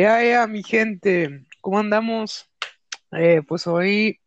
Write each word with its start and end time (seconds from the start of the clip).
Ea, 0.00 0.22
ea, 0.22 0.46
mi 0.46 0.62
gente, 0.62 1.44
¿cómo 1.60 1.80
andamos? 1.80 2.48
Eh, 3.10 3.42
pues 3.42 3.66
hoy, 3.66 4.20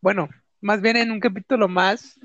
bueno, 0.00 0.28
más 0.60 0.80
bien 0.80 0.96
en 0.96 1.10
un 1.10 1.18
capítulo 1.18 1.66
más 1.66 2.20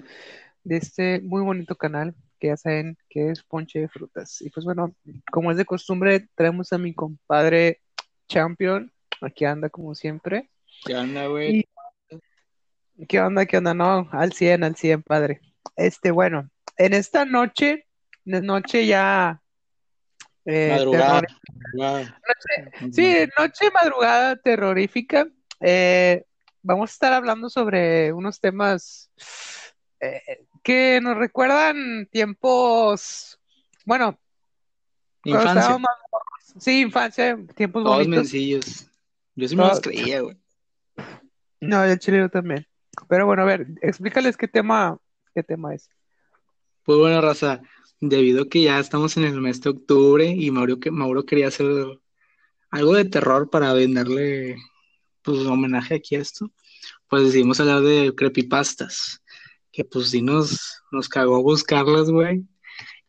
de 0.64 0.78
este 0.78 1.20
muy 1.22 1.42
bonito 1.42 1.76
canal 1.76 2.14
que 2.40 2.50
ya 2.50 2.56
saben 2.56 2.96
que 3.10 3.32
es 3.32 3.42
Ponche 3.42 3.80
de 3.80 3.88
Frutas. 3.90 4.40
Y 4.44 4.52
pues 4.52 4.64
bueno, 4.64 4.94
como 5.32 5.50
es 5.50 5.58
de 5.58 5.66
costumbre, 5.66 6.28
traemos 6.36 6.72
a 6.72 6.78
mi 6.78 6.94
compadre 6.94 7.82
Champion, 8.28 8.94
aquí 9.22 9.46
anda 9.46 9.70
como 9.70 9.96
siempre. 9.96 10.52
¿Qué 10.86 10.94
onda, 10.94 11.26
güey? 11.26 11.66
Y- 12.12 13.06
¿Qué 13.08 13.20
onda? 13.20 13.48
¿Qué 13.48 13.58
onda? 13.58 13.74
No, 13.74 14.08
al 14.12 14.34
100, 14.34 14.64
al 14.64 14.76
100, 14.76 15.02
padre. 15.02 15.42
Este, 15.76 16.12
bueno, 16.12 16.48
en 16.78 16.94
esta 16.94 17.26
noche, 17.26 17.88
en 18.24 18.46
noche 18.46 18.86
ya 18.86 19.42
eh, 20.46 20.70
Madrugada. 20.72 21.22
madrugada. 21.74 22.22
Sí, 22.92 23.16
noche 23.38 23.72
madrugada 23.74 24.36
terrorífica. 24.36 25.28
Eh, 25.62 26.24
vamos 26.62 26.90
a 26.90 26.94
estar 26.94 27.14
hablando 27.14 27.50
sobre 27.50 28.12
unos 28.14 28.40
temas 28.40 29.10
eh, 30.00 30.46
que 30.64 31.00
nos 31.02 31.18
recuerdan 31.18 32.08
tiempos, 32.12 33.40
bueno, 33.86 34.20
Infancia. 35.26 35.78
más. 35.78 35.92
Sí, 36.60 36.82
infancia, 36.82 37.38
tiempos 37.56 37.84
Todos 37.84 37.98
bonitos. 37.98 38.18
mencillos. 38.18 38.88
Yo 39.36 39.48
sí 39.48 39.56
me 39.56 39.64
las 39.64 39.80
creía, 39.80 40.22
güey. 40.22 40.38
No, 41.62 41.84
el 41.84 41.98
chileno 41.98 42.30
también. 42.30 42.68
Pero 43.08 43.26
bueno, 43.26 43.42
a 43.42 43.46
ver, 43.46 43.66
explícales 43.82 44.38
qué 44.38 44.48
tema, 44.48 44.98
qué 45.34 45.42
tema 45.42 45.74
es. 45.74 45.90
Pues 46.84 47.00
bueno, 47.00 47.22
raza, 47.22 47.62
debido 48.10 48.44
a 48.44 48.50
que 48.50 48.62
ya 48.62 48.80
estamos 48.80 49.18
en 49.18 49.24
el 49.24 49.40
mes 49.42 49.62
de 49.62 49.70
octubre 49.72 50.28
y 50.28 50.52
Mauro, 50.52 50.80
que, 50.80 50.92
Mauro 50.92 51.26
quería 51.26 51.48
hacer 51.48 51.68
algo 52.70 52.94
de 52.96 53.06
terror 53.06 53.50
para 53.50 53.74
venderle 53.74 54.58
pues 55.22 55.40
homenaje 55.40 55.96
aquí 55.96 56.16
a 56.16 56.20
esto, 56.20 56.52
pues 57.08 57.24
decidimos 57.24 57.60
hablar 57.60 57.82
de 57.82 58.14
creepypastas, 58.16 59.22
que 59.72 59.86
pues 59.86 60.10
sí 60.10 60.22
nos, 60.22 60.82
nos 60.92 61.08
cagó 61.08 61.42
buscarlas, 61.42 62.10
güey, 62.10 62.46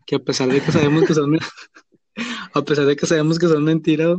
que 0.06 0.17
a 0.17 0.19
pesar 0.20 0.48
de 0.48 0.61
que 0.62 0.70
sabemos 0.70 1.05
que 1.05 1.14
son, 1.14 1.39
a 2.55 2.62
pesar 2.62 2.86
de 2.86 2.97
que 2.97 3.06
sabemos 3.06 3.39
que 3.39 3.48
son 3.48 3.64
mentiras, 3.64 4.19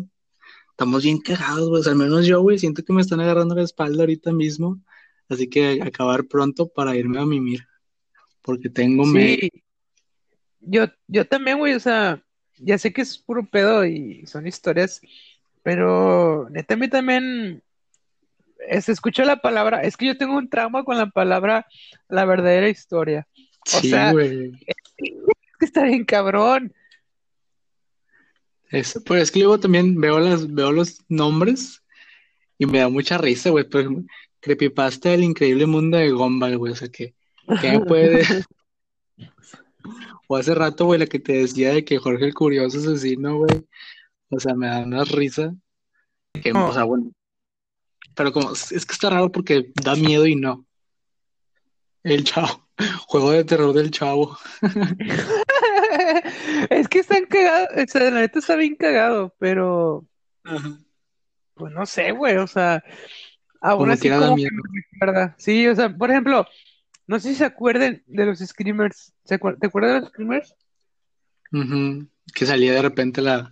estamos 0.72 1.04
bien 1.04 1.20
cagados, 1.20 1.70
güey, 1.70 1.84
al 1.86 1.96
menos 1.96 2.26
yo, 2.26 2.42
güey, 2.42 2.60
siento 2.60 2.84
que 2.84 2.92
me 2.92 3.02
están 3.02 3.22
agarrando 3.22 3.56
la 3.56 3.64
espalda 3.64 4.04
ahorita 4.04 4.34
mismo, 4.34 4.82
así 5.30 5.48
que 5.48 5.82
acabar 5.82 6.26
pronto 6.26 6.68
para 6.68 6.98
irme 6.98 7.20
a 7.20 7.26
mimir, 7.26 7.66
porque 8.42 8.70
tengo. 8.70 9.06
Sí, 9.06 9.50
yo, 10.66 10.86
yo 11.08 11.26
también, 11.26 11.58
güey, 11.58 11.74
o 11.74 11.80
sea, 11.80 12.22
ya 12.58 12.78
sé 12.78 12.94
que 12.94 13.02
es 13.02 13.18
puro 13.18 13.46
pedo 13.46 13.86
y 13.86 14.26
son 14.28 14.48
historias, 14.48 15.02
pero 15.64 16.48
neta 16.50 16.74
a 16.76 16.78
mí 16.78 16.88
también 16.88 17.62
eh, 18.68 18.82
se 18.82 18.92
escucha 18.92 19.26
la 19.26 19.38
palabra, 19.38 19.82
es 19.82 19.98
que 19.98 20.08
yo 20.08 20.18
tengo 20.18 20.38
un 20.38 20.50
trauma 20.50 20.84
con 20.84 20.98
la 20.98 21.08
palabra 21.08 21.68
la 22.10 22.26
verdadera 22.26 22.70
historia. 22.70 23.28
O 23.74 23.80
Sí, 23.80 23.90
sea, 23.90 24.12
güey. 24.12 24.52
Es 24.68 25.58
que 25.60 25.66
está 25.66 25.84
bien 25.84 26.06
cabrón. 26.06 26.74
Eso, 28.70 29.04
pues 29.04 29.24
es 29.24 29.32
que 29.32 29.40
luego 29.40 29.60
también 29.60 30.00
veo 30.00 30.20
las, 30.20 30.52
veo 30.54 30.72
los 30.72 31.00
nombres 31.08 31.82
y 32.58 32.66
me 32.66 32.80
da 32.80 32.90
mucha 32.90 33.18
risa, 33.18 33.50
güey. 33.50 33.66
Creepypasta 34.40 35.10
del 35.10 35.24
increíble 35.24 35.66
mundo 35.66 35.98
de 35.98 36.12
Gumball, 36.12 36.58
güey. 36.58 36.74
O 36.74 36.76
sea 36.76 36.90
que, 36.90 37.16
¿qué 37.62 37.72
me 37.72 37.80
puede? 37.86 38.24
O 40.28 40.38
hace 40.38 40.56
rato, 40.56 40.86
güey, 40.86 41.00
la 41.00 41.06
que 41.06 41.20
te 41.20 41.34
decía 41.34 41.74
de 41.74 41.86
que 41.86 41.98
Jorge 41.98 42.26
el 42.26 42.34
Curioso 42.34 42.80
asesino, 42.80 43.38
güey. 43.38 43.66
O 44.30 44.40
sea, 44.40 44.56
me 44.56 44.68
da 44.68 44.80
una 44.80 45.04
risa. 45.04 45.54
Que, 46.42 46.52
No. 46.52 46.70
o 46.70 46.74
sea, 46.74 46.84
bueno. 46.84 47.12
Pero 48.16 48.32
como, 48.32 48.54
es 48.54 48.86
que 48.86 48.94
está 48.94 49.10
raro 49.10 49.32
porque 49.32 49.72
da 49.84 49.96
miedo 49.96 50.26
y 50.26 50.36
no. 50.36 50.66
El 52.04 52.24
chavo. 52.24 52.68
Juego 53.08 53.32
de 53.32 53.44
terror 53.44 53.74
del 53.74 53.92
chavo. 53.92 54.38
Es 56.70 56.88
que 56.88 57.00
están 57.00 57.26
cagados, 57.26 57.70
o 57.76 57.88
sea, 57.88 58.12
la 58.12 58.20
neta 58.22 58.40
está 58.40 58.56
bien 58.56 58.76
cagado, 58.76 59.34
pero 59.40 60.06
Ajá. 60.44 60.78
pues 61.54 61.74
no 61.74 61.86
sé, 61.86 62.12
güey, 62.12 62.38
o 62.38 62.48
sea, 62.48 62.84
aún 63.62 63.80
Como 63.80 63.92
así 63.94 64.10
da 64.10 64.20
como 64.20 64.36
que 64.36 64.42
miedo. 64.42 65.34
Sí, 65.38 65.68
o 65.68 65.76
sea, 65.76 65.96
por 65.96 66.12
ejemplo, 66.12 66.46
no 67.08 67.20
sé 67.20 67.30
si 67.30 67.36
se 67.36 67.46
acuerden 67.46 68.04
de 68.08 68.26
los 68.26 68.40
Screamers. 68.40 69.14
¿Se 69.24 69.40
acuer- 69.40 69.58
¿Te 69.60 69.68
acuerdas 69.68 69.94
de 69.94 70.00
los 70.02 70.10
Screamers? 70.10 70.56
Que 72.34 72.46
salía 72.46 72.74
de 72.74 72.82
repente 72.82 73.22
la. 73.22 73.52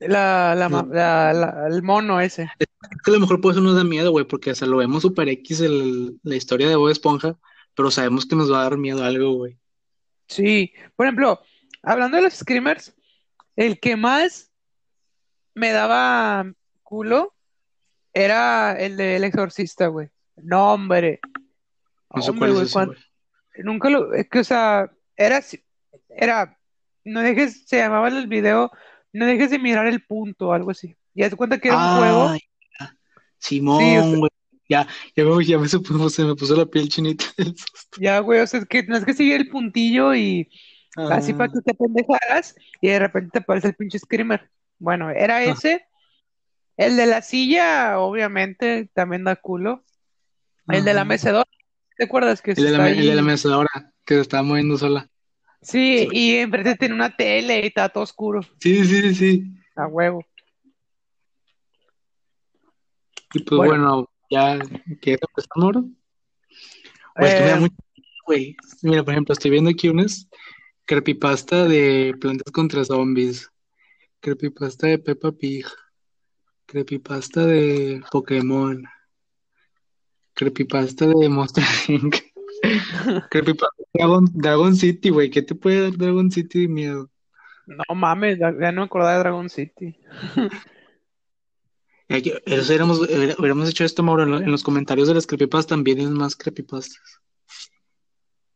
La, 0.00 0.54
la, 0.54 0.68
ma- 0.68 0.82
No. 0.82 0.92
la- 0.94 1.32
la- 1.32 1.66
el 1.68 1.82
mono 1.82 2.20
ese. 2.20 2.50
Es 2.58 2.66
que 3.04 3.10
a 3.10 3.14
lo 3.14 3.20
mejor 3.20 3.40
por 3.40 3.52
eso 3.52 3.60
nos 3.60 3.76
da 3.76 3.84
miedo, 3.84 4.10
güey, 4.10 4.26
porque 4.26 4.50
o 4.50 4.54
sea, 4.54 4.68
lo 4.68 4.76
vemos 4.76 5.02
super 5.02 5.28
X 5.28 5.60
el- 5.60 6.18
la 6.22 6.36
historia 6.36 6.68
de 6.68 6.76
Bob 6.76 6.90
Esponja, 6.90 7.38
pero 7.74 7.90
sabemos 7.90 8.26
que 8.26 8.36
nos 8.36 8.52
va 8.52 8.60
a 8.60 8.64
dar 8.64 8.76
miedo 8.76 9.02
algo, 9.02 9.32
güey. 9.34 9.56
Sí, 10.28 10.72
por 10.96 11.06
ejemplo, 11.06 11.40
hablando 11.82 12.16
de 12.16 12.24
los 12.24 12.34
Screamers, 12.34 12.94
el 13.56 13.78
que 13.80 13.96
más 13.96 14.50
me 15.54 15.70
daba 15.70 16.52
culo 16.82 17.34
era 18.12 18.72
el 18.78 18.96
del 18.96 19.24
Exorcista, 19.24 19.86
güey. 19.86 20.10
No, 20.36 20.74
hombre. 20.74 21.20
No 22.14 22.22
sé 22.22 22.30
Hombre, 22.30 22.38
cuál 22.40 22.50
es 22.50 22.54
güey, 22.56 22.64
ese, 22.66 22.72
cuan- 22.72 22.86
güey. 22.88 23.64
nunca 23.64 23.90
lo, 23.90 24.14
es 24.14 24.28
que, 24.28 24.38
o 24.40 24.44
sea, 24.44 24.90
era, 25.16 25.38
así- 25.38 25.64
era, 26.08 26.58
no 27.04 27.20
dejes, 27.20 27.66
se 27.66 27.78
llamaba 27.78 28.08
el 28.08 28.26
video, 28.26 28.70
no 29.12 29.26
dejes 29.26 29.50
de 29.50 29.58
mirar 29.58 29.86
el 29.86 30.04
punto, 30.04 30.52
algo 30.52 30.70
así. 30.70 30.96
Y 31.14 31.22
haz 31.22 31.30
de 31.30 31.36
cuenta 31.36 31.58
que 31.58 31.68
era 31.68 31.76
un 31.78 31.98
juego, 31.98 32.34
ya. 32.80 32.96
Sí, 33.38 33.56
o 33.56 33.58
Simón, 33.60 33.78
sea- 33.80 34.16
güey. 34.18 34.30
Ya, 34.66 34.88
ya 35.14 35.24
me, 35.24 35.44
ya 35.44 35.58
me 35.58 35.68
se 35.68 35.78
puso, 35.78 36.08
se 36.08 36.24
me 36.24 36.34
puso 36.34 36.56
la 36.56 36.64
piel 36.64 36.88
chinita 36.88 37.26
del 37.36 37.48
susto. 37.48 37.98
ya, 38.00 38.18
güey, 38.20 38.40
o 38.40 38.46
sea, 38.46 38.60
es 38.60 38.66
que 38.66 38.82
tienes 38.82 39.04
que 39.04 39.12
seguir 39.12 39.34
el 39.34 39.48
puntillo 39.50 40.14
y 40.14 40.48
así 41.10 41.32
Ah, 41.32 41.36
para 41.36 41.52
que 41.52 41.60
te 41.60 41.74
pendejaras 41.74 42.56
y 42.80 42.88
de 42.88 42.98
repente 42.98 43.30
te 43.32 43.38
aparece 43.40 43.68
el 43.68 43.74
pinche 43.74 43.98
screamer. 43.98 44.50
Bueno, 44.78 45.10
era 45.10 45.36
Ah. 45.36 45.44
ese. 45.44 45.86
El 46.78 46.96
de 46.96 47.04
la 47.06 47.20
silla, 47.20 47.98
obviamente, 48.00 48.88
también 48.94 49.22
da 49.24 49.36
culo. 49.36 49.84
El 50.68 50.84
de 50.86 50.94
la 50.94 51.04
mecedora, 51.04 51.44
¿te 51.96 52.04
acuerdas 52.04 52.40
que 52.42 52.52
El 52.52 52.56
de 52.56 52.62
la, 52.62 52.68
está 52.88 52.90
el 52.90 53.06
de 53.06 53.14
la 53.14 53.92
que 54.04 54.14
se 54.14 54.20
estaba 54.20 54.42
moviendo 54.42 54.76
sola. 54.76 55.08
Sí, 55.62 56.08
y 56.12 56.36
enfrente 56.36 56.76
tiene 56.76 56.94
una 56.94 57.16
tele 57.16 57.60
y 57.60 57.66
está 57.68 57.88
todo 57.88 58.04
oscuro, 58.04 58.42
Sí, 58.60 58.84
sí, 58.84 59.00
sí, 59.02 59.14
sí. 59.14 59.54
a 59.76 59.86
huevo. 59.86 60.24
Y 63.32 63.40
pues 63.42 63.56
Bueno. 63.58 63.84
bueno, 63.84 64.10
ya, 64.30 64.58
¿quieres 65.00 65.20
empezar, 65.28 65.48
Moro? 65.56 65.84
Pues 67.16 67.34
que 67.34 67.40
me 67.42 67.48
da 67.48 67.56
Eh, 67.56 67.60
mucho, 67.60 67.74
güey. 68.26 68.56
Mira, 68.82 69.02
por 69.02 69.12
ejemplo, 69.14 69.32
estoy 69.32 69.50
viendo 69.50 69.70
aquí 69.70 69.88
unas 69.88 70.28
creepypasta 70.84 71.64
de 71.66 72.14
plantas 72.20 72.52
contra 72.52 72.84
zombies, 72.84 73.48
creepypasta 74.20 74.86
de 74.88 74.98
Peppa 74.98 75.32
Pig, 75.32 75.66
creepypasta 76.66 77.46
de 77.46 78.02
Pokémon, 78.10 78.84
creepypasta 80.34 81.06
de 81.06 81.28
Monster 81.28 81.64
Inc. 81.88 82.16
Creepypasta 83.30 83.74
de 83.78 83.84
Dragon, 83.94 84.24
Dragon 84.32 84.76
City, 84.76 85.10
güey. 85.10 85.30
¿Qué 85.30 85.42
te 85.42 85.54
puede 85.54 85.82
dar 85.82 85.96
Dragon 85.96 86.30
City 86.30 86.62
de 86.62 86.68
miedo? 86.68 87.10
No 87.66 87.94
mames, 87.94 88.38
ya, 88.38 88.50
no 88.50 88.80
me 88.82 88.86
acordaba 88.86 89.12
de 89.14 89.18
Dragon 89.20 89.48
City. 89.48 89.98
Eso 92.08 92.72
hubiéramos, 93.38 93.68
hecho 93.68 93.84
esto, 93.84 94.02
Mauro, 94.02 94.24
en, 94.24 94.30
lo- 94.30 94.38
en 94.38 94.50
los 94.50 94.62
comentarios 94.62 95.08
de 95.08 95.14
las 95.14 95.26
creepypastas 95.26 95.68
también 95.68 95.98
hay 95.98 96.06
más 96.06 96.36
creepypastas. 96.36 97.00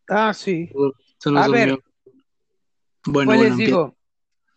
Ah, 0.09 0.33
sí. 0.35 0.71
Se 1.19 1.31
nos 1.31 1.45
A 1.47 1.49
ver. 1.49 1.69
Bueno, 1.69 1.83
Pues 3.03 3.27
bueno, 3.27 3.43
les 3.45 3.57
digo, 3.57 3.98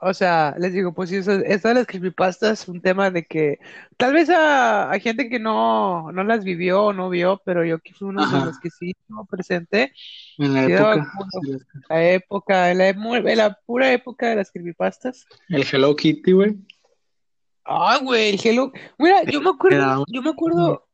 o 0.01 0.13
sea, 0.13 0.55
les 0.57 0.73
digo, 0.73 0.93
pues 0.93 1.09
sí, 1.09 1.17
eso, 1.17 1.31
esto 1.31 1.67
de 1.67 1.73
las 1.75 1.85
creepypastas 1.87 2.61
es 2.63 2.67
un 2.67 2.81
tema 2.81 3.11
de 3.11 3.23
que 3.25 3.59
tal 3.97 4.13
vez 4.13 4.29
a, 4.29 4.91
a 4.91 4.99
gente 4.99 5.29
que 5.29 5.39
no, 5.39 6.11
no 6.11 6.23
las 6.23 6.43
vivió 6.43 6.85
o 6.85 6.93
no 6.93 7.09
vio, 7.09 7.41
pero 7.45 7.63
yo 7.63 7.79
que 7.79 7.93
fui 7.93 8.07
uno 8.09 8.25
de 8.27 8.45
los 8.45 8.59
que 8.59 8.69
sí 8.71 8.95
estuvo 8.99 9.25
presente, 9.25 9.93
En 10.37 10.53
la 10.53 10.65
sí 10.65 10.71
época, 10.73 11.11
culo. 11.31 11.59
La 11.89 12.09
época, 12.11 12.73
la, 12.73 12.89
emu- 12.89 13.29
en 13.29 13.37
la 13.37 13.53
pura 13.65 13.91
época 13.93 14.29
de 14.29 14.35
las 14.37 14.51
creepypastas. 14.51 15.25
el 15.49 15.63
Hello 15.71 15.95
Kitty, 15.95 16.31
güey. 16.31 16.55
Ah, 17.63 17.99
güey, 18.01 18.31
el 18.31 18.39
Hello. 18.43 18.71
Mira, 18.97 19.23
yo 19.23 19.39
me 19.41 19.51
acuerdo, 19.51 19.77
Era 19.77 19.97
yo 20.07 20.21
me 20.23 20.31
acuerdo, 20.31 20.87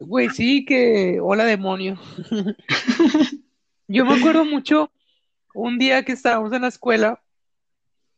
güey, 0.00 0.28
sí 0.30 0.64
que, 0.64 1.20
hola 1.22 1.44
demonio. 1.44 1.96
Yo 3.92 4.04
me 4.04 4.14
acuerdo 4.14 4.44
mucho 4.44 4.90
un 5.52 5.76
día 5.78 6.04
que 6.04 6.12
estábamos 6.12 6.52
en 6.52 6.62
la 6.62 6.68
escuela 6.68 7.20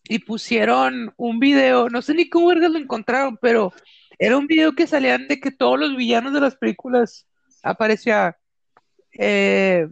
y 0.08 0.18
pusieron 0.20 1.12
un 1.16 1.38
video, 1.38 1.88
no 1.88 2.02
sé 2.02 2.14
ni 2.14 2.28
cómo 2.28 2.48
vergas 2.48 2.70
lo 2.72 2.78
encontraron, 2.78 3.36
pero 3.40 3.72
era 4.18 4.36
un 4.36 4.46
video 4.46 4.72
que 4.74 4.86
salían 4.86 5.28
de 5.28 5.40
que 5.40 5.50
todos 5.50 5.78
los 5.78 5.96
villanos 5.96 6.32
de 6.32 6.40
las 6.40 6.56
películas 6.56 7.26
aparecía, 7.62 8.36
eh, 9.18 9.88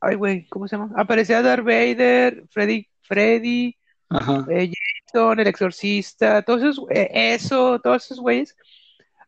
ay 0.00 0.16
güey, 0.16 0.46
¿cómo 0.48 0.66
se 0.66 0.76
llama? 0.76 0.92
Aparecía 0.96 1.42
Darth 1.42 1.64
Vader, 1.64 2.44
Freddy, 2.50 2.88
Freddy, 3.02 3.76
Ajá. 4.08 4.46
eh, 4.50 4.70
Jason, 5.06 5.40
el 5.40 5.46
exorcista, 5.46 6.42
todos 6.42 6.62
esos, 6.62 6.86
eh, 6.90 7.08
eso, 7.12 7.78
todos 7.80 8.04
esos 8.04 8.20
güeyes, 8.20 8.56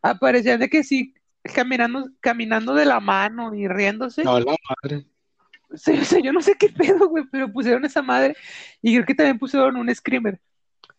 aparecían 0.01 0.59
de 0.59 0.69
que 0.69 0.83
sí, 0.83 1.13
caminando, 1.53 2.09
caminando 2.19 2.73
de 2.73 2.85
la 2.85 2.99
mano 2.99 3.53
y 3.53 3.67
riéndose. 3.67 4.23
No, 4.23 4.39
la 4.39 4.55
madre. 4.83 5.05
Sí, 5.75 5.91
o 5.91 6.03
sea, 6.05 6.19
yo 6.19 6.31
no 6.33 6.41
sé 6.41 6.55
qué 6.59 6.69
pedo, 6.69 7.07
güey, 7.09 7.25
pero 7.31 7.51
pusieron 7.51 7.85
esa 7.85 8.01
madre 8.01 8.35
y 8.81 8.93
creo 8.93 9.05
que 9.05 9.15
también 9.15 9.39
pusieron 9.39 9.75
un 9.75 9.93
screamer. 9.93 10.39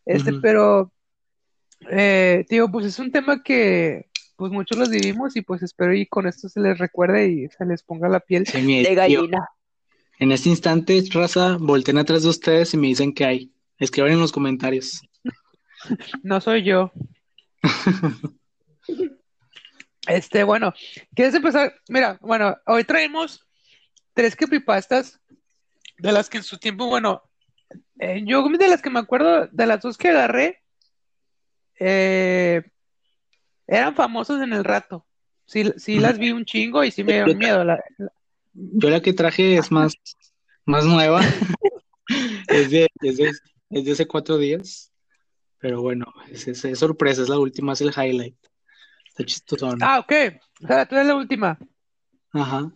Este, 0.05 0.33
pero, 0.35 0.93
eh, 1.91 2.45
digo, 2.49 2.71
pues 2.71 2.87
es 2.87 2.99
un 2.99 3.11
tema 3.11 3.43
que 3.43 4.07
pues 4.37 4.53
muchos 4.53 4.79
los 4.79 4.91
vivimos 4.91 5.35
y 5.37 5.41
pues 5.43 5.63
espero 5.63 5.95
y 5.95 6.07
con 6.07 6.27
esto 6.27 6.49
se 6.49 6.61
les 6.61 6.77
recuerde 6.79 7.29
y 7.29 7.49
se 7.49 7.65
les 7.65 7.83
ponga 7.83 8.09
la 8.09 8.21
piel 8.21 8.47
Sí, 8.47 8.61
de 8.83 8.85
tío. 8.85 8.95
gallina. 8.95 9.49
En 10.19 10.31
este 10.33 10.49
instante, 10.51 11.03
raza, 11.13 11.57
volteen 11.59 11.99
atrás 11.99 12.23
de 12.23 12.29
ustedes 12.31 12.73
y 12.75 12.77
me 12.77 12.87
dicen 12.89 13.13
qué 13.15 13.25
hay. 13.25 13.53
Escriban 13.79 14.13
en 14.13 14.21
los 14.21 14.33
comentarios. 14.33 15.03
No 16.23 16.41
soy 16.41 16.63
yo. 16.65 16.91
Este, 20.09 20.45
bueno, 20.45 20.73
¿quieres 21.15 21.35
empezar? 21.35 21.75
Mira, 21.89 22.17
bueno, 22.21 22.57
hoy 22.67 22.85
traemos 22.85 23.46
tres 24.17 24.35
creepypastas 24.35 25.21
de 25.99 26.11
las 26.11 26.31
que 26.31 26.39
en 26.39 26.43
su 26.43 26.57
tiempo, 26.57 26.87
bueno, 26.87 27.23
eh, 27.99 28.23
yo 28.25 28.43
de 28.49 28.69
las 28.69 28.81
que 28.81 28.89
me 28.89 28.99
acuerdo, 28.99 29.47
de 29.53 29.67
las 29.67 29.83
dos 29.83 29.99
que 29.99 30.09
agarré, 30.09 30.63
eh, 31.79 32.63
eran 33.67 33.95
famosas 33.95 34.43
en 34.43 34.55
el 34.55 34.65
rato. 34.65 35.07
Sí, 35.45 35.71
sí 35.77 36.01
las 36.01 36.19
vi 36.19 36.33
un 36.33 36.47
chingo 36.47 36.83
y 36.83 36.91
sí 36.91 37.05
me 37.05 37.13
dieron 37.13 37.37
miedo. 37.37 37.63
La- 37.63 37.79
la- 37.99 38.13
Yo 38.55 38.89
la 38.89 39.03
que 39.03 39.13
traje 39.13 39.59
es 39.59 39.71
más, 39.71 39.95
más 40.65 40.85
nueva. 40.85 41.21
Es 42.49 42.71
de, 42.71 42.89
es 43.03 43.17
de, 43.17 43.33
es 43.71 43.85
de 43.85 43.93
hace 43.93 44.07
cuatro 44.07 44.39
días. 44.39 44.93
Pero 45.59 45.83
bueno, 45.83 46.07
es, 46.31 46.47
es- 46.47 46.65
es 46.65 46.79
sorpresa, 46.79 47.21
es 47.23 47.29
la 47.29 47.39
última, 47.39 47.73
es 47.73 47.81
el 47.81 47.89
highlight. 47.91 48.37
Está 49.09 49.25
chistosón. 49.25 49.79
Ah, 49.83 49.99
ok. 49.99 50.13
O 50.63 50.67
sea, 50.69 50.87
tú 50.87 50.95
eres 50.95 51.09
la 51.09 51.17
última. 51.17 51.59
Ajá. 52.33 52.71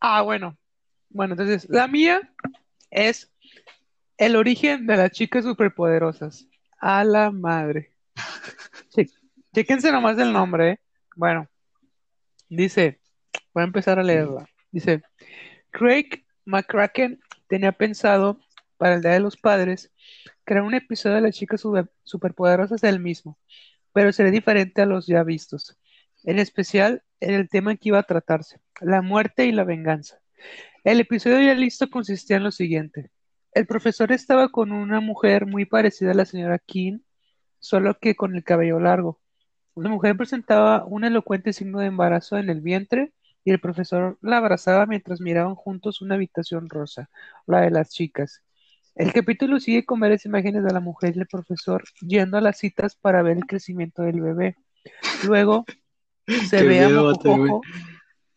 Ah, 0.00 0.22
bueno. 0.22 0.56
Bueno, 1.10 1.34
entonces, 1.34 1.68
la 1.68 1.86
mía 1.88 2.32
es 2.90 3.30
el 4.16 4.36
origen 4.36 4.86
de 4.86 4.96
las 4.96 5.10
chicas 5.10 5.44
superpoderosas. 5.44 6.46
A 6.78 7.04
la 7.04 7.30
madre. 7.30 7.92
Che- 8.94 9.10
Chéquense 9.54 9.90
nomás 9.92 10.18
el 10.18 10.32
nombre, 10.32 10.70
¿eh? 10.70 10.80
Bueno, 11.16 11.48
dice, 12.48 13.00
voy 13.52 13.62
a 13.62 13.66
empezar 13.66 13.98
a 13.98 14.02
leerla. 14.02 14.48
Dice, 14.70 15.02
Craig 15.70 16.24
McCracken 16.44 17.20
tenía 17.48 17.72
pensado 17.72 18.40
para 18.76 18.94
el 18.94 19.02
Día 19.02 19.12
de 19.12 19.20
los 19.20 19.36
Padres 19.36 19.90
crear 20.44 20.62
un 20.62 20.74
episodio 20.74 21.16
de 21.16 21.22
las 21.22 21.34
chicas 21.34 21.60
super- 21.60 21.90
superpoderosas 22.04 22.80
del 22.80 23.00
mismo, 23.00 23.38
pero 23.92 24.12
sería 24.12 24.32
diferente 24.32 24.80
a 24.80 24.86
los 24.86 25.06
ya 25.06 25.22
vistos. 25.24 25.76
En 26.24 26.38
especial, 26.38 27.02
en 27.20 27.34
el 27.34 27.48
tema 27.48 27.76
que 27.76 27.90
iba 27.90 27.98
a 27.98 28.04
tratarse, 28.04 28.60
la 28.80 29.02
muerte 29.02 29.46
y 29.46 29.52
la 29.52 29.64
venganza. 29.64 30.20
El 30.84 31.00
episodio 31.00 31.40
ya 31.40 31.54
listo 31.54 31.90
consistía 31.90 32.38
en 32.38 32.44
lo 32.44 32.50
siguiente. 32.50 33.10
El 33.52 33.66
profesor 33.66 34.12
estaba 34.12 34.48
con 34.50 34.72
una 34.72 35.00
mujer 35.00 35.46
muy 35.46 35.66
parecida 35.66 36.12
a 36.12 36.14
la 36.14 36.24
señora 36.24 36.58
King, 36.58 37.00
solo 37.58 37.98
que 38.00 38.16
con 38.16 38.34
el 38.34 38.44
cabello 38.44 38.80
largo. 38.80 39.20
La 39.76 39.88
mujer 39.88 40.16
presentaba 40.16 40.84
un 40.84 41.04
elocuente 41.04 41.52
signo 41.52 41.80
de 41.80 41.86
embarazo 41.86 42.38
en 42.38 42.50
el 42.50 42.60
vientre 42.60 43.12
y 43.44 43.50
el 43.50 43.60
profesor 43.60 44.18
la 44.20 44.38
abrazaba 44.38 44.86
mientras 44.86 45.20
miraban 45.20 45.54
juntos 45.54 46.02
una 46.02 46.16
habitación 46.16 46.68
rosa, 46.68 47.10
la 47.46 47.60
de 47.62 47.70
las 47.70 47.90
chicas. 47.90 48.42
El 48.94 49.12
capítulo 49.12 49.60
sigue 49.60 49.84
con 49.84 50.00
varias 50.00 50.26
imágenes 50.26 50.64
de 50.64 50.72
la 50.72 50.80
mujer 50.80 51.16
y 51.16 51.20
el 51.20 51.26
profesor 51.26 51.84
yendo 52.00 52.36
a 52.36 52.40
las 52.40 52.58
citas 52.58 52.96
para 52.96 53.22
ver 53.22 53.36
el 53.38 53.46
crecimiento 53.46 54.02
del 54.02 54.20
bebé. 54.20 54.56
Luego 55.24 55.64
se 56.26 56.58
Qué 56.58 56.64
ve 56.64 56.84
a 56.84 56.88
miedo, 56.88 57.04
vato, 57.06 57.36
Mojojojo. 57.36 57.60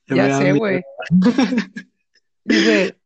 Ya 0.08 0.38
sé, 0.38 0.52
güey. 0.60 0.82
Dice. 2.44 2.98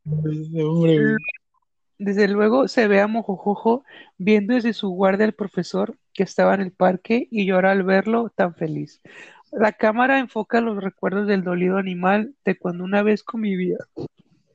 Desde 1.99 2.27
luego 2.27 2.67
se 2.67 2.87
ve 2.87 3.01
a 3.01 3.07
Mojojojo 3.07 3.83
viendo 4.17 4.53
desde 4.53 4.73
su 4.73 4.89
guardia 4.89 5.25
al 5.25 5.33
profesor 5.33 5.97
que 6.13 6.23
estaba 6.23 6.53
en 6.53 6.61
el 6.61 6.71
parque 6.71 7.27
y 7.31 7.45
llora 7.45 7.71
al 7.71 7.83
verlo 7.83 8.29
tan 8.35 8.53
feliz. 8.53 9.01
La 9.51 9.71
cámara 9.71 10.19
enfoca 10.19 10.61
los 10.61 10.83
recuerdos 10.83 11.27
del 11.27 11.43
dolido 11.43 11.77
animal 11.77 12.35
de 12.45 12.57
cuando 12.57 12.83
una 12.83 13.01
vez 13.01 13.23
convivía, 13.23 13.77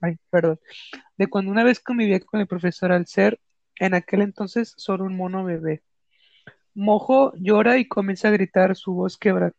ay, 0.00 0.18
perdón, 0.30 0.60
de 1.16 1.26
cuando 1.28 1.50
una 1.50 1.64
vez 1.64 1.80
convivía 1.80 2.20
con 2.20 2.40
el 2.40 2.46
profesor 2.46 2.92
al 2.92 3.06
ser, 3.06 3.40
en 3.76 3.94
aquel 3.94 4.22
entonces, 4.22 4.74
solo 4.76 5.04
un 5.04 5.16
mono 5.16 5.44
bebé. 5.44 5.82
Mojo 6.74 7.32
llora 7.36 7.78
y 7.78 7.88
comienza 7.88 8.28
a 8.28 8.32
gritar 8.32 8.76
su 8.76 8.94
voz 8.94 9.16
quebrada. 9.16 9.52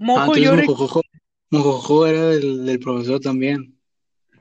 Ah, 0.00 0.04
Mojo 0.04 0.34
Mojojojo, 0.34 1.02
Mojojojo 1.50 2.06
era 2.06 2.26
del, 2.26 2.66
del 2.66 2.78
profesor 2.80 3.20
también. 3.20 3.78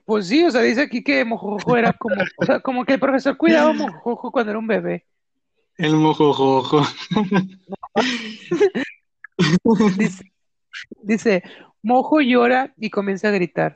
pues 0.06 0.28
sí, 0.28 0.44
o 0.44 0.52
sea, 0.52 0.62
dice 0.62 0.82
aquí 0.82 1.04
que 1.04 1.24
Mojojojo 1.24 1.78
era 1.78 1.94
como, 1.94 2.16
o 2.38 2.46
sea, 2.46 2.60
como 2.60 2.86
que 2.86 2.94
el 2.94 3.00
profesor 3.00 3.38
cuidaba 3.38 3.70
a 3.70 3.74
Mojojojo 3.74 4.32
cuando 4.32 4.52
era 4.52 4.60
un 4.60 4.68
bebé. 4.68 5.06
El 5.78 5.96
Mojojojo. 5.96 6.82
Dice, 9.98 10.32
dice, 11.02 11.44
Mojo 11.82 12.22
llora 12.22 12.74
y 12.78 12.90
comienza 12.90 13.30
a 13.30 13.32
gritar. 13.32 13.76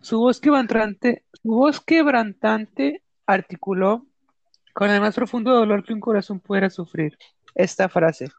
Su 0.00 0.18
voz 0.18 0.40
quebrantante, 0.40 1.24
su 1.32 1.48
voz 1.50 1.80
quebrantante 1.80 3.02
articuló 3.26 4.06
con 4.74 4.90
el 4.90 5.00
más 5.00 5.14
profundo 5.14 5.52
dolor 5.52 5.84
que 5.84 5.92
un 5.92 6.00
corazón 6.00 6.40
pudiera 6.40 6.70
sufrir 6.70 7.18
esta 7.58 7.90
frase. 7.90 8.30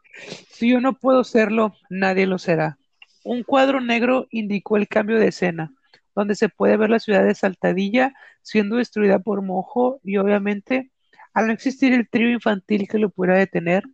Si 0.48 0.70
yo 0.70 0.80
no 0.80 0.94
puedo 0.94 1.22
serlo, 1.22 1.74
nadie 1.88 2.26
lo 2.26 2.38
será. 2.38 2.78
Un 3.22 3.44
cuadro 3.44 3.80
negro 3.80 4.26
indicó 4.30 4.76
el 4.76 4.88
cambio 4.88 5.20
de 5.20 5.28
escena, 5.28 5.72
donde 6.16 6.34
se 6.34 6.48
puede 6.48 6.76
ver 6.76 6.90
la 6.90 6.98
ciudad 6.98 7.24
de 7.24 7.34
Saltadilla 7.34 8.14
siendo 8.42 8.76
destruida 8.76 9.18
por 9.20 9.42
Mojo 9.42 10.00
y 10.02 10.16
obviamente, 10.16 10.90
al 11.34 11.46
no 11.46 11.52
existir 11.52 11.92
el 11.92 12.08
trío 12.08 12.30
infantil 12.30 12.88
que 12.88 12.98
lo 12.98 13.10
pudiera 13.10 13.38
detener, 13.38 13.84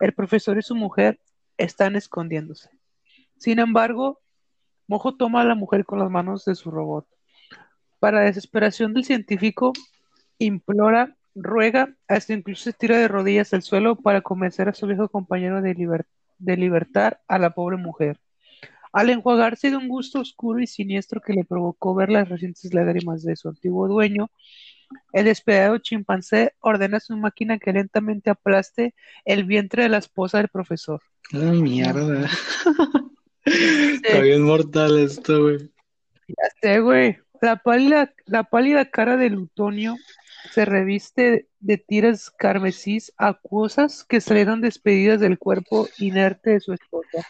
el 0.00 0.12
profesor 0.12 0.58
y 0.58 0.62
su 0.62 0.74
mujer 0.74 1.20
están 1.56 1.96
escondiéndose. 1.96 2.68
Sin 3.38 3.60
embargo, 3.60 4.20
Mojo 4.88 5.14
toma 5.16 5.42
a 5.42 5.44
la 5.44 5.54
mujer 5.54 5.84
con 5.84 6.00
las 6.00 6.10
manos 6.10 6.44
de 6.44 6.56
su 6.56 6.70
robot. 6.70 7.06
Para 8.00 8.22
desesperación 8.22 8.92
del 8.94 9.04
científico, 9.04 9.72
implora, 10.38 11.16
ruega, 11.34 11.94
hasta 12.08 12.32
incluso 12.34 12.64
se 12.64 12.72
tira 12.72 12.98
de 12.98 13.08
rodillas 13.08 13.52
al 13.54 13.62
suelo 13.62 13.96
para 13.96 14.20
convencer 14.20 14.68
a 14.68 14.74
su 14.74 14.86
viejo 14.86 15.08
compañero 15.08 15.62
de, 15.62 15.74
liber- 15.74 16.06
de 16.38 16.56
libertar 16.56 17.20
a 17.28 17.38
la 17.38 17.50
pobre 17.50 17.76
mujer. 17.76 18.18
Al 18.92 19.08
enjuagarse 19.08 19.70
de 19.70 19.76
un 19.76 19.88
gusto 19.88 20.20
oscuro 20.20 20.60
y 20.60 20.66
siniestro 20.66 21.20
que 21.22 21.32
le 21.32 21.44
provocó 21.44 21.94
ver 21.94 22.10
las 22.10 22.28
recientes 22.28 22.74
lágrimas 22.74 23.22
de 23.22 23.36
su 23.36 23.48
antiguo 23.48 23.88
dueño, 23.88 24.30
el 25.14 25.24
despedado 25.24 25.78
chimpancé 25.78 26.52
ordena 26.60 26.98
a 26.98 27.00
su 27.00 27.16
máquina 27.16 27.58
que 27.58 27.72
lentamente 27.72 28.28
aplaste 28.28 28.94
el 29.24 29.44
vientre 29.44 29.84
de 29.84 29.88
la 29.88 29.96
esposa 29.98 30.36
del 30.38 30.48
profesor. 30.48 31.00
La 31.30 31.52
mierda. 31.52 32.28
Sí. 32.28 32.34
Está 34.04 34.20
bien 34.20 34.42
mortal 34.42 34.98
esto, 34.98 35.42
güey. 35.42 35.58
Ya 36.28 36.44
sé, 36.60 36.80
güey. 36.80 37.16
La 37.40 37.56
pálida, 37.56 38.12
la 38.26 38.44
pálida 38.44 38.84
cara 38.90 39.16
de 39.16 39.30
Lutonio 39.30 39.96
se 40.50 40.64
reviste 40.64 41.48
de 41.60 41.78
tiras 41.78 42.30
carmesís 42.30 43.12
acuosas 43.16 44.04
que 44.04 44.20
salieron 44.20 44.60
despedidas 44.60 45.20
del 45.20 45.38
cuerpo 45.38 45.88
inerte 45.98 46.50
de 46.50 46.60
su 46.60 46.72
esposa, 46.72 47.26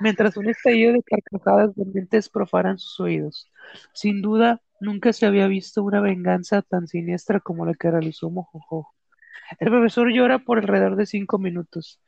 mientras 0.00 0.36
un 0.36 0.48
estallido 0.48 0.92
de 0.92 1.02
carcajadas 1.02 1.74
dolientes 1.74 2.28
profanan 2.28 2.78
sus 2.78 3.00
oídos. 3.00 3.50
Sin 3.92 4.22
duda, 4.22 4.62
nunca 4.80 5.12
se 5.12 5.26
había 5.26 5.46
visto 5.46 5.82
una 5.82 6.00
venganza 6.00 6.62
tan 6.62 6.86
siniestra 6.86 7.40
como 7.40 7.66
la 7.66 7.74
que 7.74 7.90
realizó 7.90 8.30
Mojojojo. 8.30 8.94
El 9.58 9.68
profesor 9.68 10.10
llora 10.12 10.38
por 10.38 10.58
alrededor 10.58 10.96
de 10.96 11.06
cinco 11.06 11.38
minutos. 11.38 12.00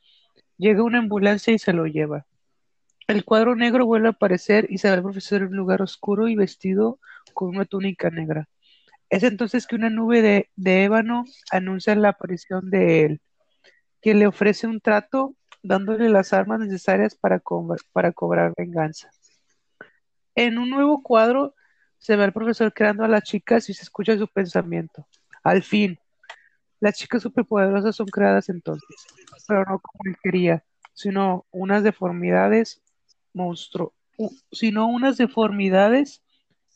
Llega 0.56 0.82
una 0.82 0.98
ambulancia 0.98 1.52
y 1.52 1.58
se 1.58 1.72
lo 1.72 1.86
lleva. 1.86 2.26
El 3.08 3.24
cuadro 3.24 3.54
negro 3.54 3.86
vuelve 3.86 4.08
a 4.08 4.12
aparecer 4.12 4.66
y 4.68 4.78
se 4.78 4.88
ve 4.88 4.94
al 4.94 5.02
profesor 5.02 5.42
en 5.42 5.48
un 5.48 5.56
lugar 5.56 5.82
oscuro 5.82 6.28
y 6.28 6.34
vestido 6.34 6.98
con 7.34 7.50
una 7.50 7.64
túnica 7.64 8.10
negra. 8.10 8.48
Es 9.08 9.22
entonces 9.22 9.66
que 9.66 9.76
una 9.76 9.90
nube 9.90 10.22
de, 10.22 10.50
de 10.56 10.84
ébano 10.84 11.24
anuncia 11.50 11.94
la 11.94 12.10
aparición 12.10 12.70
de 12.70 13.04
él, 13.04 13.20
que 14.00 14.14
le 14.14 14.26
ofrece 14.26 14.66
un 14.66 14.80
trato 14.80 15.34
dándole 15.62 16.08
las 16.08 16.32
armas 16.32 16.60
necesarias 16.60 17.14
para, 17.14 17.42
para 17.92 18.12
cobrar 18.12 18.52
venganza. 18.56 19.10
En 20.34 20.58
un 20.58 20.70
nuevo 20.70 21.02
cuadro 21.02 21.54
se 21.98 22.16
ve 22.16 22.24
al 22.24 22.32
profesor 22.32 22.72
creando 22.72 23.04
a 23.04 23.08
las 23.08 23.22
chicas 23.22 23.68
y 23.68 23.74
se 23.74 23.82
escucha 23.82 24.16
su 24.18 24.28
pensamiento. 24.28 25.06
Al 25.42 25.62
fin, 25.62 25.98
las 26.80 26.98
chicas 26.98 27.22
superpoderosas 27.22 27.96
son 27.96 28.06
creadas 28.06 28.48
entonces, 28.48 29.06
pero 29.48 29.64
no 29.64 29.78
como 29.78 30.10
él 30.10 30.16
quería, 30.22 30.64
sino 30.92 31.46
unas 31.50 31.82
deformidades 31.82 32.82
monstruo, 33.32 33.94
sino 34.52 34.86
unas 34.86 35.16
deformidades 35.16 36.22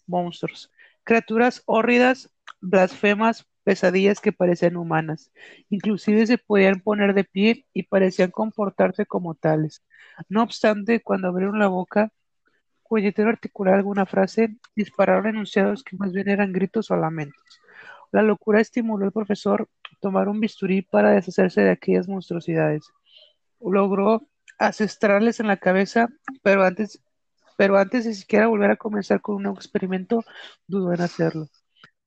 monstruos, 0.06 0.70
criaturas 1.11 1.64
hórridas, 1.67 2.31
blasfemas, 2.61 3.45
pesadillas 3.64 4.21
que 4.21 4.31
parecían 4.31 4.76
humanas. 4.76 5.33
Inclusive 5.69 6.25
se 6.25 6.38
podían 6.38 6.79
poner 6.83 7.14
de 7.14 7.25
pie 7.25 7.67
y 7.73 7.83
parecían 7.83 8.31
comportarse 8.31 9.07
como 9.07 9.35
tales. 9.35 9.83
No 10.29 10.45
obstante, 10.45 11.00
cuando 11.00 11.26
abrieron 11.26 11.59
la 11.59 11.67
boca, 11.67 12.12
puñetero 12.88 13.29
articular 13.29 13.75
alguna 13.75 14.07
frase, 14.07 14.57
dispararon 14.76 15.26
enunciados 15.26 15.83
que 15.83 15.97
más 15.97 16.12
bien 16.12 16.29
eran 16.29 16.52
gritos 16.52 16.93
o 16.93 16.97
lamentos. 16.97 17.61
La 18.12 18.23
locura 18.23 18.61
estimuló 18.61 19.07
al 19.07 19.12
profesor 19.12 19.69
a 19.93 19.97
tomar 20.00 20.29
un 20.29 20.38
bisturí 20.38 20.83
para 20.83 21.11
deshacerse 21.11 21.62
de 21.62 21.71
aquellas 21.71 22.07
monstruosidades. 22.07 22.85
Logró 23.61 24.29
asestrarles 24.61 25.40
en 25.40 25.49
la 25.49 25.57
cabeza, 25.57 26.09
pero 26.45 26.62
antes, 26.62 27.02
pero 27.61 27.76
antes 27.76 28.07
de 28.07 28.14
siquiera 28.14 28.47
volver 28.47 28.71
a 28.71 28.76
comenzar 28.76 29.21
con 29.21 29.35
un 29.35 29.43
nuevo 29.43 29.59
experimento, 29.59 30.25
dudó 30.67 30.95
en 30.95 31.02
hacerlo. 31.02 31.47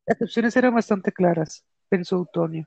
Las 0.03 0.19
opciones 0.19 0.57
eran 0.57 0.74
bastante 0.74 1.12
claras, 1.12 1.63
pensó 1.89 2.19
Utonio. 2.22 2.65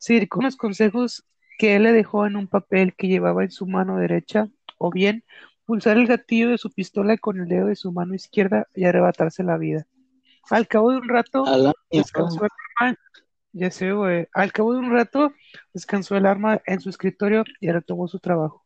Seguir 0.00 0.28
con 0.28 0.42
los 0.42 0.56
consejos 0.56 1.24
que 1.56 1.76
él 1.76 1.84
le 1.84 1.92
dejó 1.92 2.26
en 2.26 2.34
un 2.34 2.48
papel 2.48 2.96
que 2.96 3.06
llevaba 3.06 3.44
en 3.44 3.52
su 3.52 3.68
mano 3.68 3.98
derecha, 3.98 4.48
o 4.76 4.90
bien 4.90 5.22
pulsar 5.66 5.98
el 5.98 6.08
gatillo 6.08 6.50
de 6.50 6.58
su 6.58 6.72
pistola 6.72 7.16
con 7.16 7.38
el 7.38 7.46
dedo 7.46 7.68
de 7.68 7.76
su 7.76 7.92
mano 7.92 8.12
izquierda 8.12 8.66
y 8.74 8.86
arrebatarse 8.86 9.44
la 9.44 9.56
vida. 9.56 9.86
Al 10.50 10.66
cabo 10.66 10.90
de 10.90 10.96
un 10.96 11.08
rato, 11.08 11.44
descansó 11.92 12.42
el 12.42 12.50
arma, 12.80 12.98
ya 13.52 13.70
sé, 13.70 13.92
güey. 13.92 14.26
Al 14.32 14.50
cabo 14.52 14.72
de 14.72 14.80
un 14.80 14.90
rato, 14.90 15.32
descansó 15.72 16.16
el 16.16 16.26
arma 16.26 16.60
en 16.66 16.80
su 16.80 16.90
escritorio 16.90 17.44
y 17.60 17.70
retomó 17.70 18.08
su 18.08 18.18
trabajo. 18.18 18.65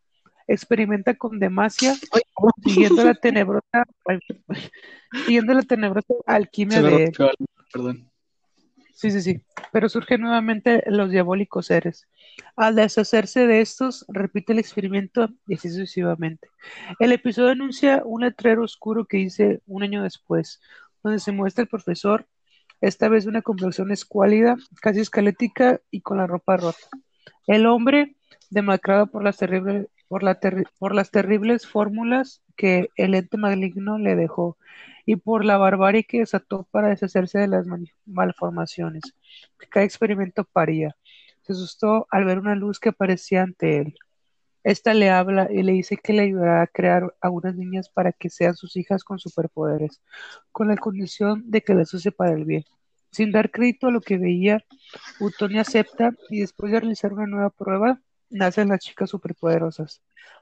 Experimenta 0.53 1.15
con 1.15 1.39
demasia, 1.39 1.95
siguiendo 2.65 3.05
la 3.05 3.15
tenebrosa, 3.15 3.85
siguiendo 5.25 5.55
la 5.55 5.63
tenebrosa 5.63 6.15
alquimia 6.27 6.83
de 6.83 7.05
él. 7.05 7.13
Perdón. 7.73 8.11
Sí, 8.93 9.11
sí, 9.13 9.23
sí. 9.23 9.41
Pero 9.73 9.89
surgen 9.89 10.21
nuevamente 10.21 10.83
los 10.87 11.11
diabólicos 11.11 11.67
seres. 11.67 12.09
Al 12.57 12.75
deshacerse 12.75 13.47
de 13.47 13.61
estos, 13.61 14.05
repite 14.09 14.53
el 14.53 14.59
experimento 14.59 15.31
y 15.47 15.55
así 15.55 15.71
sucesivamente. 15.71 16.49
El 16.99 17.13
episodio 17.13 17.51
anuncia 17.51 18.03
un 18.05 18.23
letrero 18.23 18.65
oscuro 18.65 19.07
que 19.07 19.19
dice 19.19 19.63
un 19.67 19.85
año 19.85 20.03
después, 20.03 20.61
donde 21.03 21.21
se 21.21 21.33
muestra 21.33 21.63
el 21.63 21.69
profesor, 21.69 22.27
esta 22.81 23.09
vez 23.09 23.27
una 23.27 23.41
complexión 23.41 23.91
escuálida, 23.91 24.57
casi 24.83 25.01
esquelética 25.01 25.81
y 25.91 26.01
con 26.01 26.19
la 26.19 26.27
ropa 26.27 26.57
rota. 26.57 26.89
El 27.47 27.67
hombre, 27.67 28.17
demacrado 28.51 29.07
por 29.07 29.23
las 29.23 29.37
terribles, 29.37 29.87
por, 30.11 30.25
las 30.95 31.11
terribles 31.13 31.69
fórmulas 31.69 32.43
que 32.57 32.89
el 32.97 33.15
ente 33.15 33.37
maligno 33.37 33.97
le 33.97 34.17
dejó 34.17 34.59
y 35.07 35.15
por 35.15 35.45
la 35.45 35.57
barbarie 35.57 36.03
que 36.03 36.19
desató 36.19 36.67
para 36.73 36.89
deshacerse 36.89 37.39
de 37.39 37.47
las 37.47 37.67
malformaciones 38.07 39.03
que 39.57 39.69
cada 39.69 39.87
experimento 39.87 40.45
paría. 40.45 40.97
Se 41.43 41.53
asustó 41.53 42.09
al 42.11 42.25
ver 42.25 42.41
una 42.41 42.57
luz 42.57 42.81
que 42.81 42.89
aparecía 42.89 43.43
ante 43.43 43.79
él. 43.79 43.95
Esta 44.65 44.95
le 44.95 45.11
habla 45.11 45.47
y 45.49 45.63
le 45.63 45.73
dice 45.73 45.97
que 45.97 46.13
le 46.13 46.23
ayudará 46.23 46.63
a 46.63 46.67
crear 46.67 47.15
a 47.21 47.31
unas 47.31 47.55
niñas 47.55 47.89
para 47.89 48.11
que 48.13 48.31
sean 48.31 48.57
sus 48.57 48.77
hijas 48.77 49.05
con 49.05 49.21
superpoderes, 49.21 50.03
con 50.51 50.67
la 50.67 50.77
condición 50.77 51.49
de 51.49 51.63
que 51.63 51.75
las 51.75 51.95
use 51.95 52.11
para 52.11 52.33
el 52.33 52.45
bien. 52.45 52.65
Sin 53.13 53.31
dar 53.31 53.53
crédito 53.53 53.87
a 53.87 53.91
lo 53.93 54.01
que 54.01 54.19
veía, 54.19 54.65
Utonia 55.21 55.61
acepta 55.61 56.15
y 56.31 56.41
después 56.41 56.73
de 56.73 56.81
realizar 56.81 57.13
una 57.13 57.27
nueva 57.27 57.51
prueba, 57.51 58.01
nacen 58.31 58.69
las 58.69 58.81
chicas 58.81 59.11
superpoderosas. 59.11 60.01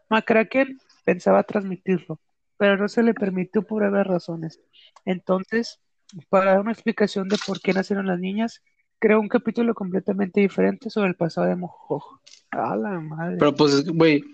McCracken 0.09 0.79
pensaba 1.05 1.43
transmitirlo, 1.43 2.21
pero 2.57 2.77
no 2.77 2.89
se 2.89 3.03
le 3.03 3.15
permitió 3.15 3.63
por 3.63 3.83
varias 3.83 4.07
razones. 4.07 4.61
Entonces, 5.05 5.81
para 6.29 6.53
dar 6.53 6.61
una 6.61 6.73
explicación 6.73 7.29
de 7.29 7.39
por 7.47 7.61
qué 7.61 7.73
nacieron 7.73 8.07
las 8.07 8.19
niñas, 8.19 8.63
creó 8.99 9.21
un 9.21 9.29
capítulo 9.29 9.75
completamente 9.75 10.41
diferente 10.41 10.91
sobre 10.91 11.09
el 11.09 11.17
pasado 11.17 11.47
de 11.47 11.57
Mojojojo. 11.57 12.21
A 12.51 12.77
la 12.77 13.01
madre. 13.01 13.37
Pero 13.39 13.55
pues, 13.55 13.87
güey, 13.87 14.25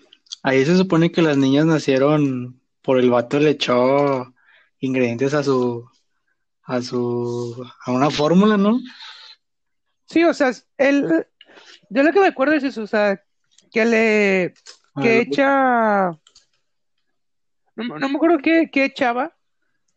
ahí 0.43 0.65
se 0.65 0.77
supone 0.77 1.11
que 1.11 1.23
las 1.23 1.37
niñas 1.37 1.67
nacieron 1.67 2.61
por 2.83 2.99
el 2.99 3.11
vato 3.11 3.41
le 3.41 3.51
echó 3.51 4.33
ingredientes 4.79 5.33
a 5.33 5.43
su, 5.43 5.89
a 6.63 6.83
su, 6.83 7.67
a 7.87 7.93
una 7.93 8.11
fórmula, 8.11 8.57
¿no? 8.57 8.79
Sí, 10.07 10.23
o 10.23 10.35
sea, 10.35 10.53
él, 10.77 11.27
yo 11.89 12.03
lo 12.03 12.13
que 12.13 12.21
me 12.21 12.27
acuerdo 12.27 12.55
es 12.55 12.63
eso, 12.63 12.83
o 12.83 12.87
sea, 12.87 13.24
que 13.75 13.85
le, 13.85 14.55
A 14.95 15.03
que 15.03 15.19
echa, 15.19 16.07
no, 17.75 17.85
me 17.85 17.99
no 17.99 18.09
me 18.09 18.15
acuerdo 18.15 18.39
qué, 18.39 18.71
qué 18.71 18.85
echaba, 18.85 19.37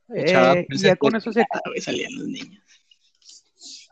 echaba 0.09 0.53
eh, 0.53 0.65
y 0.67 0.79
ya 0.79 0.95
con 0.95 1.15
eso 1.15 1.31
se, 1.31 1.41
ah, 1.41 1.61
salían 1.79 2.15
los 2.15 2.27
niños. 2.27 2.63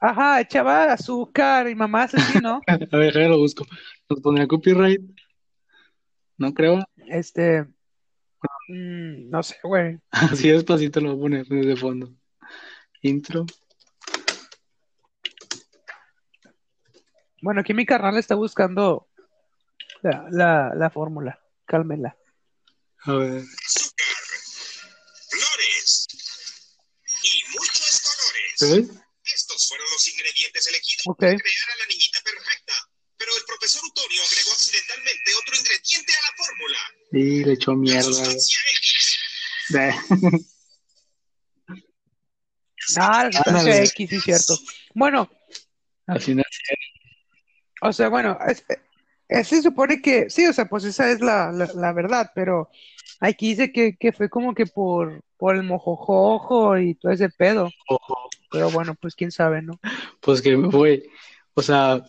ajá, 0.01 0.41
echaba 0.41 0.91
azúcar 0.91 1.69
y 1.69 1.75
mamás 1.75 2.15
así, 2.15 2.39
¿no? 2.39 2.61
A 2.67 2.77
ver, 2.97 3.13
déjame 3.13 3.29
lo 3.29 3.37
busco. 3.37 3.63
Nos 4.09 4.21
pondría 4.21 4.47
copyright. 4.47 5.01
No 6.39 6.51
creo. 6.55 6.83
Este, 7.07 7.61
mm, 8.67 9.29
no 9.29 9.43
sé, 9.43 9.57
güey. 9.61 9.99
Así 10.09 10.49
despacito 10.49 10.99
lo 10.99 11.15
voy 11.15 11.17
a 11.17 11.21
poner 11.21 11.47
desde 11.47 11.75
fondo. 11.75 12.11
Intro. 13.03 13.45
Bueno, 17.43 17.61
aquí 17.61 17.75
mi 17.75 17.85
carnal 17.85 18.17
está 18.17 18.33
buscando 18.33 19.07
la, 20.05 20.25
la, 20.31 20.71
la 20.75 20.89
fórmula, 20.89 21.39
cálmela. 21.65 22.17
A 23.05 23.13
ver. 23.13 23.43
flores 25.29 26.07
y 27.23 27.43
muchos 27.57 28.01
colores. 28.01 28.53
¿Ves? 28.61 29.01
Estos 29.33 29.67
fueron 29.67 29.87
los 29.91 30.07
ingredientes 30.07 30.67
elegidos 30.67 31.03
Ok. 31.07 31.19
para 31.19 31.35
crear 31.35 31.69
a 31.73 31.77
la 31.79 31.85
niñita 31.87 32.19
perfecta. 32.23 32.73
Pero 33.17 33.31
el 33.37 33.43
profesor 33.45 33.81
Utonio 33.83 34.21
agregó 34.23 34.51
accidentalmente 34.51 35.31
otro 35.41 35.55
ingrediente 35.55 36.13
a 36.13 36.21
la 36.21 36.31
fórmula. 36.37 36.79
Y 37.11 37.43
le 37.45 37.53
echó 37.53 37.73
mierda. 37.73 38.31
Eh, 39.73 39.95
Ah, 42.97 43.29
la. 43.47 43.83
X, 43.85 44.09
sí, 44.09 44.21
cierto. 44.21 44.59
Bueno, 44.93 45.27
Así 46.05 46.35
no. 46.35 46.43
o 47.81 47.91
sea, 47.91 48.09
bueno, 48.09 48.37
es, 48.47 48.63
es- 49.27 49.47
se 49.47 49.61
supone 49.61 50.01
que, 50.01 50.29
sí, 50.29 50.45
o 50.45 50.53
sea, 50.53 50.65
pues 50.65 50.83
esa 50.83 51.11
es 51.11 51.21
la, 51.21 51.51
la, 51.51 51.69
la 51.75 51.93
verdad, 51.93 52.31
pero 52.35 52.69
aquí 53.19 53.49
dice 53.49 53.71
que, 53.71 53.95
que 53.97 54.11
fue 54.11 54.29
como 54.29 54.53
que 54.53 54.65
por, 54.65 55.21
por 55.37 55.55
el 55.55 55.63
mojojojo 55.63 56.77
y 56.77 56.95
todo 56.95 57.11
ese 57.11 57.29
pedo. 57.29 57.69
Ojo. 57.89 58.29
Pero 58.51 58.69
bueno, 58.71 58.95
pues 58.95 59.15
quién 59.15 59.31
sabe, 59.31 59.61
¿no? 59.61 59.79
Pues 60.21 60.41
que, 60.41 60.55
güey, 60.55 61.03
o 61.55 61.61
sea, 61.61 62.03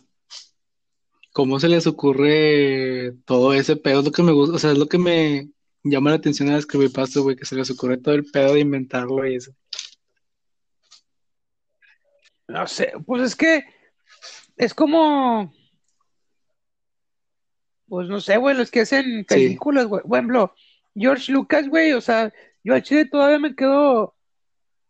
¿cómo 1.33 1.59
se 1.59 1.69
les 1.69 1.87
ocurre 1.87 3.15
todo 3.25 3.53
ese 3.53 3.77
pedo? 3.77 4.01
Es 4.01 4.05
lo 4.05 4.13
que 4.13 4.23
me 4.23 4.33
gusta, 4.33 4.57
o 4.57 4.59
sea, 4.59 4.73
es 4.73 4.79
lo 4.79 4.87
que 4.87 4.99
me 4.99 5.49
llama 5.83 6.11
la 6.11 6.17
atención 6.17 6.49
a 6.49 6.53
las 6.53 6.67
creepypastas, 6.67 7.23
güey, 7.23 7.37
que 7.37 7.45
se 7.47 7.57
les 7.57 7.71
ocurre 7.71 7.97
todo 7.99 8.15
el 8.15 8.25
pedo 8.25 8.55
de 8.55 8.61
inventarlo 8.61 9.27
y 9.27 9.37
eso. 9.37 9.53
No 12.49 12.67
sé, 12.67 12.93
pues 13.05 13.23
es 13.23 13.37
que 13.37 13.65
es 14.57 14.73
como, 14.73 15.53
pues 17.89 18.09
no 18.09 18.21
sé, 18.21 18.37
güey, 18.37 18.57
los 18.57 18.71
que 18.71 18.81
hacen 18.81 19.25
películas, 19.25 19.87
güey. 19.87 20.03
Por 20.03 20.19
ejemplo, 20.19 20.55
George 20.95 21.33
Lucas, 21.33 21.69
güey, 21.69 21.93
o 21.93 22.01
sea, 22.01 22.33
yo 22.65 22.75
al 22.75 22.83
chile 22.83 23.05
todavía 23.05 23.39
me 23.39 23.55
quedo 23.55 24.15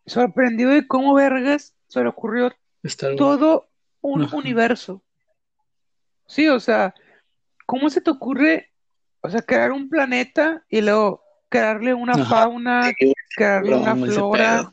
sorprendido 0.06 0.70
de 0.70 0.86
cómo 0.86 1.14
vergas 1.14 1.74
se 1.88 2.02
le 2.02 2.08
ocurrió 2.08 2.52
Star 2.84 3.16
todo 3.16 3.68
un 4.00 4.22
Ajá. 4.22 4.36
universo. 4.36 5.02
Sí, 6.26 6.48
o 6.48 6.60
sea, 6.60 6.94
¿cómo 7.66 7.90
se 7.90 8.00
te 8.00 8.10
ocurre, 8.10 8.72
o 9.20 9.30
sea, 9.30 9.42
crear 9.42 9.72
un 9.72 9.88
planeta 9.88 10.64
y 10.68 10.80
luego 10.80 11.22
crearle 11.48 11.94
una 11.94 12.14
Ajá. 12.14 12.24
fauna, 12.24 12.92
crearle 13.36 13.76
una 13.76 13.96
flora. 13.96 14.72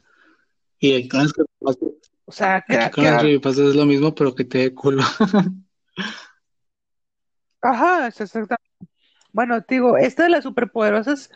Y 0.80 0.96
aquí 0.96 1.10
con 1.10 1.22
las 1.22 1.34
creepypastas, 1.34 1.90
o 2.26 2.32
sea, 2.32 2.66
las 2.68 2.90
crear, 2.92 3.26
es 3.26 3.76
lo 3.76 3.86
mismo, 3.86 4.14
pero 4.16 4.34
que 4.34 4.44
te 4.44 4.58
dé 4.60 4.74
culo. 4.74 5.04
ajá, 7.64 8.08
es 8.08 8.22
exactamente. 8.22 8.64
Bueno, 9.32 9.64
te 9.64 9.76
digo, 9.76 9.98
esta 9.98 10.24
de 10.24 10.30
las 10.30 10.44
superpoderosas, 10.44 11.32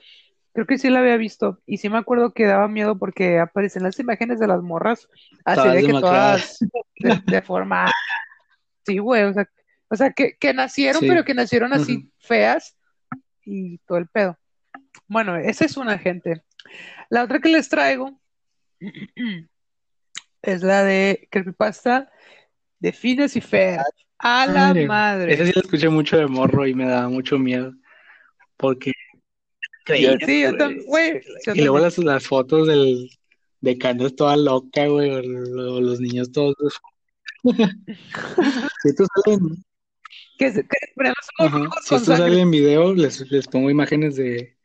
creo 0.53 0.67
que 0.67 0.77
sí 0.77 0.89
la 0.89 0.99
había 0.99 1.17
visto 1.17 1.61
y 1.65 1.77
sí 1.77 1.89
me 1.89 1.97
acuerdo 1.97 2.33
que 2.33 2.45
daba 2.45 2.67
miedo 2.67 2.97
porque 2.97 3.39
aparecen 3.39 3.83
las 3.83 3.99
imágenes 3.99 4.39
de 4.39 4.47
las 4.47 4.61
morras, 4.61 5.07
así 5.45 5.61
Todas 5.61 5.75
de 5.75 5.83
que 5.83 5.91
todas 5.93 6.59
de, 6.99 7.21
de 7.25 7.41
forma, 7.41 7.91
sí, 8.85 8.99
güey, 8.99 9.23
o 9.23 9.33
sea, 9.33 9.49
o 9.89 9.95
sea, 9.95 10.11
que, 10.11 10.37
que 10.37 10.53
nacieron, 10.53 11.01
Sí. 11.01 11.07
pero 11.07 11.23
que 11.23 11.33
nacieron 11.33 11.73
así 11.73 11.97
Ujú. 11.97 12.11
feas 12.19 12.77
y 13.45 13.77
todo 13.79 13.97
el 13.97 14.07
pedo. 14.07 14.37
Bueno, 15.07 15.37
esa 15.37 15.65
es 15.65 15.77
una, 15.77 15.97
gente. 15.97 16.43
La 17.09 17.23
otra 17.23 17.39
que 17.39 17.49
les 17.49 17.69
traigo 17.69 18.19
es 20.41 20.63
la 20.63 20.83
de 20.83 21.27
creepypasta 21.31 22.11
de 22.79 22.91
Phineas 22.91 23.35
y 23.35 23.41
Fer. 23.41 23.81
A 24.19 24.45
la 24.47 24.53
Madre, 24.67 24.87
madre. 24.87 25.33
Esa 25.33 25.45
sí 25.45 25.51
la 25.55 25.61
escuché 25.61 25.89
mucho 25.89 26.17
de 26.17 26.27
morro 26.27 26.65
y 26.67 26.73
me 26.73 26.85
daba 26.85 27.09
mucho 27.09 27.37
miedo. 27.37 27.73
Porque 28.57 28.93
creía, 29.85 30.17
Sí, 30.25 30.41
yo 30.41 30.57
también, 30.57 30.85
güey. 30.87 31.21
Y 31.53 31.61
luego 31.61 31.79
las, 31.79 31.97
las 31.99 32.25
fotos 32.27 32.67
del, 32.67 33.09
de 33.61 33.77
Candace 33.77 34.15
toda 34.15 34.35
loca, 34.37 34.87
güey, 34.87 35.09
o, 35.11 35.21
lo- 35.21 35.81
los 35.81 35.99
niños 35.99 36.31
todos 36.31 36.55
Si 38.81 38.89
esto 38.89 39.05
sale 39.25 39.35
en, 39.37 39.63
Que, 40.37 40.51
se- 40.51 40.63
que 40.63 40.77
ponemos 40.95 41.17
unos 41.39 41.51
ajá, 41.51 41.59
rojos 41.65 41.85
si 41.85 41.95
esto 41.95 42.15
sale 42.15 42.41
en 42.41 42.51
video, 42.51 42.93
les, 42.93 43.29
les 43.31 43.47
pongo 43.47 43.69
imágenes 43.69 44.15
de, 44.15 44.57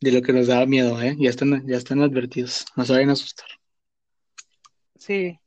de 0.00 0.12
lo 0.12 0.22
que 0.22 0.32
nos 0.32 0.46
daba 0.48 0.66
miedo, 0.66 1.00
¿eh? 1.02 1.16
Ya 1.18 1.30
están, 1.30 1.66
ya 1.66 1.76
están 1.76 2.02
advertidos. 2.02 2.66
No 2.76 2.84
se 2.84 2.92
vayan 2.92 3.10
a 3.10 3.14
asustar. 3.14 3.46
Sí, 4.96 5.38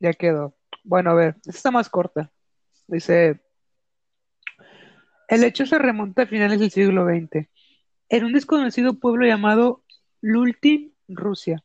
ya 0.00 0.12
quedó. 0.14 0.56
Bueno, 0.84 1.10
a 1.12 1.14
ver, 1.14 1.36
esta 1.38 1.50
está 1.52 1.70
más 1.72 1.90
corta. 1.90 2.32
Dice, 2.86 3.40
el 5.28 5.42
hecho 5.44 5.64
se 5.66 5.78
remonta 5.78 6.22
a 6.22 6.26
finales 6.26 6.60
del 6.60 6.70
siglo 6.70 7.06
XX, 7.06 7.48
en 8.10 8.24
un 8.24 8.32
desconocido 8.32 8.98
pueblo 9.00 9.26
llamado 9.26 9.82
Lultin, 10.20 10.94
Rusia, 11.08 11.64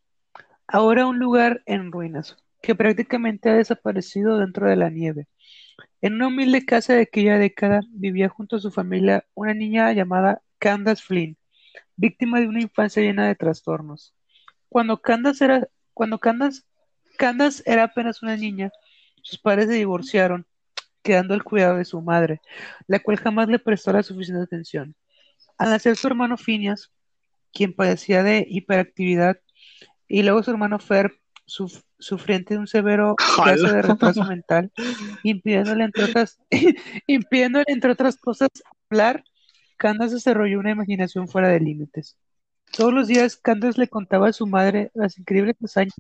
ahora 0.67 1.05
un 1.07 1.19
lugar 1.19 1.61
en 1.65 1.91
ruinas, 1.91 2.37
que 2.61 2.75
prácticamente 2.75 3.49
ha 3.49 3.53
desaparecido 3.53 4.37
dentro 4.37 4.69
de 4.69 4.75
la 4.75 4.89
nieve. 4.89 5.27
En 6.01 6.13
una 6.13 6.27
humilde 6.27 6.65
casa 6.65 6.93
de 6.93 7.01
aquella 7.01 7.37
década 7.37 7.81
vivía 7.89 8.29
junto 8.29 8.55
a 8.55 8.59
su 8.59 8.71
familia 8.71 9.25
una 9.33 9.53
niña 9.53 9.91
llamada 9.91 10.41
Candace 10.57 11.03
Flynn, 11.03 11.37
víctima 11.97 12.39
de 12.39 12.47
una 12.47 12.61
infancia 12.61 13.03
llena 13.03 13.27
de 13.27 13.35
trastornos. 13.35 14.13
Cuando 14.69 15.01
Candace 15.01 15.43
era, 15.45 15.67
cuando 15.93 16.19
Candace, 16.19 16.61
Candace 17.17 17.61
era 17.65 17.83
apenas 17.83 18.23
una 18.23 18.37
niña, 18.37 18.71
sus 19.21 19.37
padres 19.37 19.67
se 19.67 19.73
divorciaron, 19.73 20.47
quedando 21.01 21.33
al 21.33 21.43
cuidado 21.43 21.77
de 21.77 21.85
su 21.85 22.01
madre, 22.01 22.41
la 22.87 22.99
cual 22.99 23.17
jamás 23.17 23.47
le 23.47 23.59
prestó 23.59 23.91
la 23.93 24.03
suficiente 24.03 24.43
atención. 24.43 24.95
Al 25.57 25.69
nacer 25.69 25.95
su 25.95 26.07
hermano 26.07 26.37
Phineas, 26.37 26.91
quien 27.53 27.73
padecía 27.73 28.23
de 28.23 28.45
hiperactividad, 28.49 29.37
y 30.07 30.23
luego 30.23 30.41
su 30.43 30.51
hermano 30.51 30.79
Ferb, 30.79 31.11
suf- 31.45 31.83
sufriente 31.97 32.53
de 32.53 32.59
un 32.59 32.67
severo 32.67 33.15
caso 33.43 33.67
de 33.73 33.81
retraso 33.81 34.23
mental, 34.23 34.71
impidiéndole, 35.23 35.83
entre 35.83 36.03
otras, 36.05 36.39
impidiéndole, 37.07 37.65
entre 37.67 37.91
otras 37.91 38.17
cosas, 38.17 38.49
hablar, 38.89 39.23
Candace 39.77 40.15
desarrolló 40.15 40.59
una 40.59 40.71
imaginación 40.71 41.27
fuera 41.27 41.47
de 41.47 41.59
límites. 41.59 42.17
Todos 42.75 42.93
los 42.93 43.07
días, 43.07 43.37
Candace 43.37 43.79
le 43.79 43.87
contaba 43.87 44.27
a 44.27 44.33
su 44.33 44.45
madre 44.45 44.91
las 44.93 45.17
increíbles 45.17 45.55
hazañas 45.63 45.95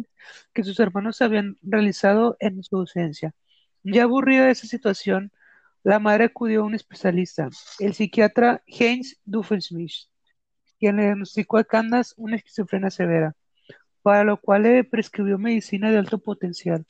que 0.53 0.63
sus 0.63 0.79
hermanos 0.79 1.21
habían 1.21 1.57
realizado 1.63 2.35
en 2.39 2.61
su 2.61 2.77
ausencia. 2.77 3.33
Ya 3.83 4.03
aburrida 4.03 4.45
de 4.45 4.51
esa 4.51 4.67
situación, 4.67 5.31
la 5.83 5.99
madre 5.99 6.25
acudió 6.25 6.61
a 6.61 6.65
un 6.65 6.75
especialista, 6.75 7.49
el 7.79 7.93
psiquiatra 7.93 8.61
Heinz 8.67 9.17
Doofenshmirtz, 9.23 10.09
quien 10.79 10.97
le 10.97 11.03
diagnosticó 11.03 11.57
a 11.57 11.63
Candace 11.63 12.13
una 12.17 12.35
esquizofrenia 12.35 12.89
severa, 12.89 13.35
para 14.01 14.23
lo 14.23 14.37
cual 14.37 14.63
le 14.63 14.83
prescribió 14.83 15.37
medicina 15.37 15.91
de 15.91 15.97
alto 15.97 16.19
potencial. 16.19 16.85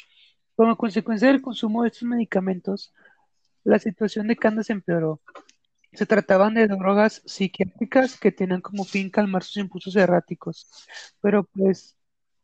Como 0.56 0.76
consecuencia 0.78 1.28
del 1.28 1.42
consumo 1.42 1.84
de 1.84 1.90
estos 1.90 2.04
medicamentos, 2.04 2.94
la 3.64 3.80
situación 3.80 4.28
de 4.28 4.36
Candace 4.36 4.74
empeoró. 4.74 5.22
Se 5.94 6.06
trataban 6.06 6.54
de 6.56 6.68
drogas 6.68 7.22
psiquiátricas 7.26 8.20
que 8.20 8.32
tenían 8.32 8.62
como 8.62 8.84
fin 8.84 9.10
calmar 9.10 9.44
sus 9.44 9.58
impulsos 9.58 9.96
erráticos, 9.96 10.68
pero 11.22 11.44
pues, 11.44 11.96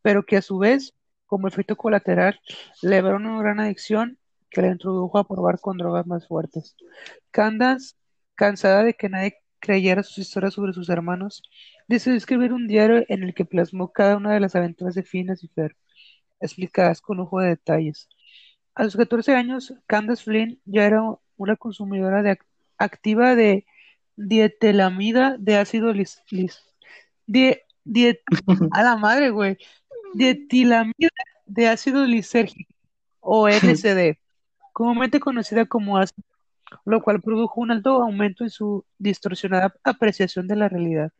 pero 0.02 0.25
que 0.25 0.38
a 0.38 0.42
su 0.42 0.58
vez, 0.60 0.94
como 1.25 1.48
efecto 1.48 1.75
colateral, 1.75 2.40
le 2.82 2.96
llevaron 2.96 3.25
una 3.25 3.42
gran 3.42 3.60
adicción 3.60 4.20
que 4.50 4.62
la 4.62 4.68
introdujo 4.70 5.18
a 5.18 5.28
probar 5.28 5.60
con 5.60 5.78
drogas 5.78 6.06
más 6.08 6.28
fuertes. 6.28 6.75
Candace, 7.32 7.96
cansada 8.36 8.84
de 8.84 8.94
que 8.94 9.10
nadie 9.10 9.38
creyera 9.60 10.04
sus 10.04 10.20
historias 10.20 10.53
sobre 10.53 10.74
sus 10.74 10.90
hermanos, 10.90 11.42
decidió 11.88 12.18
escribir 12.18 12.53
un 12.53 12.68
diario 12.68 13.03
en 13.08 13.24
el 13.24 13.34
que 13.34 13.46
plasmó 13.46 13.92
cada 13.92 14.18
una 14.18 14.34
de 14.34 14.40
las 14.40 14.55
aventuras 14.55 14.96
de 14.96 15.03
Phineas 15.03 15.44
y 15.44 15.48
Ferb, 15.48 15.75
explicadas 16.40 17.01
con 17.01 17.18
lujo 17.18 17.40
de 17.40 17.50
detalles. 17.50 18.08
A 18.75 18.84
los 18.84 18.96
14 18.96 19.34
años, 19.36 19.74
Candace 19.88 20.24
Flynn 20.24 20.60
ya 20.66 20.86
era 20.86 21.01
una 21.38 21.55
consumidora 21.55 22.22
de 22.22 22.31
ac- 22.31 22.46
activa 22.77 23.36
de 23.36 23.66
dietelamida 24.18 25.36
de 25.40 25.58
ácido 25.58 25.94
lis, 25.94 26.22
lis- 26.29 26.62
die- 27.25 27.62
die- 27.84 28.20
a 28.72 28.84
la 28.84 28.98
madre, 28.98 29.29
güey, 29.29 29.58
dietilamida 30.14 31.10
de 31.46 31.68
ácido 31.68 32.05
lisérgico 32.05 32.74
o 33.20 33.48
LSD, 33.48 34.18
comúnmente 34.75 35.22
conocida 35.22 35.66
como 35.66 35.98
ácido, 35.98 36.27
lo 36.83 37.01
cual 37.01 37.22
produjo 37.22 37.61
un 37.61 37.72
alto 37.72 38.03
aumento 38.03 38.44
en 38.44 38.50
su 38.50 38.83
distorsionada 38.98 39.74
apreciación 39.85 40.50
de 40.50 40.57
la 40.57 40.68
realidad. 40.68 41.14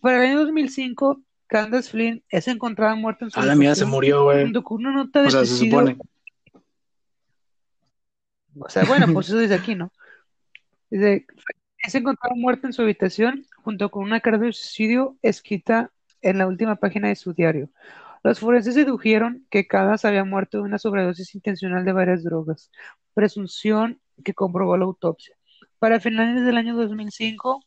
Para 0.00 0.16
el 0.16 0.30
año 0.30 0.40
2005, 0.40 1.22
Candace 1.46 1.90
Flynn 1.90 2.24
es 2.28 2.48
encontrada 2.48 2.96
muerta 2.96 3.24
en 3.24 3.30
su 3.30 3.38
A 3.38 3.46
la 3.46 3.54
mía 3.54 3.76
se 3.76 3.84
murió, 3.84 4.24
güey. 4.24 4.42
junto 4.42 4.64
con 4.64 4.78
una 4.78 4.92
nota 4.92 5.22
de 5.22 5.28
O 5.28 5.30
sea, 5.30 5.44
se 5.46 5.54
supone. 5.54 5.96
O 8.58 8.68
sea, 8.68 8.84
bueno, 8.84 9.06
pues 9.12 9.28
eso 9.28 9.38
dice 9.38 9.54
aquí, 9.54 9.76
¿no? 9.76 9.92
Dice, 10.90 11.24
es 11.78 11.94
encontrado 11.94 12.34
muerto 12.34 12.66
en 12.66 12.72
su 12.72 12.82
habitación 12.82 13.46
junto 13.62 13.92
con 13.92 14.02
una 14.02 14.18
carta 14.18 14.44
de 14.44 14.52
suicidio 14.52 15.16
escrita 15.22 15.92
en 16.20 16.38
la 16.38 16.48
última 16.48 16.74
página 16.74 17.06
de 17.06 17.14
su 17.14 17.32
diario. 17.32 17.70
Los 18.22 18.40
forenses 18.40 18.74
dedujeron 18.74 19.46
que 19.50 19.66
Cadas 19.66 20.04
había 20.04 20.24
muerto 20.24 20.58
de 20.58 20.64
una 20.64 20.78
sobredosis 20.78 21.34
intencional 21.34 21.84
de 21.84 21.92
varias 21.92 22.24
drogas, 22.24 22.70
presunción 23.14 24.00
que 24.24 24.34
comprobó 24.34 24.76
la 24.76 24.84
autopsia. 24.84 25.36
Para 25.78 26.00
finales 26.00 26.44
del 26.44 26.56
año 26.56 26.76
2005, 26.76 27.64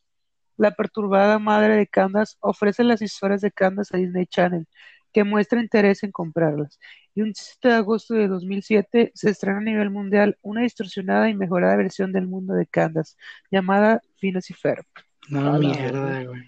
la 0.58 0.72
perturbada 0.72 1.40
madre 1.40 1.76
de 1.76 1.88
Candace 1.88 2.36
ofrece 2.40 2.84
las 2.84 3.02
historias 3.02 3.42
de 3.42 3.52
Candace 3.52 3.96
a 3.96 4.00
Disney 4.00 4.26
Channel, 4.26 4.68
que 5.12 5.24
muestra 5.24 5.62
interés 5.62 6.04
en 6.04 6.12
comprarlas. 6.12 6.80
Y 7.14 7.22
un 7.22 7.34
7 7.34 7.68
de 7.68 7.74
agosto 7.74 8.14
de 8.14 8.28
2007 8.28 9.12
se 9.14 9.30
estrena 9.30 9.60
a 9.60 9.64
nivel 9.64 9.90
mundial 9.90 10.38
una 10.42 10.62
distorsionada 10.62 11.30
y 11.30 11.36
mejorada 11.36 11.76
versión 11.76 12.12
del 12.14 12.28
mundo 12.28 12.54
de 12.54 12.68
Candace, 12.68 13.16
llamada 13.50 14.02
Phineas 14.18 14.50
y 14.50 14.54
Ferb. 14.54 14.86
No, 15.30 15.58
mierda, 15.60 16.24
güey. 16.24 16.42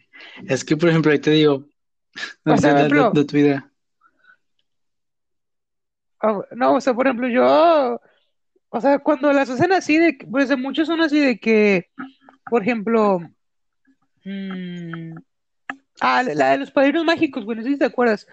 Es 0.48 0.64
que, 0.64 0.78
por 0.78 0.90
ejemplo, 0.90 1.12
ahí 1.12 1.20
te 1.20 1.32
digo. 1.32 1.66
No, 2.46 2.54
O 2.54 2.58
sea, 2.58 2.74
da 2.88 3.12
tu 3.12 3.38
idea. 3.38 3.73
Ah, 6.24 6.40
no, 6.56 6.76
o 6.76 6.82
sea, 6.82 6.94
por 6.94 7.06
ejemplo, 7.06 7.28
yo, 7.28 8.02
o 8.70 8.82
sea, 8.82 9.00
cuando 9.00 9.34
las 9.34 9.50
hacen 9.50 9.74
así, 9.74 9.98
de, 9.98 10.18
pues 10.32 10.58
muchos 10.58 10.88
son 10.88 11.02
así 11.02 11.20
de 11.20 11.38
que, 11.38 11.90
por 12.50 12.62
ejemplo, 12.62 13.20
mm, 14.24 15.16
ah, 16.00 16.24
la 16.24 16.52
de 16.52 16.58
los 16.60 16.72
padrinos 16.72 17.04
mágicos, 17.04 17.44
bueno, 17.44 17.62
si 17.62 17.78
te 17.78 17.86
acuerdas, 17.86 18.26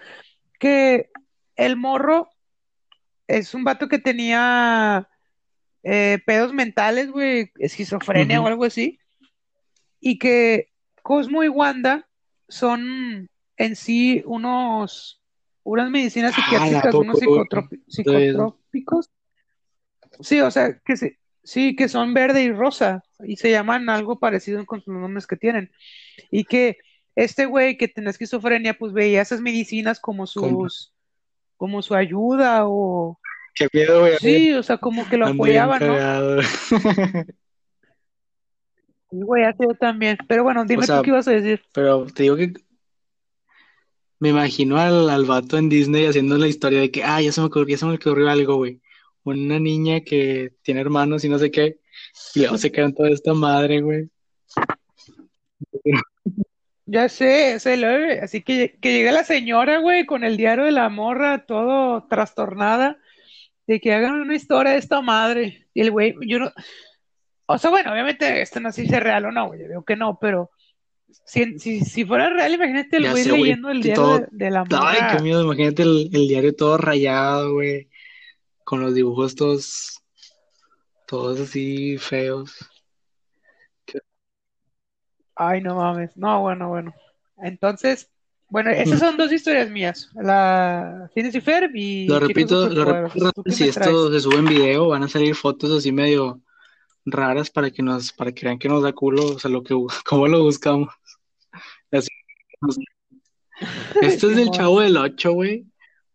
que 0.57 1.09
el 1.57 1.75
morro 1.75 2.29
es 3.27 3.53
un 3.53 3.65
vato 3.65 3.89
que 3.89 3.99
tenía 3.99 5.09
eh, 5.83 6.19
pedos 6.25 6.53
mentales, 6.53 7.11
güey, 7.11 7.51
esquizofrenia 7.59 8.41
o 8.41 8.47
algo 8.47 8.63
así, 8.63 8.99
y 9.99 10.17
que 10.17 10.69
Cosmo 11.03 11.43
y 11.43 11.49
Wanda 11.49 12.07
son 12.47 13.29
en 13.57 13.75
sí 13.75 14.23
unos, 14.25 15.20
unas 15.63 15.89
medicinas 15.89 16.33
Ah, 16.37 16.41
psiquiátricas, 16.41 16.93
¿a 16.93 16.97
unos 16.97 17.19
psicotrópicos. 17.87 19.09
Sí, 20.19 20.41
o 20.41 20.51
sea, 20.51 20.77
que 20.79 20.97
se, 20.97 21.19
sí, 21.43 21.75
que 21.75 21.87
son 21.87 22.13
verde 22.13 22.43
y 22.43 22.51
rosa, 22.51 23.03
y 23.23 23.37
se 23.37 23.51
llaman 23.51 23.89
algo 23.89 24.19
parecido 24.19 24.65
con 24.65 24.83
los 24.85 25.01
nombres 25.01 25.27
que 25.27 25.37
tienen. 25.37 25.71
Y 26.29 26.43
que 26.43 26.77
este 27.15 27.45
güey 27.45 27.77
que 27.77 27.87
tenía 27.87 28.09
esquizofrenia, 28.09 28.77
pues 28.77 28.93
veía 28.93 29.21
esas 29.21 29.41
medicinas 29.41 29.99
como 29.99 30.27
sus, 30.27 30.93
como 31.57 31.81
su 31.81 31.95
ayuda, 31.95 32.67
o 32.67 33.19
Qué 33.53 33.67
miedo, 33.73 34.01
güey. 34.01 34.17
sí, 34.19 34.53
o 34.53 34.63
sea, 34.63 34.77
como 34.77 35.07
que 35.07 35.17
lo 35.17 35.27
apoyaban, 35.27 35.85
¿no? 35.85 36.41
Sí, 36.41 36.75
güey, 39.11 39.43
yo 39.59 39.75
también. 39.75 40.17
Pero 40.27 40.43
bueno, 40.43 40.63
dime 40.65 40.83
O 40.83 40.85
sea, 40.85 40.97
tú 40.97 41.03
qué 41.03 41.09
ibas 41.09 41.27
a 41.27 41.31
decir. 41.31 41.61
Pero 41.73 42.05
te 42.05 42.23
digo 42.23 42.37
que 42.37 42.53
me 44.21 44.29
imagino 44.29 44.77
al, 44.77 45.09
al 45.09 45.25
vato 45.25 45.57
en 45.57 45.67
Disney 45.67 46.05
haciendo 46.05 46.37
la 46.37 46.47
historia 46.47 46.79
de 46.79 46.91
que, 46.91 47.03
ah, 47.03 47.19
ya 47.21 47.31
se 47.31 47.41
me 47.41 47.47
ocurrió, 47.47 47.69
ya 47.75 47.77
se 47.79 47.85
me 47.87 47.95
ocurrió 47.95 48.29
algo, 48.29 48.55
güey. 48.55 48.79
Una 49.23 49.59
niña 49.59 50.01
que 50.01 50.53
tiene 50.61 50.79
hermanos 50.79 51.25
y 51.25 51.29
no 51.29 51.39
sé 51.39 51.49
qué, 51.49 51.79
y 52.35 52.41
luego 52.41 52.57
se 52.59 52.71
quedan 52.71 52.93
toda 52.93 53.09
esta 53.09 53.33
madre, 53.33 53.81
güey. 53.81 54.09
Ya 56.85 57.09
sé, 57.09 57.59
sé, 57.59 57.77
lo- 57.77 57.87
así 58.23 58.43
que, 58.43 58.77
que 58.79 58.93
llega 58.93 59.11
la 59.11 59.23
señora, 59.23 59.79
güey, 59.79 60.05
con 60.05 60.23
el 60.23 60.37
diario 60.37 60.65
de 60.65 60.71
la 60.71 60.89
morra, 60.89 61.45
todo 61.45 62.05
trastornada, 62.07 62.97
de 63.65 63.79
que 63.79 63.93
hagan 63.93 64.21
una 64.21 64.35
historia 64.35 64.73
de 64.73 64.77
esta 64.79 65.01
madre. 65.01 65.67
Y 65.73 65.81
el 65.81 65.91
güey, 65.91 66.15
yo 66.27 66.39
no, 66.39 66.51
o 67.47 67.57
sea, 67.57 67.71
bueno, 67.71 67.91
obviamente 67.91 68.41
esto 68.41 68.59
no 68.59 68.71
sé 68.71 68.85
si 68.85 68.93
es 68.93 68.99
real 68.99 69.25
o 69.25 69.31
no, 69.31 69.47
güey, 69.47 69.61
yo 69.61 69.67
digo 69.67 69.83
que 69.83 69.95
no, 69.95 70.17
pero 70.19 70.51
si, 71.25 71.59
si, 71.59 71.81
si 71.81 72.05
fuera 72.05 72.29
real, 72.29 72.53
imagínate 72.53 72.97
el 72.97 73.09
güey 73.11 73.25
leyendo 73.25 73.69
el 73.69 73.81
diario 73.81 74.03
todo- 74.03 74.19
de, 74.19 74.27
de 74.31 74.49
la 74.51 74.61
Ay, 74.61 74.67
morra. 75.01 75.07
qué 75.17 75.23
miedo, 75.23 75.43
imagínate 75.43 75.83
el, 75.83 76.09
el 76.13 76.27
diario 76.27 76.55
todo 76.55 76.77
rayado, 76.77 77.53
güey, 77.53 77.89
con 78.63 78.81
los 78.81 78.93
dibujos 78.93 79.35
todos, 79.35 80.01
todos 81.07 81.39
así 81.39 81.97
feos. 81.97 82.55
Ay, 85.35 85.61
no 85.61 85.75
mames, 85.75 86.15
no, 86.17 86.41
bueno, 86.41 86.69
bueno. 86.69 86.93
Entonces, 87.37 88.09
Bueno, 88.49 88.69
esas 88.69 88.99
son 88.99 89.15
dos 89.17 89.31
historias 89.31 89.69
mías. 89.71 90.09
La 90.13 91.09
Phineas 91.15 91.33
y 91.35 91.41
Ferb 91.41 91.71
y 91.73 92.05
Lo 92.07 92.19
repito, 92.19 92.67
lo 92.69 92.83
repito, 92.85 93.31
¿Tú 93.31 93.43
qué 93.43 93.51
si 93.53 93.63
esto 93.69 94.09
traes? 94.09 94.23
se 94.23 94.29
sube 94.29 94.39
en 94.39 94.45
video, 94.45 94.89
van 94.89 95.03
a 95.03 95.07
salir 95.07 95.33
fotos 95.35 95.71
así 95.71 95.91
medio 95.93 96.41
raras 97.05 97.49
para 97.49 97.71
que 97.71 97.81
nos, 97.81 98.11
para 98.11 98.31
que 98.33 98.45
vean 98.45 98.59
que 98.59 98.67
nos 98.69 98.83
da 98.83 98.91
culo, 98.93 99.25
o 99.35 99.39
sea, 99.39 99.49
lo 99.49 99.63
que, 99.63 99.73
cómo 100.05 100.27
lo 100.27 100.43
buscamos. 100.43 100.89
Así, 101.91 102.09
no 102.61 102.71
sé. 102.71 102.81
Este 104.01 104.27
es 104.27 104.35
del. 104.35 104.51
Chavo 104.51 104.81
del 104.81 104.97
8, 104.97 105.31
güey, 105.33 105.65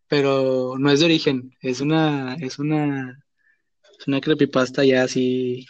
pero 0.08 0.76
no 0.78 0.90
es 0.90 1.00
de 1.00 1.06
origen, 1.06 1.54
es 1.60 1.80
una, 1.80 2.34
es 2.36 2.58
una, 2.58 3.24
es 3.98 4.06
una 4.06 4.20
creepypasta 4.20 4.84
ya 4.84 5.04
así, 5.04 5.66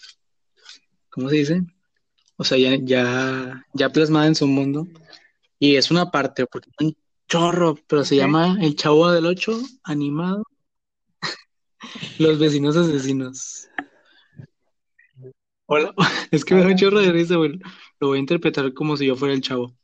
¿cómo 1.11 1.29
se 1.29 1.37
dice? 1.37 1.63
O 2.37 2.45
sea, 2.45 2.59
ya, 2.59 2.77
ya, 2.83 3.67
ya 3.73 3.91
plasmada 3.91 4.27
en 4.27 4.35
su 4.35 4.47
mundo. 4.47 4.87
Y 5.59 5.77
es 5.77 5.91
una 5.91 6.11
parte, 6.11 6.47
porque 6.47 6.69
es 6.71 6.87
un 6.87 6.97
chorro, 7.29 7.77
pero 7.87 8.05
se 8.05 8.17
llama 8.17 8.59
El 8.61 8.77
Chavo 8.77 9.11
del 9.11 9.27
8, 9.27 9.59
animado. 9.85 10.45
Los 12.19 12.39
vecinos 12.39 12.77
asesinos. 12.77 13.69
Hola, 15.67 15.95
es 16.31 16.45
que 16.45 16.55
me 16.55 16.61
da 16.63 16.69
un 16.69 16.77
chorro 16.77 17.01
de 17.01 17.11
risa, 17.11 17.37
güey. 17.37 17.59
Lo 18.01 18.09
voy 18.09 18.19
a 18.19 18.21
interpretar 18.21 18.73
como 18.75 18.97
si 18.97 19.07
yo 19.07 19.17
fuera 19.17 19.35
el 19.35 19.41
chavo. 19.41 19.75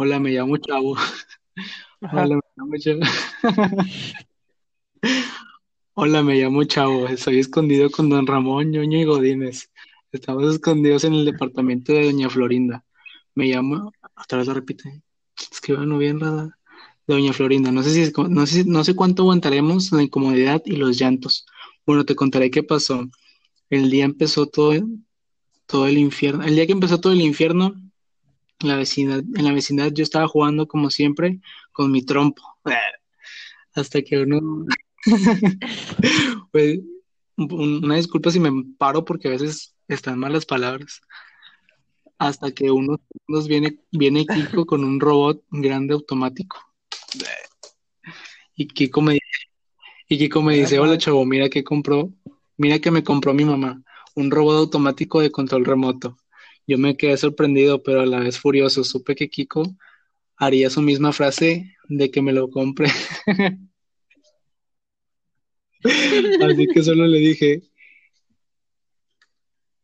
Hola, 0.00 0.20
me 0.20 0.30
llamo 0.30 0.56
Chavo. 0.58 0.96
Ajá. 2.02 2.22
Hola, 2.22 2.36
me 2.36 2.42
llamo 2.56 2.76
Chavo. 2.78 3.00
Hola, 5.94 6.22
me 6.22 6.36
llamo 6.36 6.62
Chavo. 6.62 7.08
Estoy 7.08 7.40
escondido 7.40 7.90
con 7.90 8.08
Don 8.08 8.24
Ramón, 8.24 8.70
Ñoño 8.70 8.96
y 8.96 9.04
Godínez. 9.04 9.72
Estamos 10.12 10.54
escondidos 10.54 11.02
en 11.02 11.14
el 11.14 11.24
departamento 11.24 11.92
de 11.92 12.04
Doña 12.04 12.30
Florinda. 12.30 12.84
Me 13.34 13.46
llamo, 13.46 13.90
otra 14.16 14.38
vez 14.38 14.46
lo 14.46 14.54
repite. 14.54 15.02
Escríbanlo 15.50 15.98
bien, 15.98 16.20
Rada. 16.20 16.56
De 17.08 17.14
Doña 17.14 17.32
Florinda. 17.32 17.72
No 17.72 17.82
sé 17.82 17.90
si, 17.90 18.12
no 18.28 18.46
sé, 18.46 18.64
no 18.66 18.84
sé 18.84 18.94
cuánto 18.94 19.22
aguantaremos 19.24 19.90
la 19.90 20.04
incomodidad 20.04 20.62
y 20.64 20.76
los 20.76 20.96
llantos. 20.96 21.44
Bueno, 21.84 22.04
te 22.04 22.14
contaré 22.14 22.52
qué 22.52 22.62
pasó. 22.62 23.04
El 23.68 23.90
día 23.90 24.04
empezó 24.04 24.46
todo, 24.46 24.74
todo 25.66 25.88
el 25.88 25.98
infierno. 25.98 26.44
El 26.44 26.54
día 26.54 26.66
que 26.68 26.72
empezó 26.72 27.00
todo 27.00 27.12
el 27.12 27.20
infierno, 27.20 27.74
en 28.60 28.68
la 28.68 28.76
vecindad, 28.76 29.18
en 29.20 29.44
la 29.44 29.52
vecindad 29.52 29.92
yo 29.92 30.02
estaba 30.02 30.26
jugando 30.28 30.66
como 30.66 30.90
siempre 30.90 31.40
con 31.72 31.90
mi 31.92 32.02
trompo. 32.02 32.42
Hasta 33.74 34.02
que 34.02 34.18
uno, 34.20 34.66
pues, 36.52 36.80
un- 37.36 37.84
una 37.84 37.96
disculpa 37.96 38.30
si 38.30 38.40
me 38.40 38.50
paro 38.76 39.04
porque 39.04 39.28
a 39.28 39.32
veces 39.32 39.74
están 39.86 40.18
malas 40.18 40.44
palabras. 40.46 41.00
Hasta 42.18 42.50
que 42.50 42.70
unos 42.72 42.98
segundos 43.12 43.46
viene, 43.46 43.78
viene 43.92 44.26
Kiko 44.26 44.66
con 44.66 44.82
un 44.82 44.98
robot 44.98 45.44
grande 45.50 45.94
automático. 45.94 46.58
Y 48.56 48.66
Kiko 48.66 49.00
me, 49.02 49.20
y 50.08 50.18
Kiko 50.18 50.42
me 50.42 50.56
dice, 50.56 50.80
hola 50.80 50.98
chavo, 50.98 51.24
mira 51.24 51.48
que 51.48 51.62
compró, 51.62 52.12
mira 52.56 52.80
que 52.80 52.90
me 52.90 53.04
compró 53.04 53.32
mi 53.34 53.44
mamá, 53.44 53.80
un 54.16 54.32
robot 54.32 54.56
automático 54.56 55.20
de 55.20 55.30
control 55.30 55.64
remoto. 55.64 56.16
Yo 56.68 56.78
me 56.78 56.96
quedé 56.96 57.16
sorprendido, 57.16 57.82
pero 57.82 58.02
a 58.02 58.06
la 58.06 58.20
vez 58.20 58.38
furioso. 58.38 58.84
Supe 58.84 59.16
que 59.16 59.30
Kiko 59.30 59.64
haría 60.36 60.70
su 60.70 60.82
misma 60.82 61.12
frase 61.12 61.74
de 61.88 62.10
que 62.10 62.22
me 62.22 62.32
lo 62.32 62.50
compre. 62.50 62.88
Así 65.82 66.66
que 66.66 66.82
solo 66.82 67.06
le 67.06 67.18
dije, 67.18 67.62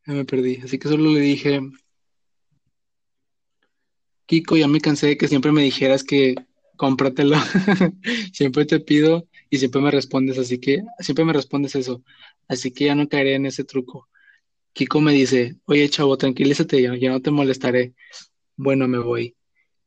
ya 0.06 0.12
me 0.12 0.24
perdí, 0.24 0.56
así 0.62 0.76
que 0.78 0.88
solo 0.88 1.12
le 1.12 1.20
dije, 1.20 1.60
Kiko, 4.26 4.56
ya 4.56 4.68
me 4.68 4.80
cansé 4.80 5.06
de 5.06 5.16
que 5.16 5.28
siempre 5.28 5.52
me 5.52 5.62
dijeras 5.62 6.02
que 6.02 6.34
cómpratelo. 6.76 7.36
Siempre 8.32 8.64
te 8.64 8.80
pido 8.80 9.28
y 9.48 9.58
siempre 9.58 9.80
me 9.80 9.90
respondes, 9.90 10.38
así 10.38 10.58
que 10.58 10.82
siempre 10.98 11.24
me 11.24 11.32
respondes 11.32 11.76
eso. 11.76 12.02
Así 12.48 12.72
que 12.72 12.86
ya 12.86 12.94
no 12.94 13.08
caeré 13.08 13.34
en 13.34 13.46
ese 13.46 13.64
truco. 13.64 14.08
Kiko 14.74 15.00
me 15.00 15.12
dice, 15.12 15.56
oye 15.64 15.88
chavo, 15.88 16.18
tranquilízate, 16.18 16.82
ya, 16.82 16.94
ya 16.96 17.10
no 17.10 17.20
te 17.22 17.30
molestaré. 17.30 17.94
Bueno, 18.56 18.86
me 18.88 18.98
voy. 18.98 19.36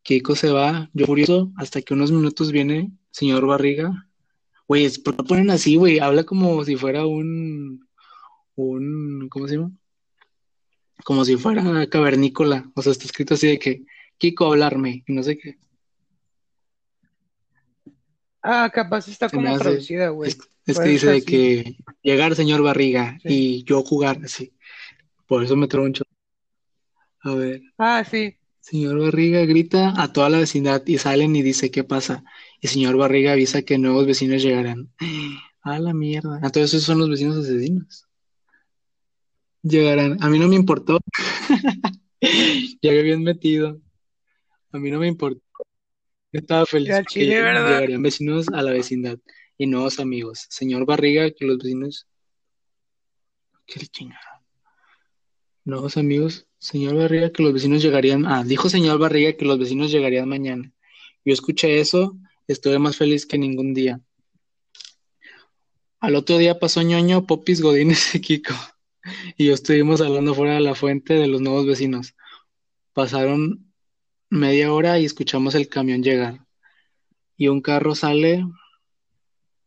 Kiko 0.02 0.36
se 0.36 0.50
va, 0.50 0.90
yo 0.94 1.06
furioso, 1.06 1.52
hasta 1.58 1.82
que 1.82 1.94
unos 1.94 2.12
minutos 2.12 2.52
viene 2.52 2.92
señor 3.12 3.46
Barriga. 3.46 4.08
Güey, 4.68 4.90
¿por 5.04 5.16
qué 5.16 5.22
lo 5.22 5.28
ponen 5.28 5.50
así, 5.52 5.76
güey? 5.76 6.00
Habla 6.00 6.24
como 6.24 6.64
si 6.64 6.76
fuera 6.76 7.06
un, 7.06 7.88
un, 8.56 9.28
¿cómo 9.30 9.48
se 9.48 9.56
llama? 9.56 9.72
Como 11.04 11.24
si 11.26 11.36
fuera 11.38 11.86
cavernícola. 11.88 12.70
O 12.76 12.82
sea, 12.82 12.92
está 12.94 13.06
escrito 13.06 13.34
así 13.36 13.48
de 13.48 13.60
que, 13.60 13.84
Kiko, 14.18 14.46
hablarme, 14.48 15.04
y 15.08 15.14
no 15.14 15.22
sé 15.24 15.38
qué. 15.38 15.58
Ah, 18.42 18.70
capaz 18.74 19.08
está 19.08 19.30
como 19.30 19.50
hace- 19.50 19.60
traducida, 19.64 20.10
güey. 20.10 20.32
Es, 20.66 20.80
que 20.80 20.90
dice 20.90 21.08
de 21.12 21.22
que 21.24 21.78
llegar 22.02 22.36
señor 22.36 22.62
Barriga 22.62 23.18
Sí. 23.24 23.30
y 23.30 23.64
yo 23.64 23.84
jugar 23.84 24.20
así. 24.24 24.54
Por 25.28 25.44
eso 25.44 25.56
me 25.56 25.68
troncho. 25.68 26.04
A 27.22 27.34
ver, 27.36 27.62
Ah, 27.78 28.04
sí. 28.10 28.36
señor 28.60 29.00
Barriga 29.00 29.44
grita 29.46 29.94
a 30.02 30.12
toda 30.14 30.30
la 30.30 30.40
vecindad 30.40 30.82
y 30.86 30.98
salen 30.98 31.36
y 31.36 31.42
dice 31.42 31.72
qué 31.72 31.84
pasa. 31.84 32.24
Y 32.62 32.68
señor 32.68 32.96
Barriga 32.98 33.34
avisa 33.34 33.62
que 33.64 33.78
nuevos 33.78 34.06
vecinos 34.06 34.42
llegarán. 34.42 34.90
A 35.62 35.80
la 35.80 35.94
mierda. 35.94 36.38
Entonces 36.38 36.74
esos 36.74 36.84
son 36.84 37.00
los 37.00 37.10
vecinos 37.10 37.36
asesinos. 37.36 38.08
Llegarán. 39.64 40.18
A 40.24 40.30
mí 40.30 40.40
no 40.40 40.48
me 40.48 40.56
importó. 40.56 41.00
Llegué 42.82 43.02
bien 43.02 43.22
metido. 43.22 43.82
A 44.72 44.80
mí 44.80 44.90
no 44.92 45.00
me 45.00 45.08
importó. 45.08 45.42
Yo 46.32 46.40
estaba 46.40 46.66
feliz 46.66 46.94
porque 47.04 47.26
llegarían 47.26 48.02
vecinos 48.02 48.48
a 48.54 48.62
la 48.62 48.72
vecindad 48.72 49.18
y 49.58 49.66
nuevos 49.68 50.00
amigos. 50.00 50.46
Señor 50.50 50.86
Barriga, 50.86 51.30
que 51.32 51.46
los 51.46 51.58
vecinos. 51.58 52.08
¿Qué 53.66 53.86
chingada? 53.88 54.37
Nuevos 55.68 55.98
amigos. 55.98 56.48
Señor 56.60 56.96
Barriga, 56.96 57.30
que 57.30 57.44
los 57.44 57.52
vecinos 57.52 57.84
llegarían. 57.84 58.26
Ah, 58.26 58.46
dijo 58.46 58.70
señor 58.70 59.00
Barriga 59.00 59.34
que 59.34 59.44
los 59.44 59.60
vecinos 59.60 59.92
llegarían 59.92 60.30
mañana. 60.30 60.72
Yo 61.26 61.34
escuché 61.34 61.82
eso, 61.82 62.18
estuve 62.48 62.80
más 62.80 62.96
feliz 62.96 63.26
que 63.26 63.38
ningún 63.38 63.74
día. 63.74 64.00
Al 66.00 66.16
otro 66.16 66.38
día 66.38 66.58
pasó 66.58 66.82
ñoño, 66.84 67.26
Popis, 67.26 67.62
Godínez 67.62 68.00
y 68.16 68.22
Kiko. 68.22 68.54
Y 69.36 69.48
yo 69.48 69.54
estuvimos 69.54 70.00
hablando 70.00 70.34
fuera 70.34 70.54
de 70.54 70.62
la 70.62 70.74
fuente 70.74 71.16
de 71.16 71.28
los 71.28 71.42
nuevos 71.42 71.66
vecinos. 71.66 72.16
Pasaron 72.94 73.70
media 74.30 74.72
hora 74.72 74.98
y 75.00 75.04
escuchamos 75.04 75.54
el 75.54 75.68
camión 75.68 76.02
llegar. 76.02 76.48
Y 77.36 77.50
un 77.50 77.60
carro 77.60 77.94
sale. 77.94 78.46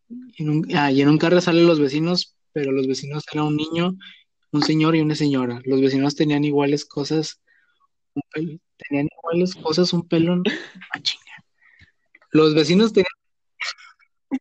y 0.09 0.43
en 0.45 0.49
un, 0.49 0.75
ah, 0.75 1.19
carro 1.21 1.43
salen 1.43 1.67
los 1.67 1.79
vecinos, 1.79 2.39
pero 2.55 2.73
los 2.73 2.87
vecinos 2.87 3.23
eran 3.31 3.49
un 3.49 3.57
niño, 3.57 3.99
un 4.53 4.63
señor 4.63 4.97
y 4.97 5.01
una 5.01 5.15
señora. 5.15 5.61
Los 5.65 5.81
vecinos 5.81 6.15
tenían 6.17 6.45
iguales 6.45 6.85
cosas, 6.85 7.41
un 8.15 8.23
pel- 8.35 8.61
tenían 8.77 9.09
iguales 9.19 9.55
cosas, 9.55 9.93
un 9.93 10.07
pelón. 10.09 10.43
Ah, 10.95 11.01
chinga. 11.01 11.25
Los 12.33 12.55
vecinos 12.55 12.93
tenían. 12.93 13.07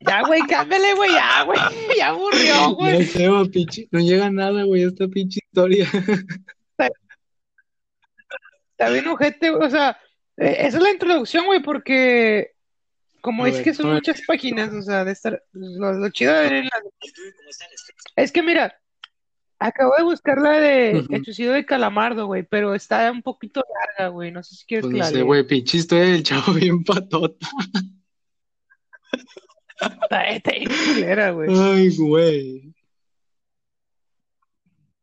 Ya, 0.01 0.21
güey, 0.21 0.41
cámbiale, 0.47 0.93
güey, 0.93 1.11
ya, 1.11 1.43
güey. 1.43 1.59
Ya 1.97 2.09
aburrió, 2.09 2.43
Ya 2.43 2.67
güey. 2.67 3.05
sé, 3.05 3.27
pinche- 3.51 3.87
no 3.91 3.99
llega 3.99 4.29
nada, 4.29 4.63
güey, 4.63 4.83
esta 4.83 5.07
pinche 5.07 5.39
historia. 5.43 5.87
Está 8.71 8.89
bien 8.91 9.07
ojete, 9.07 9.49
güey. 9.51 9.67
O 9.67 9.69
sea, 9.69 9.97
eh, 10.37 10.55
esa 10.59 10.77
es 10.77 10.83
la 10.83 10.91
introducción, 10.91 11.45
güey, 11.45 11.61
porque 11.61 12.51
como 13.21 13.43
A 13.45 13.49
es 13.49 13.55
ver, 13.55 13.63
que 13.63 13.73
son 13.73 13.87
ver. 13.87 13.95
muchas 13.95 14.21
páginas, 14.25 14.73
o 14.73 14.81
sea, 14.81 15.03
de 15.03 15.11
estar. 15.11 15.43
Lo, 15.51 15.91
lo 15.93 16.09
chido 16.09 16.33
de 16.33 16.41
ver 16.43 16.53
en 16.53 16.65
la- 16.65 16.81
Es 18.15 18.31
que 18.31 18.41
mira, 18.43 18.79
acabo 19.59 19.93
de 19.97 20.03
buscar 20.03 20.39
la 20.41 20.59
de 20.59 21.01
Ujú. 21.03 21.15
El 21.15 21.25
suicidio 21.25 21.51
de 21.51 21.65
Calamardo, 21.65 22.25
güey, 22.27 22.43
pero 22.43 22.73
está 22.73 23.11
un 23.11 23.21
poquito 23.21 23.63
larga, 23.97 24.09
güey. 24.09 24.31
No 24.31 24.41
sé 24.43 24.55
si 24.55 24.65
quieres 24.65 24.83
Pues 24.85 24.93
que 24.93 24.99
no 24.99 25.03
la 25.05 25.09
sé, 25.11 25.21
güey, 25.21 25.45
pinche 25.45 25.77
historia 25.77 26.05
del 26.05 26.23
chavo 26.23 26.53
bien 26.53 26.83
patota. 26.83 27.47
Está, 29.79 30.29
está 30.29 30.51
bien 30.51 30.69
culera, 30.93 31.31
güey. 31.31 31.49
Ay, 31.57 31.95
güey. 31.97 32.73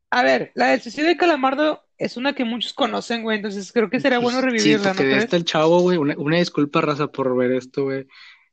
A 0.09 0.23
ver, 0.23 0.51
la 0.55 0.67
del 0.67 0.81
suicidio 0.81 1.07
de 1.09 1.17
Calamardo 1.17 1.83
es 1.97 2.15
una 2.15 2.33
que 2.33 2.45
muchos 2.45 2.73
conocen, 2.73 3.23
güey, 3.23 3.37
entonces 3.37 3.71
creo 3.73 3.89
que 3.89 3.99
será 3.99 4.19
bueno 4.19 4.39
Sí, 4.39 4.45
revivirla, 4.45 4.89
¿no 4.89 4.95
porque 4.95 5.03
de 5.03 5.09
crees? 5.09 5.23
este 5.25 5.35
el 5.37 5.45
chavo, 5.45 5.79
güey, 5.81 5.97
una, 5.97 6.15
una 6.17 6.37
disculpa, 6.37 6.79
raza, 6.81 7.07
por 7.07 7.35
ver 7.35 7.51
esto, 7.51 7.83
güey. 7.85 8.07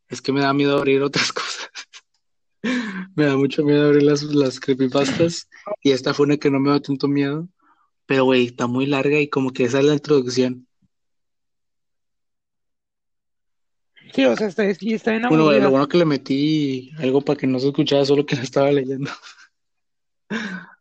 Es 0.09 0.21
que 0.21 0.33
me 0.33 0.41
da 0.41 0.53
miedo 0.53 0.77
abrir 0.79 1.03
otras 1.03 1.33
cosas. 1.33 1.71
Me 3.15 3.27
da 3.27 3.37
mucho 3.37 3.63
miedo 3.65 3.87
abrir 3.87 4.03
las, 4.03 4.23
las 4.23 4.59
creepypastas. 4.61 5.49
Y 5.83 5.93
esta 5.93 6.15
fue 6.15 6.27
una 6.27 6.37
que 6.37 6.51
no 6.51 6.61
me 6.61 6.71
da 6.71 6.81
tanto 6.81 7.09
miedo. 7.09 7.49
Pero, 8.07 8.25
güey, 8.25 8.47
está 8.47 8.67
muy 8.67 8.87
larga 8.87 9.19
y 9.21 9.29
como 9.29 9.53
que 9.53 9.65
esa 9.65 9.79
es 9.81 9.85
la 9.87 9.95
introducción. 9.95 10.67
Sí, 14.15 14.25
o 14.25 14.37
sea, 14.37 14.47
está, 14.49 14.65
y 14.65 14.93
está 14.95 15.11
bien 15.11 15.23
Bueno, 15.29 15.45
güey, 15.45 15.57
aburrida. 15.57 15.65
lo 15.65 15.71
bueno 15.71 15.89
que 15.89 15.99
le 15.99 16.05
metí 16.05 16.91
algo 16.99 17.21
para 17.21 17.39
que 17.39 17.47
no 17.47 17.59
se 17.59 17.69
escuchara, 17.69 18.05
solo 18.05 18.25
que 18.25 18.37
la 18.37 18.43
estaba 18.43 18.71
leyendo. 18.71 19.11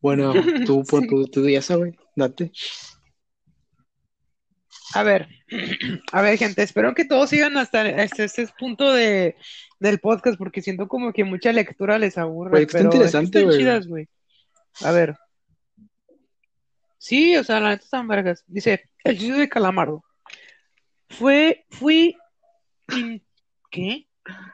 Bueno, 0.00 0.32
tú 0.66 0.84
por 0.84 1.02
Sí. 1.02 1.08
tu, 1.08 1.24
tu 1.26 1.48
ya 1.48 1.60
sabes, 1.62 1.94
date. 2.14 2.52
A 4.94 5.02
ver, 5.02 5.28
a 6.12 6.22
ver, 6.22 6.38
gente, 6.38 6.62
espero 6.62 6.94
que 6.94 7.04
todos 7.04 7.28
sigan 7.30 7.56
hasta 7.56 7.88
este, 7.88 8.24
este 8.24 8.46
punto 8.58 8.92
de, 8.92 9.36
del 9.80 9.98
podcast 9.98 10.38
porque 10.38 10.62
siento 10.62 10.86
como 10.86 11.12
que 11.12 11.24
mucha 11.24 11.52
lectura 11.52 11.98
les 11.98 12.16
aburre, 12.18 12.50
Güey, 12.50 12.62
está 12.64 12.78
pero 12.78 12.88
es 12.88 12.90
que 12.92 12.96
interesante, 12.96 13.38
están 13.38 13.44
güey. 13.44 13.58
chidas, 13.58 13.86
güey. 13.88 14.08
A 14.82 14.92
ver. 14.92 15.16
Sí, 16.98 17.36
o 17.36 17.44
sea, 17.44 17.60
la 17.60 17.70
neta 17.70 17.84
están 17.84 18.08
vergas. 18.08 18.44
Dice, 18.46 18.88
el 19.04 19.16
suicidio 19.16 19.38
de 19.40 19.48
Calamardo. 19.48 20.04
Fue, 21.08 21.64
fui, 21.70 22.16
in- 22.96 23.24
¿qué? 23.70 24.08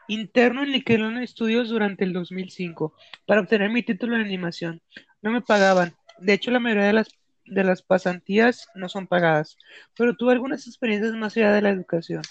Interno 0.09 0.63
en 0.63 0.73
Nickelodeon 0.73 1.27
Studios 1.27 1.71
durante 1.71 2.05
el 2.05 2.13
2005 2.13 2.95
para 3.27 3.41
obtener 3.41 3.71
mi 3.71 3.83
título 3.83 4.17
en 4.17 4.23
animación. 4.23 4.83
No 5.23 5.31
me 5.31 5.41
pagaban. 5.41 5.95
De 6.19 6.35
hecho, 6.35 6.51
la 6.51 6.59
mayoría 6.61 6.85
de 6.87 6.93
las, 6.93 7.09
de 7.55 7.65
las 7.65 7.83
pasantías 7.83 8.69
no 8.75 8.89
son 8.89 9.07
pagadas, 9.07 9.57
pero 9.97 10.15
tuve 10.17 10.33
algunas 10.33 10.67
experiencias 10.67 11.15
más 11.15 11.37
allá 11.37 11.53
de 11.53 11.63
la 11.63 11.71
educación. 11.71 12.23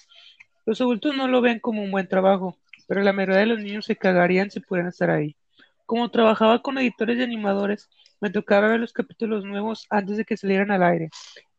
Los 0.66 0.82
adultos 0.82 1.16
no 1.16 1.28
lo 1.28 1.42
ven 1.42 1.60
como 1.60 1.84
un 1.84 1.92
buen 1.92 2.08
trabajo, 2.08 2.58
pero 2.88 3.02
la 3.02 3.14
mayoría 3.14 3.40
de 3.40 3.46
los 3.48 3.60
niños 3.60 3.86
se 3.86 3.96
cagarían 3.96 4.52
si 4.52 4.60
pudieran 4.60 4.90
estar 4.90 5.10
ahí. 5.10 5.36
Como 5.86 6.10
trabajaba 6.10 6.62
con 6.62 6.78
editores 6.78 7.18
y 7.18 7.24
animadores, 7.24 7.90
me 8.20 8.30
tocaba 8.30 8.70
ver 8.70 8.80
los 8.80 8.94
capítulos 8.94 9.44
nuevos 9.44 9.88
antes 9.90 10.18
de 10.18 10.26
que 10.26 10.38
salieran 10.38 10.72
al 10.72 10.84
aire. 10.84 11.10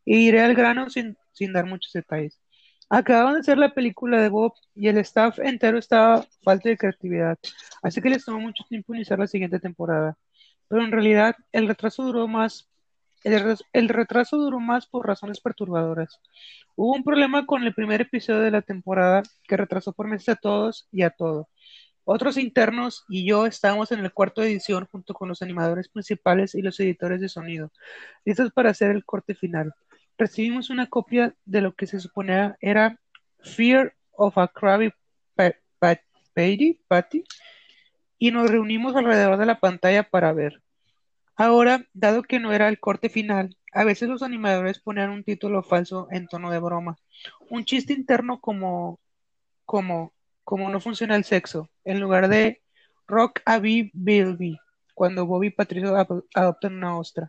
Y 0.05 0.29
iré 0.29 0.41
al 0.41 0.55
grano 0.55 0.91
sin, 0.91 1.17
sin 1.33 1.53
dar 1.53 1.67
muchos 1.67 1.93
detalles. 1.93 2.41
Acababan 2.89 3.35
de 3.35 3.41
hacer 3.41 3.59
la 3.59 3.73
película 3.73 4.21
de 4.21 4.29
Bob 4.29 4.53
y 4.75 4.89
el 4.89 4.99
staff 4.99 5.39
entero 5.39 5.79
estaba 5.79 6.27
falto 6.43 6.69
de 6.69 6.77
creatividad, 6.77 7.39
así 7.83 8.03
que 8.03 8.11
les 8.11 8.23
tomó 8.23 8.39
mucho 8.39 8.65
tiempo 8.69 8.95
iniciar 8.95 9.19
la 9.19 9.27
siguiente 9.27 9.59
temporada. 9.59 10.19
Pero 10.69 10.85
en 10.85 10.93
realidad 10.93 11.37
el 11.53 11.69
retraso 11.69 12.03
duró 12.03 12.29
más, 12.29 12.69
el, 13.25 13.89
retraso 13.89 14.37
duró 14.37 14.61
más 14.61 14.87
por 14.87 15.07
razones 15.07 15.41
perturbadoras. 15.41 16.21
Hubo 16.77 16.95
un 16.95 17.05
problema 17.05 17.47
con 17.47 17.63
el 17.63 17.75
primer 17.75 18.01
episodio 18.01 18.41
de 18.41 18.51
la 18.51 18.63
temporada 18.63 19.23
que 19.47 19.57
retrasó 19.57 19.93
por 19.93 20.09
meses 20.09 20.31
a 20.31 20.37
todos 20.37 20.89
y 20.91 21.03
a 21.03 21.11
todo. 21.11 21.49
Otros 22.05 22.37
internos 22.37 23.05
y 23.09 23.25
yo 23.25 23.47
estábamos 23.47 23.93
en 23.93 24.01
el 24.01 24.13
cuarto 24.13 24.43
edición 24.43 24.87
junto 24.91 25.15
con 25.15 25.29
los 25.29 25.41
animadores 25.41 25.89
principales 25.89 26.55
y 26.55 26.63
los 26.63 26.81
editores 26.81 27.21
de 27.21 27.29
sonido, 27.29 27.71
listos 28.25 28.51
para 28.53 28.71
hacer 28.71 28.91
el 28.91 29.05
corte 29.05 29.35
final. 29.35 29.73
Recibimos 30.19 30.69
una 30.71 30.89
copia 30.89 31.35
de 31.45 31.61
lo 31.61 31.75
que 31.75 31.87
se 31.87 32.01
suponía 32.01 32.57
era 32.61 32.99
Fear 33.41 33.95
of 34.13 34.37
a 34.37 34.49
Krabby 34.49 34.93
Pa- 35.35 35.55
Pa- 35.79 36.01
Patty, 36.35 36.81
Patty, 36.89 37.25
y 38.19 38.31
nos 38.31 38.51
reunimos 38.51 38.97
alrededor 38.97 39.37
de 39.37 39.47
la 39.47 39.61
pantalla 39.61 40.03
para 40.03 40.33
ver. 40.33 40.61
Ahora, 41.37 41.87
dado 41.93 42.23
que 42.23 42.41
no 42.41 42.53
era 42.53 42.69
el 42.69 42.79
corte 42.79 43.09
final, 43.09 43.57
a 43.73 43.85
veces 43.85 44.09
los 44.09 44.23
animadores 44.23 44.81
ponían 44.81 45.11
un 45.11 45.25
título 45.25 45.63
falso 45.63 46.09
en 46.11 46.27
tono 46.27 46.51
de 46.51 46.59
broma, 46.59 46.99
un 47.51 47.65
chiste 47.65 47.93
interno 47.93 48.41
como 48.41 49.01
como, 49.65 50.13
como 50.45 50.69
no 50.69 50.81
funciona 50.81 51.17
el 51.17 51.25
sexo, 51.25 51.71
en 51.85 52.01
lugar 52.01 52.29
de 52.29 52.63
Rock 53.07 53.41
a 53.47 53.59
Bilby, 53.59 54.59
cuando 54.95 55.27
Bobby 55.27 55.49
y 55.49 55.51
Patricio 55.51 55.97
adoptan 56.35 56.77
una 56.77 56.99
ostra. 56.99 57.29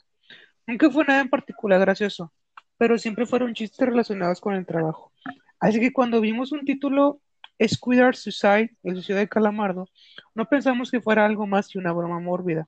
Nunca 0.68 0.89
fue 0.89 1.06
nada 1.06 1.22
en 1.22 1.30
particular 1.30 1.80
gracioso, 1.80 2.34
pero 2.78 2.98
siempre 2.98 3.26
fueron 3.26 3.54
chistes 3.54 3.88
relacionados 3.88 4.42
con 4.42 4.56
el 4.56 4.66
trabajo. 4.66 5.12
Así 5.60 5.80
que 5.80 5.94
cuando 5.94 6.20
vimos 6.20 6.52
un 6.52 6.66
título 6.66 7.22
Squidward 7.66 8.16
Suicide, 8.16 8.76
el 8.84 8.96
suicidio 8.96 9.20
de 9.20 9.30
Calamardo, 9.30 9.88
no 10.36 10.46
pensamos 10.46 10.92
que 10.92 11.02
fuera 11.02 11.26
algo 11.26 11.48
más 11.48 11.70
que 11.70 11.80
una 11.80 11.94
broma 11.94 12.20
mórbida. 12.20 12.68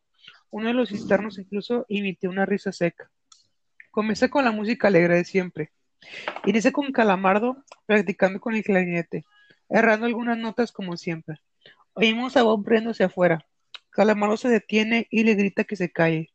Uno 0.55 0.69
de 0.69 0.73
los 0.73 0.91
internos 0.91 1.37
incluso 1.37 1.85
imitó 1.89 2.29
una 2.29 2.45
risa 2.45 2.71
seca. 2.71 3.11
Comienza 3.91 4.29
con 4.29 4.45
la 4.45 4.53
música 4.53 4.87
alegre 4.87 5.15
de 5.15 5.25
siempre. 5.25 5.73
Inicia 6.45 6.71
con 6.71 6.93
Calamardo 6.93 7.61
practicando 7.85 8.39
con 8.39 8.55
el 8.55 8.63
clarinete, 8.63 9.25
errando 9.67 10.05
algunas 10.05 10.37
notas 10.37 10.71
como 10.71 10.95
siempre. 10.95 11.41
Oímos 11.93 12.37
a 12.37 12.43
Bob 12.43 12.65
riéndose 12.65 13.03
afuera. 13.03 13.45
Calamardo 13.89 14.37
se 14.37 14.47
detiene 14.47 15.07
y 15.09 15.25
le 15.25 15.35
grita 15.35 15.65
que 15.65 15.75
se 15.75 15.91
calle, 15.91 16.29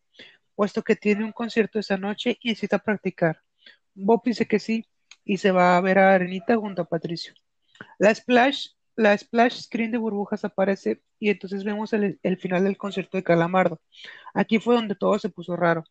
puesto 0.54 0.82
que 0.82 0.96
tiene 0.96 1.24
un 1.24 1.32
concierto 1.32 1.78
esa 1.78 1.96
noche 1.96 2.36
y 2.42 2.50
necesita 2.50 2.78
practicar. 2.78 3.40
Bob 3.94 4.20
dice 4.22 4.46
que 4.46 4.58
sí 4.58 4.84
y 5.24 5.38
se 5.38 5.50
va 5.50 5.78
a 5.78 5.80
ver 5.80 5.98
a 5.98 6.12
Arenita 6.12 6.58
junto 6.58 6.82
a 6.82 6.88
Patricio. 6.90 7.32
La 7.98 8.14
splash, 8.14 8.66
la 8.96 9.16
splash 9.16 9.62
screen 9.62 9.92
de 9.92 9.96
burbujas 9.96 10.44
aparece 10.44 11.00
y 11.20 11.28
entonces 11.28 11.62
vemos 11.64 11.92
el, 11.92 12.18
final 12.38 12.64
del 12.64 12.78
concierto 12.78 13.18
de 13.18 13.22
Calamardo. 13.22 13.80
Aquí 14.34 14.58
fue 14.58 14.74
donde 14.74 14.94
todo 14.94 15.18
se 15.18 15.28
puso 15.28 15.54
raro. 15.54 15.84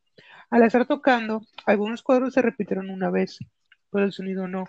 Al 0.49 0.63
estar 0.63 0.87
tocando, 0.87 1.41
algunos 1.65 2.01
cuadros 2.01 2.33
se 2.33 2.41
repitieron 2.41 2.89
una 2.89 3.11
vez, 3.11 3.37
pero 3.91 4.05
el 4.05 4.11
sonido 4.11 4.47
no. 4.47 4.65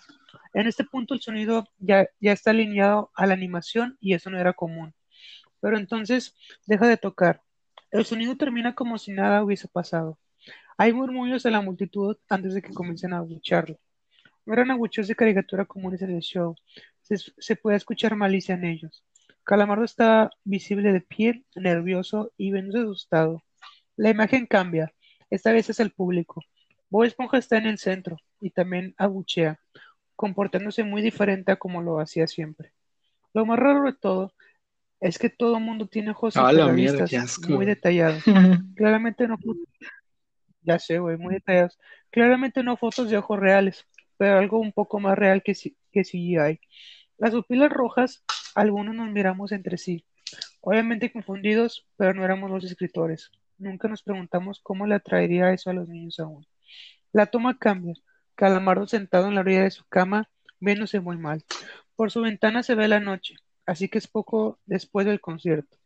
En 0.52 0.66
este 0.66 0.84
punto 0.84 1.14
el 1.14 1.22
sonido 1.22 1.66
ya, 1.78 2.06
ya 2.20 2.32
está 2.32 2.50
alineado 2.50 3.10
a 3.14 3.26
la 3.26 3.34
animación 3.34 3.96
y 4.00 4.12
eso 4.12 4.28
no 4.28 4.38
era 4.38 4.52
común. 4.52 4.94
Pero 5.60 5.78
entonces 5.78 6.36
deja 6.66 6.86
de 6.86 6.98
tocar. 6.98 7.42
El 7.90 8.04
sonido 8.04 8.36
termina 8.36 8.74
como 8.74 8.98
si 8.98 9.12
nada 9.12 9.42
hubiese 9.42 9.66
pasado. 9.66 10.18
Hay 10.76 10.92
murmullos 10.92 11.42
de 11.42 11.50
la 11.50 11.62
multitud 11.62 12.18
antes 12.28 12.54
de 12.54 12.62
que 12.62 12.74
comiencen 12.74 13.14
a 13.14 13.18
abucharlo. 13.18 13.78
No 14.44 14.52
eran 14.52 14.70
abucheos 14.70 15.08
de 15.08 15.14
caricatura 15.14 15.64
comunes 15.64 16.02
en 16.02 16.10
el 16.10 16.20
show. 16.20 16.54
Se 17.02 17.56
puede 17.56 17.78
escuchar 17.78 18.14
malicia 18.14 18.54
en 18.54 18.64
ellos. 18.64 19.02
Calamardo 19.50 19.82
está 19.84 20.30
visible 20.44 20.92
de 20.92 21.00
pie, 21.00 21.42
nervioso 21.56 22.30
y 22.36 22.52
viéndose 22.52 22.78
asustado. 22.84 23.42
La 23.96 24.08
imagen 24.10 24.46
cambia. 24.46 24.92
Esta 25.28 25.50
vez 25.50 25.68
es 25.68 25.80
el 25.80 25.90
público. 25.90 26.40
Bob 26.88 27.02
Esponja 27.02 27.36
está 27.38 27.58
en 27.58 27.66
el 27.66 27.78
centro 27.78 28.16
y 28.40 28.50
también 28.50 28.94
abuchea, 28.96 29.58
comportándose 30.14 30.84
muy 30.84 31.02
diferente 31.02 31.50
a 31.50 31.56
como 31.56 31.82
lo 31.82 31.98
hacía 31.98 32.28
siempre. 32.28 32.70
Lo 33.34 33.44
más 33.44 33.58
raro 33.58 33.82
de 33.86 33.92
todo 33.92 34.32
es 35.00 35.18
que 35.18 35.30
todo 35.30 35.56
el 35.58 35.64
mundo 35.64 35.88
tiene 35.88 36.12
ojos 36.12 36.36
Ah, 36.36 36.52
mierda, 36.72 37.04
muy 37.56 37.66
detallados. 37.66 38.22
Claramente 38.76 39.26
no, 39.26 39.36
ya 40.62 40.78
sé, 40.78 41.00
güey, 41.00 41.16
muy 41.16 41.34
detallados. 41.34 41.76
Claramente 42.10 42.62
no 42.62 42.76
fotos 42.76 43.10
de 43.10 43.16
ojos 43.16 43.40
reales, 43.40 43.84
pero 44.16 44.38
algo 44.38 44.60
un 44.60 44.70
poco 44.70 45.00
más 45.00 45.18
real 45.18 45.42
que, 45.42 45.56
C- 45.56 45.74
que 45.90 46.04
CGI. 46.04 46.60
Las 47.18 47.32
pupilas 47.32 47.70
rojas, 47.72 48.24
algunos 48.54 48.94
nos 48.94 49.10
miramos 49.10 49.52
entre 49.52 49.78
sí, 49.78 50.04
obviamente 50.60 51.12
confundidos, 51.12 51.86
pero 51.96 52.14
no 52.14 52.24
éramos 52.24 52.50
los 52.50 52.64
escritores. 52.64 53.30
Nunca 53.58 53.88
nos 53.88 54.02
preguntamos 54.02 54.60
cómo 54.62 54.86
le 54.86 54.94
atraería 54.94 55.52
eso 55.52 55.70
a 55.70 55.74
los 55.74 55.88
niños 55.88 56.18
aún. 56.18 56.46
La 57.12 57.26
toma 57.26 57.58
cambia. 57.58 57.94
Calamardo 58.34 58.86
sentado 58.86 59.28
en 59.28 59.34
la 59.34 59.42
orilla 59.42 59.64
de 59.64 59.70
su 59.70 59.84
cama, 59.84 60.30
viéndose 60.60 61.00
muy 61.00 61.18
mal. 61.18 61.44
Por 61.94 62.10
su 62.10 62.22
ventana 62.22 62.62
se 62.62 62.74
ve 62.74 62.88
la 62.88 63.00
noche, 63.00 63.34
así 63.66 63.88
que 63.88 63.98
es 63.98 64.06
poco 64.06 64.58
después 64.64 65.06
del 65.06 65.20
concierto. 65.20 65.76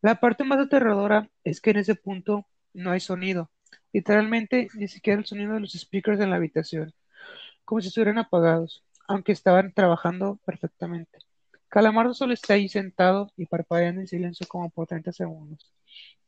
La 0.00 0.20
parte 0.20 0.44
más 0.44 0.58
aterradora 0.58 1.28
es 1.44 1.60
que 1.60 1.70
en 1.70 1.78
ese 1.78 1.94
punto 1.96 2.46
no 2.72 2.92
hay 2.92 3.00
sonido. 3.00 3.50
Literalmente, 3.92 4.68
ni 4.74 4.88
siquiera 4.88 5.18
el 5.18 5.26
sonido 5.26 5.54
de 5.54 5.60
los 5.60 5.72
speakers 5.72 6.20
en 6.20 6.30
la 6.30 6.36
habitación, 6.36 6.94
como 7.64 7.80
si 7.80 7.88
estuvieran 7.88 8.18
apagados, 8.18 8.84
aunque 9.06 9.32
estaban 9.32 9.72
trabajando 9.72 10.38
perfectamente. 10.44 11.18
Calamardo 11.68 12.14
solo 12.14 12.32
está 12.32 12.54
ahí 12.54 12.68
sentado 12.68 13.30
y 13.36 13.46
parpadeando 13.46 14.00
en 14.00 14.06
silencio 14.06 14.46
como 14.48 14.70
por 14.70 14.86
30 14.86 15.12
segundos. 15.12 15.72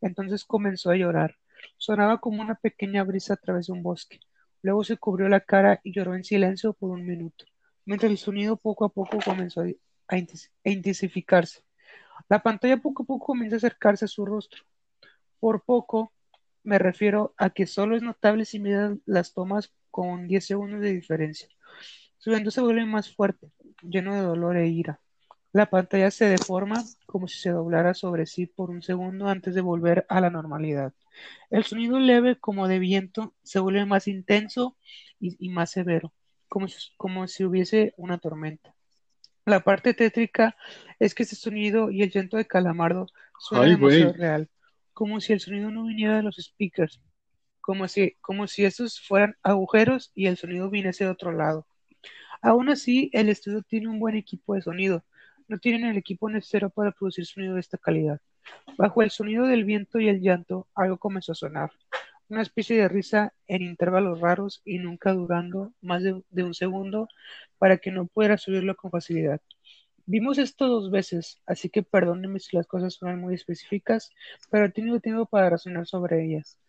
Entonces 0.00 0.44
comenzó 0.44 0.90
a 0.90 0.96
llorar. 0.96 1.36
Sonaba 1.78 2.20
como 2.20 2.42
una 2.42 2.54
pequeña 2.56 3.04
brisa 3.04 3.34
a 3.34 3.36
través 3.36 3.66
de 3.66 3.72
un 3.72 3.82
bosque. 3.82 4.20
Luego 4.62 4.84
se 4.84 4.98
cubrió 4.98 5.28
la 5.28 5.40
cara 5.40 5.80
y 5.82 5.92
lloró 5.92 6.14
en 6.14 6.24
silencio 6.24 6.74
por 6.74 6.90
un 6.90 7.06
minuto, 7.06 7.46
mientras 7.86 8.10
el 8.10 8.18
sonido 8.18 8.56
poco 8.56 8.84
a 8.84 8.90
poco 8.90 9.18
comenzó 9.24 9.62
a 10.08 10.70
intensificarse. 10.70 11.62
La 12.28 12.42
pantalla 12.42 12.76
poco 12.76 13.02
a 13.02 13.06
poco 13.06 13.26
comienza 13.26 13.56
a 13.56 13.58
acercarse 13.58 14.04
a 14.04 14.08
su 14.08 14.26
rostro. 14.26 14.62
Por 15.38 15.64
poco 15.64 16.12
me 16.62 16.78
refiero 16.78 17.34
a 17.38 17.50
que 17.50 17.66
solo 17.66 17.96
es 17.96 18.02
notable 18.02 18.44
si 18.44 18.58
miran 18.58 19.00
las 19.06 19.32
tomas 19.32 19.72
con 19.90 20.28
10 20.28 20.44
segundos 20.44 20.80
de 20.82 20.92
diferencia. 20.92 21.48
Su 22.18 22.30
llanto 22.30 22.50
se 22.50 22.60
vuelve 22.60 22.84
más 22.84 23.14
fuerte, 23.14 23.50
lleno 23.82 24.14
de 24.14 24.20
dolor 24.20 24.58
e 24.58 24.68
ira. 24.68 25.00
La 25.52 25.68
pantalla 25.68 26.10
se 26.10 26.26
deforma 26.26 26.82
como 27.06 27.26
si 27.26 27.40
se 27.40 27.50
doblara 27.50 27.94
sobre 27.94 28.26
sí 28.26 28.46
por 28.46 28.70
un 28.70 28.82
segundo 28.82 29.28
antes 29.28 29.54
de 29.54 29.60
volver 29.60 30.06
a 30.08 30.20
la 30.20 30.30
normalidad. 30.30 30.92
El 31.50 31.64
sonido 31.64 31.98
leve 31.98 32.36
como 32.38 32.68
de 32.68 32.78
viento 32.78 33.34
se 33.42 33.58
vuelve 33.58 33.84
más 33.84 34.06
intenso 34.06 34.76
y, 35.18 35.36
y 35.44 35.50
más 35.50 35.72
severo, 35.72 36.12
como 36.48 36.68
si, 36.68 36.78
como 36.96 37.26
si 37.26 37.44
hubiese 37.44 37.94
una 37.96 38.18
tormenta. 38.18 38.74
La 39.44 39.60
parte 39.60 39.94
tétrica 39.94 40.56
es 41.00 41.14
que 41.14 41.24
ese 41.24 41.34
sonido 41.34 41.90
y 41.90 42.02
el 42.02 42.10
llanto 42.10 42.36
de 42.36 42.46
Calamardo 42.46 43.06
suena 43.38 43.66
demasiado 43.66 44.12
real, 44.12 44.48
como 44.92 45.20
si 45.20 45.32
el 45.32 45.40
sonido 45.40 45.70
no 45.70 45.84
viniera 45.86 46.16
de 46.16 46.22
los 46.22 46.36
speakers, 46.36 47.00
como 47.60 47.88
si, 47.88 48.16
como 48.20 48.46
si 48.46 48.64
esos 48.64 49.00
fueran 49.00 49.36
agujeros 49.42 50.12
y 50.14 50.26
el 50.26 50.36
sonido 50.36 50.70
viniese 50.70 51.04
de 51.04 51.10
otro 51.10 51.32
lado. 51.32 51.66
Aún 52.42 52.68
así, 52.68 53.10
el 53.12 53.28
estudio 53.28 53.62
tiene 53.62 53.88
un 53.88 53.98
buen 53.98 54.14
equipo 54.14 54.54
de 54.54 54.62
sonido. 54.62 55.04
No 55.50 55.58
tienen 55.58 55.84
el 55.84 55.96
equipo 55.96 56.30
necesario 56.30 56.70
para 56.70 56.92
producir 56.92 57.26
sonido 57.26 57.54
de 57.54 57.60
esta 57.60 57.76
calidad. 57.76 58.20
Bajo 58.78 59.02
el 59.02 59.10
sonido 59.10 59.48
del 59.48 59.64
viento 59.64 59.98
y 59.98 60.08
el 60.08 60.20
llanto, 60.20 60.68
algo 60.76 60.96
comenzó 60.96 61.32
a 61.32 61.34
sonar. 61.34 61.72
una 62.28 62.42
especie 62.42 62.76
de 62.76 62.86
risa 62.88 63.34
en 63.48 63.62
intervalos 63.62 64.20
raros 64.20 64.62
y 64.64 64.78
nunca 64.78 65.12
durando 65.12 65.72
más 65.80 66.04
de, 66.04 66.44
un 66.44 66.54
segundo 66.54 67.08
para 67.58 67.78
que 67.78 67.90
no 67.90 68.06
pudiera 68.06 68.38
subirlo 68.38 68.76
con 68.76 68.92
facilidad. 68.92 69.40
Vimos 70.06 70.38
esto 70.38 70.68
dos 70.68 70.92
veces, 70.92 71.42
así 71.46 71.68
que 71.68 71.82
perdónenme 71.82 72.38
si 72.38 72.56
las 72.56 72.68
cosas 72.68 72.94
suenan 72.94 73.20
muy 73.20 73.34
específicas, 73.34 74.12
pero 74.52 74.66
he 74.66 74.70
tenido 74.70 75.00
tiempo 75.00 75.26
para 75.26 75.50
razonar 75.50 75.88
sobre 75.88 76.24
ellas. 76.24 76.60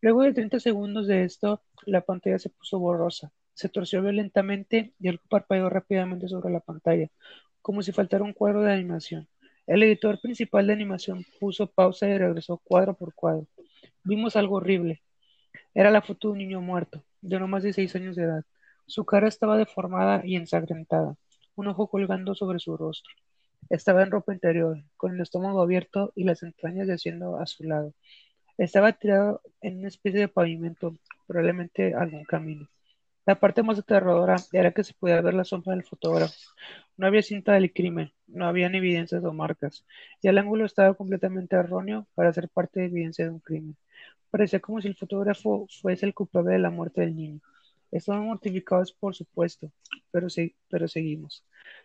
Luego 0.00 0.22
de 0.22 0.32
30 0.32 0.60
segundos 0.60 1.08
de 1.08 1.24
esto, 1.24 1.64
la 1.86 2.02
pantalla 2.02 2.38
se 2.38 2.50
puso 2.50 2.78
borrosa, 2.78 3.32
se 3.54 3.68
torció 3.68 4.00
violentamente 4.00 4.94
y 5.00 5.08
algo 5.08 5.24
parpadeó 5.28 5.68
rápidamente 5.68 6.28
sobre 6.28 6.52
la 6.52 6.60
pantalla, 6.60 7.10
como 7.62 7.82
si 7.82 7.92
faltara 7.92 8.24
un 8.24 8.32
cuadro 8.32 8.62
de 8.62 8.72
animación. 8.72 9.28
El 9.66 9.82
editor 9.82 10.20
principal 10.20 10.66
de 10.66 10.72
animación 10.72 11.24
puso 11.38 11.66
pausa 11.66 12.08
y 12.08 12.16
regresó 12.16 12.58
cuadro 12.58 12.94
por 12.94 13.14
cuadro. 13.14 13.46
Vimos 14.02 14.36
algo 14.36 14.56
horrible. 14.56 15.02
Era 15.74 15.90
la 15.90 16.02
foto 16.02 16.28
de 16.28 16.32
un 16.32 16.38
niño 16.38 16.60
muerto, 16.60 17.04
de 17.20 17.38
no 17.38 17.48
más 17.48 17.62
de 17.62 17.72
seis 17.72 17.94
años 17.94 18.16
de 18.16 18.22
edad. 18.22 18.44
Su 18.86 19.04
cara 19.04 19.28
estaba 19.28 19.58
deformada 19.58 20.22
y 20.24 20.36
ensangrentada, 20.36 21.16
un 21.54 21.68
ojo 21.68 21.88
colgando 21.88 22.34
sobre 22.34 22.58
su 22.58 22.76
rostro. 22.76 23.12
Estaba 23.68 24.02
en 24.02 24.10
ropa 24.10 24.32
interior, 24.32 24.82
con 24.96 25.14
el 25.14 25.20
estómago 25.20 25.60
abierto 25.60 26.12
y 26.14 26.24
las 26.24 26.42
entrañas 26.42 26.88
yaciendo 26.88 27.38
a 27.38 27.46
su 27.46 27.64
lado. 27.64 27.92
Estaba 28.56 28.92
tirado 28.92 29.42
en 29.60 29.80
una 29.80 29.88
especie 29.88 30.20
de 30.20 30.28
pavimento, 30.28 30.96
probablemente 31.26 31.94
algún 31.94 32.24
camino. 32.24 32.66
La 33.28 33.38
parte 33.38 33.62
más 33.62 33.78
aterradora 33.78 34.34
era 34.52 34.72
que 34.72 34.82
se 34.82 34.92
podía 34.92 35.20
ver 35.20 35.34
la 35.34 35.44
sombra 35.44 35.72
del 35.72 35.84
fotógrafo. 35.84 36.34
No 36.96 37.06
había 37.06 37.22
cinta 37.22 37.52
del 37.52 37.72
crimen, 37.72 38.12
no 38.26 38.46
habían 38.46 38.74
evidencias 38.74 39.22
o 39.24 39.32
marcas, 39.32 39.84
y 40.20 40.26
el 40.28 40.36
ángulo 40.38 40.64
estaba 40.64 40.94
completamente 40.94 41.54
erróneo 41.54 42.08
para 42.16 42.32
ser 42.32 42.48
parte 42.48 42.80
de 42.80 42.86
evidencia 42.86 43.24
de 43.26 43.30
un 43.30 43.38
crimen. 43.38 43.76
Parecía 44.30 44.60
como 44.60 44.80
si 44.80 44.88
el 44.88 44.96
fotógrafo 44.96 45.66
fuese 45.80 46.06
el 46.06 46.14
culpable 46.14 46.52
de 46.54 46.58
la 46.60 46.70
muerte 46.70 47.02
del 47.02 47.14
niño. 47.14 47.40
Estaban 47.92 48.24
mortificados, 48.26 48.92
por 48.92 49.14
supuesto, 49.14 49.70
pero, 50.10 50.30
se- 50.30 50.56
pero 50.68 50.88
seguimos, 50.88 51.44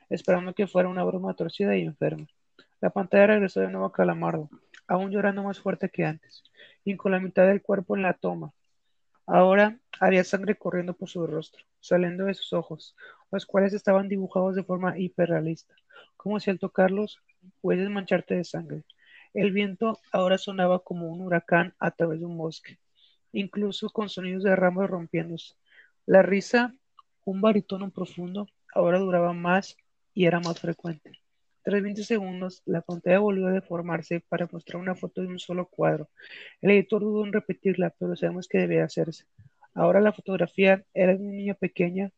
esperando 0.09 0.53
que 0.55 0.67
fuera 0.67 0.89
una 0.89 1.03
broma 1.03 1.35
torcida 1.35 1.75
y 1.77 1.83
enferma. 1.83 2.27
La 2.81 2.89
pantalla 2.91 3.27
regresó 3.27 3.59
de 3.61 3.69
nuevo 3.69 3.85
a 3.87 3.93
Calamardo, 3.93 4.49
aún 4.87 5.11
llorando 5.11 5.43
más 5.43 5.59
fuerte 5.59 5.89
que 5.89 6.05
antes, 6.05 6.43
y 6.85 6.95
con 6.97 7.11
la 7.11 7.19
mitad 7.19 7.47
del 7.47 7.61
cuerpo 7.61 7.95
en 7.95 8.03
la 8.03 8.13
toma. 8.15 8.53
Ahora 9.25 9.79
había 9.99 10.23
sangre 10.23 10.55
corriendo 10.55 10.93
por 10.93 11.09
su 11.09 11.25
rostro, 11.27 11.63
saliendo 11.79 12.25
de 12.25 12.33
sus 12.33 12.53
ojos, 12.53 12.95
los 13.31 13.45
cuales 13.45 13.73
estaban 13.73 14.07
dibujados 14.09 14.55
de 14.55 14.63
forma 14.63 14.97
hiperrealista, 14.97 15.75
como 16.17 16.39
si 16.39 16.49
al 16.49 16.59
tocarlos 16.59 17.19
puedes 17.61 17.89
mancharte 17.89 18.35
de 18.35 18.43
sangre. 18.43 18.83
El 19.33 19.51
viento 19.51 19.99
ahora 20.11 20.37
sonaba 20.37 20.79
como 20.83 21.07
un 21.09 21.21
huracán 21.21 21.73
a 21.79 21.91
través 21.91 22.19
de 22.19 22.25
un 22.25 22.37
bosque, 22.37 22.79
incluso 23.31 23.89
con 23.89 24.09
sonidos 24.09 24.43
de 24.43 24.55
ramas 24.55 24.89
rompiéndose. 24.89 25.55
La 26.05 26.21
risa, 26.21 26.75
un 27.25 27.41
barítono 27.41 27.91
profundo, 27.91 28.47
ahora 28.73 28.99
duraba 28.99 29.33
más 29.33 29.77
y 30.13 30.25
era 30.25 30.39
más 30.39 30.59
frecuente. 30.59 31.22
Tras 31.63 31.81
20 31.81 32.03
segundos, 32.03 32.61
la 32.65 32.81
pantalla 32.81 33.19
volvió 33.19 33.47
a 33.47 33.51
deformarse 33.51 34.19
para 34.19 34.49
mostrar 34.51 34.81
una 34.81 34.95
foto 34.95 35.21
de 35.21 35.27
un 35.27 35.39
solo 35.39 35.67
cuadro. 35.67 36.09
El 36.61 36.71
editor 36.71 37.01
dudó 37.01 37.25
en 37.25 37.31
repetirla, 37.31 37.93
pero 37.97 38.15
sabemos 38.17 38.49
que 38.49 38.57
debía 38.57 38.83
hacerse. 38.83 39.25
Ahora 39.73 40.01
la 40.01 40.11
fotografía 40.11 40.83
era 40.93 41.15
de 41.15 41.23
una 41.23 41.31
niña 41.31 41.53
pequeña, 41.53 42.11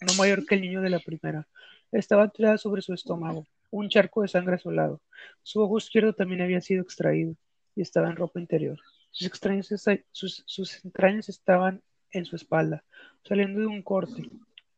no 0.00 0.14
mayor 0.14 0.46
que 0.46 0.54
el 0.54 0.62
niño 0.62 0.80
de 0.80 0.90
la 0.90 1.00
primera. 1.00 1.46
Estaba 1.92 2.28
tirada 2.28 2.56
sobre 2.56 2.80
su 2.80 2.94
estómago, 2.94 3.46
un 3.70 3.90
charco 3.90 4.22
de 4.22 4.28
sangre 4.28 4.54
a 4.54 4.58
su 4.58 4.70
lado. 4.70 5.02
Su 5.42 5.60
ojo 5.60 5.76
izquierdo 5.76 6.14
también 6.14 6.40
había 6.40 6.62
sido 6.62 6.82
extraído 6.82 7.36
y 7.76 7.82
estaba 7.82 8.08
en 8.08 8.16
ropa 8.16 8.40
interior. 8.40 8.78
Sus, 9.10 9.26
extrañas, 9.26 9.68
sus, 10.12 10.42
sus 10.46 10.84
entrañas 10.84 11.28
estaban 11.28 11.82
en 12.10 12.24
su 12.24 12.36
espalda, 12.36 12.82
saliendo 13.22 13.60
de 13.60 13.66
un 13.66 13.82
corte. 13.82 14.22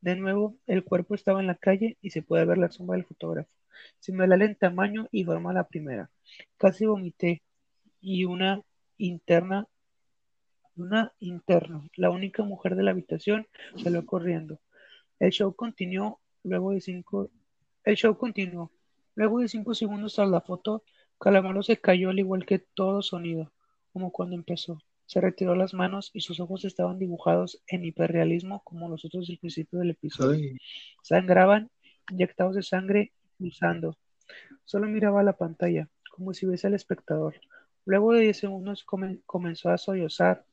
De 0.00 0.16
nuevo, 0.16 0.57
el 0.66 0.85
cuerpo 0.85 1.14
estaba 1.14 1.40
en 1.40 1.46
la 1.46 1.54
calle 1.54 1.96
y 2.02 2.11
se 2.11 2.22
puede 2.22 2.44
ver 2.44 2.59
la 2.59 2.70
sombra 2.70 2.96
del 2.96 3.07
fotógrafo, 3.07 3.50
similar 3.98 4.42
en 4.42 4.56
tamaño 4.56 5.08
y 5.10 5.24
forma 5.24 5.52
la 5.52 5.66
primera. 5.66 6.10
Casi 6.56 6.87
vomité 6.87 7.42
y 8.00 8.24
una 8.24 8.62
interna, 8.98 9.66
una 10.76 11.12
interna, 11.20 11.88
la 11.96 12.10
única 12.10 12.42
mujer 12.42 12.76
de 12.76 12.82
la 12.82 12.90
habitación, 12.90 13.46
salió 13.82 14.04
corriendo. 14.04 14.60
El 15.18 15.30
show 15.30 15.54
continuó 15.54 16.20
luego 16.42 16.72
de 16.72 16.80
cinco, 16.80 17.30
el 17.84 17.96
show 17.96 18.16
continuó. 18.16 18.70
Luego 19.14 19.38
de 19.38 19.48
cinco 19.48 19.74
segundos 19.74 20.14
tras 20.14 20.28
la 20.28 20.40
foto, 20.40 20.82
Calamaro 21.20 21.62
se 21.62 21.76
cayó 21.80 22.10
al 22.10 22.18
igual 22.18 22.44
que 22.44 22.58
todo 22.58 23.00
sonido, 23.00 23.52
como 23.92 24.10
cuando 24.10 24.34
empezó. 24.34 24.78
Se 25.06 25.20
retiró 25.20 25.54
las 25.54 25.74
manos 25.74 26.10
y 26.12 26.20
sus 26.20 26.40
ojos 26.40 26.64
estaban 26.64 26.98
dibujados 26.98 27.62
en 27.68 27.84
hiperrealismo 27.84 28.62
como 28.64 28.88
los 28.88 29.04
otros 29.04 29.28
del 29.28 29.38
principio 29.38 29.78
del 29.78 29.90
episodio. 29.90 30.50
Ay, 30.50 30.56
Sangraban, 31.02 31.70
inyectados 32.10 32.56
de 32.56 32.62
sangre, 32.62 33.12
pulsando. 33.38 33.96
Solo 34.64 34.88
miraba 34.88 35.22
la 35.22 35.36
pantalla, 35.36 35.88
como 36.10 36.34
si 36.34 36.46
viese 36.46 36.66
al 36.66 36.74
espectador. 36.74 37.34
Luego 37.84 38.12
de 38.12 38.22
diez 38.22 38.38
segundos 38.38 38.84
come- 38.84 39.20
comenzó 39.26 39.70
a 39.70 39.78
sollozar, 39.78 40.44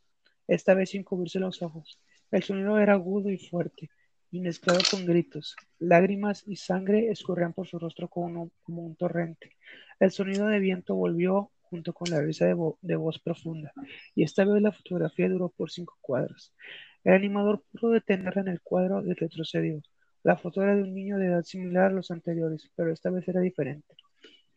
esta 0.47 0.73
vez 0.73 0.91
sin 0.91 1.03
cubrirse 1.03 1.39
los 1.39 1.61
ojos. 1.61 1.99
El 2.31 2.43
sonido 2.43 2.77
era 2.79 2.93
agudo 2.93 3.29
y 3.29 3.37
fuerte, 3.37 3.89
y 4.31 4.39
mezclado 4.41 4.79
con 4.89 5.05
gritos. 5.05 5.55
Lágrimas 5.79 6.43
y 6.47 6.55
sangre 6.57 7.09
escurrían 7.09 7.53
por 7.53 7.67
su 7.67 7.79
rostro 7.79 8.07
como 8.09 8.51
un, 8.67 8.95
torrente. 8.95 9.55
El 9.99 10.11
sonido 10.11 10.47
de 10.47 10.59
viento 10.59 10.95
volvió 10.95 11.51
junto 11.61 11.93
con 11.93 12.09
la 12.09 12.21
risa 12.21 12.45
de, 12.45 12.55
de 12.81 12.95
voz 12.95 13.19
profunda, 13.19 13.71
y 14.15 14.23
esta 14.23 14.43
vez 14.45 14.61
la 14.61 14.71
fotografía 14.73 15.29
duró 15.29 15.49
por 15.49 15.71
cinco 15.71 15.97
cuadros. 16.01 16.53
El 17.03 17.13
animador 17.13 17.63
pudo 17.71 17.91
detenerla 17.91 18.41
en 18.41 18.47
el 18.49 18.61
cuadro 18.61 19.05
y 19.05 19.13
retrocedió. 19.13 19.81
La 20.23 20.38
foto 20.38 20.62
era 20.62 20.75
de 20.75 20.84
un 20.84 20.93
niño 20.93 21.17
de 21.17 21.27
edad 21.27 21.43
similar 21.43 21.91
a 21.91 21.93
los 21.93 22.12
anteriores, 22.12 22.69
pero 22.75 22.91
esta 22.91 23.10
vez 23.10 23.27
era 23.27 23.41
diferente. 23.41 23.95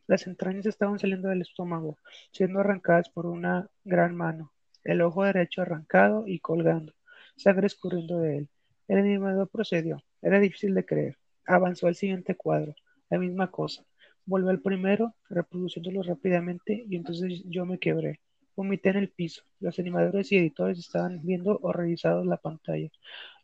Las 0.06 0.26
entrañas 0.26 0.66
estaban 0.66 0.98
saliendo 0.98 1.28
del 1.28 1.40
estómago, 1.40 1.98
siendo 2.30 2.60
arrancadas 2.60 3.08
por 3.08 3.26
una 3.26 3.68
gran 3.84 4.14
mano, 4.14 4.52
el 4.84 5.00
ojo 5.00 5.24
derecho 5.24 5.62
arrancado 5.62 6.24
y 6.26 6.40
colgando, 6.40 6.92
sangre 7.36 7.66
escurriendo 7.66 8.18
de 8.18 8.38
él. 8.38 8.48
El 8.88 8.98
animador 8.98 9.48
procedió. 9.48 10.02
Era 10.20 10.40
difícil 10.40 10.74
de 10.74 10.84
creer. 10.84 11.16
Avanzó 11.46 11.86
al 11.86 11.94
siguiente 11.94 12.34
cuadro. 12.34 12.74
La 13.08 13.18
misma 13.18 13.50
cosa. 13.50 13.82
Volvió 14.26 14.50
al 14.50 14.60
primero, 14.60 15.14
reproduciéndolo 15.30 16.02
rápidamente, 16.02 16.84
y 16.86 16.96
entonces 16.96 17.42
yo 17.46 17.64
me 17.64 17.78
quebré. 17.78 18.20
Vomité 18.56 18.90
en 18.90 18.96
el 18.96 19.10
piso. 19.10 19.42
Los 19.60 19.78
animadores 19.78 20.30
y 20.30 20.36
editores 20.36 20.78
estaban 20.78 21.20
viendo 21.22 21.58
horrorizados 21.62 22.24
la 22.26 22.36
pantalla. 22.36 22.88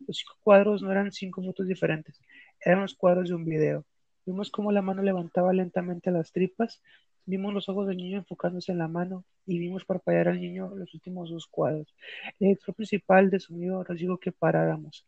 Los 0.07 0.18
cinco 0.18 0.37
cuadros 0.42 0.83
no 0.83 0.92
eran 0.92 1.11
cinco 1.12 1.42
fotos 1.42 1.66
diferentes, 1.66 2.20
eran 2.61 2.83
los 2.83 2.94
cuadros 2.94 3.29
de 3.29 3.35
un 3.35 3.44
video. 3.44 3.85
Vimos 4.25 4.51
cómo 4.51 4.70
la 4.70 4.83
mano 4.83 5.03
levantaba 5.03 5.53
lentamente 5.53 6.11
las 6.11 6.31
tripas, 6.31 6.81
vimos 7.27 7.53
los 7.53 7.68
ojos 7.68 7.88
del 7.88 7.96
niño 7.96 8.18
enfocándose 8.18 8.73
en 8.73 8.79
la 8.79 8.88
mano 8.88 9.25
y 9.46 9.59
vimos 9.59 9.85
parpadear 9.85 10.29
al 10.29 10.40
niño 10.40 10.75
los 10.77 10.94
últimos 10.94 11.31
dos 11.31 11.46
cuadros. 11.46 11.94
El 12.38 12.49
editor 12.49 12.75
principal 12.75 13.31
de 13.31 13.40
sonido 13.40 13.85
nos 13.88 13.99
dijo 13.99 14.18
que 14.18 14.33
paráramos, 14.33 15.07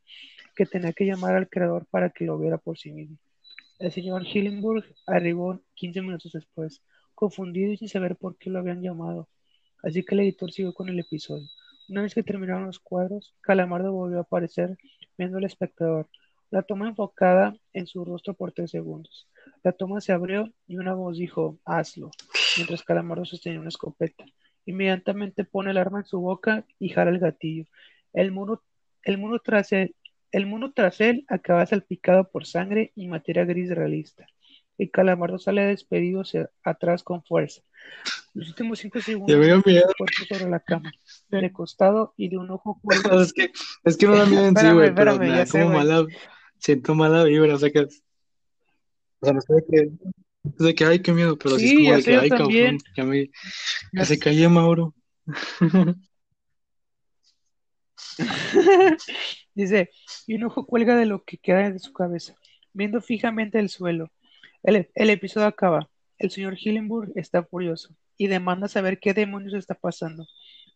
que 0.56 0.66
tenía 0.66 0.92
que 0.92 1.06
llamar 1.06 1.36
al 1.36 1.48
creador 1.48 1.86
para 1.86 2.10
que 2.10 2.24
lo 2.24 2.38
viera 2.38 2.58
por 2.58 2.78
sí 2.78 2.90
mismo. 2.90 3.18
El 3.78 3.92
señor 3.92 4.24
Hillenburg 4.26 4.84
arribó 5.06 5.60
15 5.74 6.02
minutos 6.02 6.32
después, 6.32 6.82
confundido 7.14 7.72
y 7.72 7.76
sin 7.76 7.88
saber 7.88 8.16
por 8.16 8.36
qué 8.36 8.50
lo 8.50 8.58
habían 8.58 8.82
llamado. 8.82 9.28
Así 9.82 10.04
que 10.04 10.14
el 10.14 10.20
editor 10.20 10.50
siguió 10.52 10.72
con 10.72 10.88
el 10.88 10.98
episodio. 10.98 11.48
Una 11.88 12.02
vez 12.02 12.14
que 12.14 12.22
terminaron 12.22 12.66
los 12.66 12.78
cuadros, 12.78 13.34
Calamardo 13.40 13.92
volvió 13.92 14.18
a 14.18 14.22
aparecer 14.22 14.76
viendo 15.18 15.38
al 15.38 15.44
espectador. 15.44 16.08
La 16.50 16.62
toma 16.62 16.88
enfocada 16.88 17.56
en 17.72 17.86
su 17.86 18.04
rostro 18.04 18.34
por 18.34 18.52
tres 18.52 18.70
segundos. 18.70 19.28
La 19.62 19.72
toma 19.72 20.00
se 20.00 20.12
abrió 20.12 20.52
y 20.66 20.76
una 20.76 20.94
voz 20.94 21.18
dijo, 21.18 21.58
hazlo, 21.64 22.10
mientras 22.56 22.82
Calamardo 22.82 23.24
sostenía 23.24 23.60
una 23.60 23.68
escopeta. 23.68 24.24
Inmediatamente 24.64 25.44
pone 25.44 25.70
el 25.70 25.78
arma 25.78 26.00
en 26.00 26.06
su 26.06 26.20
boca 26.20 26.64
y 26.78 26.90
jala 26.90 27.10
el 27.10 27.18
gatillo. 27.18 27.64
El 28.12 28.32
muro, 28.32 28.62
el 29.02 29.18
tras 29.42 29.72
él, 29.72 29.96
el 30.30 30.46
muro 30.46 30.72
tras 30.72 31.00
él 31.00 31.24
acaba 31.28 31.66
salpicado 31.66 32.30
por 32.30 32.46
sangre 32.46 32.92
y 32.94 33.08
materia 33.08 33.44
gris 33.44 33.70
realista. 33.70 34.26
Y 34.82 34.88
Calamardo 34.88 35.38
sale 35.38 35.62
despedido 35.62 36.22
hacia 36.22 36.50
atrás 36.64 37.04
con 37.04 37.22
fuerza. 37.22 37.62
Los 38.34 38.48
últimos 38.48 38.80
cinco 38.80 39.00
segundos 39.00 39.30
Ya 39.30 39.40
dio 39.40 39.62
miedo. 39.64 39.86
sobre 40.28 40.50
la 40.50 40.58
cama, 40.58 40.90
de 41.28 41.52
costado 41.52 42.14
y 42.16 42.28
de 42.28 42.38
un 42.38 42.50
ojo 42.50 42.80
cuelga. 42.82 43.02
Es 43.22 43.32
que, 43.32 43.52
es 43.84 43.96
que 43.96 44.06
no 44.06 44.16
da 44.16 44.26
miedo 44.26 44.44
en 44.46 44.56
sí, 44.56 44.70
güey, 44.72 44.92
pero 44.92 45.16
me 45.18 45.28
ya 45.28 45.44
da 45.44 45.46
como 45.46 45.68
mala, 45.68 46.04
siento 46.58 46.96
mala 46.96 47.22
vibra, 47.22 47.54
o 47.54 47.58
sea 47.58 47.70
que, 47.70 47.78
o 47.78 47.88
sea, 49.22 49.32
no 49.32 49.40
sé 49.40 49.54
de 49.54 49.64
qué, 49.70 49.88
de 50.42 50.74
que, 50.74 50.84
ay, 50.84 51.00
qué 51.00 51.12
miedo, 51.12 51.38
pero 51.38 51.56
sí 51.58 51.66
es 51.66 51.74
como 51.74 51.90
ya 51.90 51.96
de 51.96 52.02
que, 52.02 52.16
ay, 52.16 52.28
también. 52.28 52.78
cabrón, 52.96 52.96
ya 52.96 53.04
me, 53.04 54.00
que 54.00 54.04
se 54.04 54.18
calle 54.18 54.48
Mauro. 54.48 54.96
Dice, 59.54 59.90
y 60.26 60.34
un 60.34 60.42
ojo 60.42 60.66
cuelga 60.66 60.96
de 60.96 61.06
lo 61.06 61.22
que 61.22 61.38
queda 61.38 61.70
de 61.70 61.78
su 61.78 61.92
cabeza, 61.92 62.34
viendo 62.72 63.00
fijamente 63.00 63.60
el 63.60 63.68
suelo. 63.68 64.10
El, 64.62 65.10
episodio 65.10 65.48
acaba. 65.48 65.90
El 66.18 66.30
señor 66.30 66.56
Hillenburg 66.56 67.10
está 67.16 67.42
furioso 67.42 67.96
y 68.16 68.28
demanda 68.28 68.68
saber 68.68 69.00
qué 69.00 69.12
demonios 69.12 69.54
está 69.54 69.74
pasando. 69.74 70.26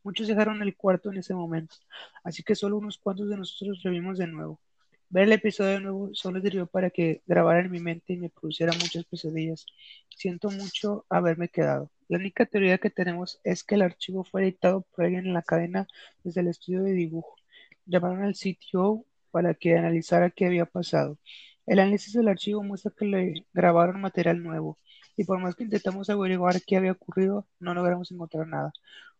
Muchos 0.03 0.27
dejaron 0.27 0.61
el 0.63 0.77
cuarto 0.77 1.13
en 1.13 1.19
ese 1.19 1.35
momento, 1.35 1.77
así 2.25 2.43
que 2.43 2.57
solo 2.57 2.79
unos 2.79 2.99
cuantos 2.99 3.29
de 3.29 3.37
nosotros 3.37 3.81
lo 3.85 3.93
vimos 3.93 4.19
de 4.19 4.27
nuevo. 4.27 4.61
Ver 5.09 5.25
el 5.25 5.33
episodio 5.33 5.71
de 5.75 5.81
nuevo 5.81 6.11
solo 6.15 6.41
sirvió 6.41 6.67
para 6.67 6.91
que 6.91 7.23
grabara 7.27 7.61
en 7.61 7.71
mi 7.71 7.79
mente 7.79 8.15
y 8.15 8.17
me 8.17 8.29
produciera 8.29 8.73
muchas 8.73 9.05
pesadillas. 9.05 9.67
Siento 10.09 10.51
mucho 10.51 11.07
haberme 11.09 11.49
quedado. 11.49 11.93
La 12.09 12.19
única 12.19 12.45
teoría 12.45 12.79
que 12.79 12.91
tenemos 12.91 13.41
es 13.45 13.63
que 13.63 13.77
el 13.77 13.83
archivo 13.83 14.25
fue 14.25 14.43
editado 14.43 14.83
por 14.83 15.05
alguien 15.05 15.27
en 15.27 15.35
la 15.35 15.43
cadena 15.43 15.87
desde 16.25 16.41
el 16.41 16.49
estudio 16.49 16.83
de 16.83 16.93
dibujo. 16.93 17.37
Llamaron 17.85 18.25
al 18.25 18.35
CTO 18.35 19.05
para 19.31 19.55
que 19.55 19.77
analizara 19.77 20.31
qué 20.31 20.47
había 20.47 20.67
pasado. 20.67 21.19
El 21.67 21.81
análisis 21.81 22.13
del 22.13 22.29
archivo 22.29 22.63
muestra 22.63 22.93
que 22.97 23.05
le 23.05 23.47
grabaron 23.53 24.01
material 24.01 24.43
nuevo, 24.43 24.79
y 25.17 25.25
por 25.25 25.41
más 25.41 25.55
que 25.55 25.65
intentamos 25.65 26.09
averiguar 26.11 26.63
qué 26.63 26.77
había 26.77 26.93
ocurrido, 26.93 27.47
no 27.59 27.75
logramos 27.75 28.11
encontrar 28.13 28.47
nada. 28.47 28.73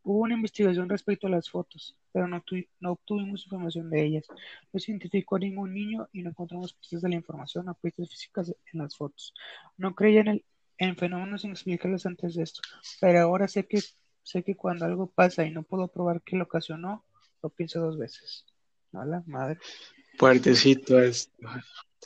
Hubo 0.03 0.21
una 0.21 0.35
investigación 0.35 0.89
respecto 0.89 1.27
a 1.27 1.31
las 1.31 1.51
fotos, 1.51 1.97
pero 2.13 2.29
no, 2.29 2.45
no 2.79 2.93
obtuvimos 2.93 3.45
información 3.45 3.91
de 3.91 4.05
ellas. 4.05 4.27
No 4.73 4.79
se 4.79 4.93
identificó 4.93 5.35
a 5.35 5.41
ningún 5.41 5.75
niño 5.75 6.09
y 6.13 6.23
no 6.23 6.31
encontramos 6.31 6.75
pistas 6.75 7.03
de 7.03 7.09
la 7.09 7.17
información 7.17 7.69
o 7.69 7.75
pistas 7.75 8.11
físicas 8.11 8.55
en 8.73 8.81
las 8.81 8.97
fotos. 8.97 9.35
No 9.77 9.97
creía 9.97 10.21
en, 10.21 10.29
el, 10.29 10.45
en 10.79 10.97
fenómenos 10.97 11.45
inexplicables 11.45 12.07
antes 12.07 12.37
de 12.37 12.45
esto, 12.45 12.61
pero 13.01 13.19
ahora 13.19 13.49
sé 13.49 13.67
que, 13.67 13.81
sé 14.23 14.45
que 14.45 14.55
cuando 14.55 14.85
algo 14.85 15.09
pasa 15.09 15.45
y 15.45 15.51
no 15.51 15.65
puedo 15.65 15.89
probar 15.89 16.23
qué 16.23 16.37
lo 16.37 16.45
ocasionó, 16.45 17.05
lo 17.43 17.49
pienso 17.51 17.81
dos 17.81 17.99
veces. 17.99 18.45
A 18.93 19.05
la 19.05 19.25
madre. 19.27 19.59
Fuertecito 20.19 21.01
esto. 21.01 21.33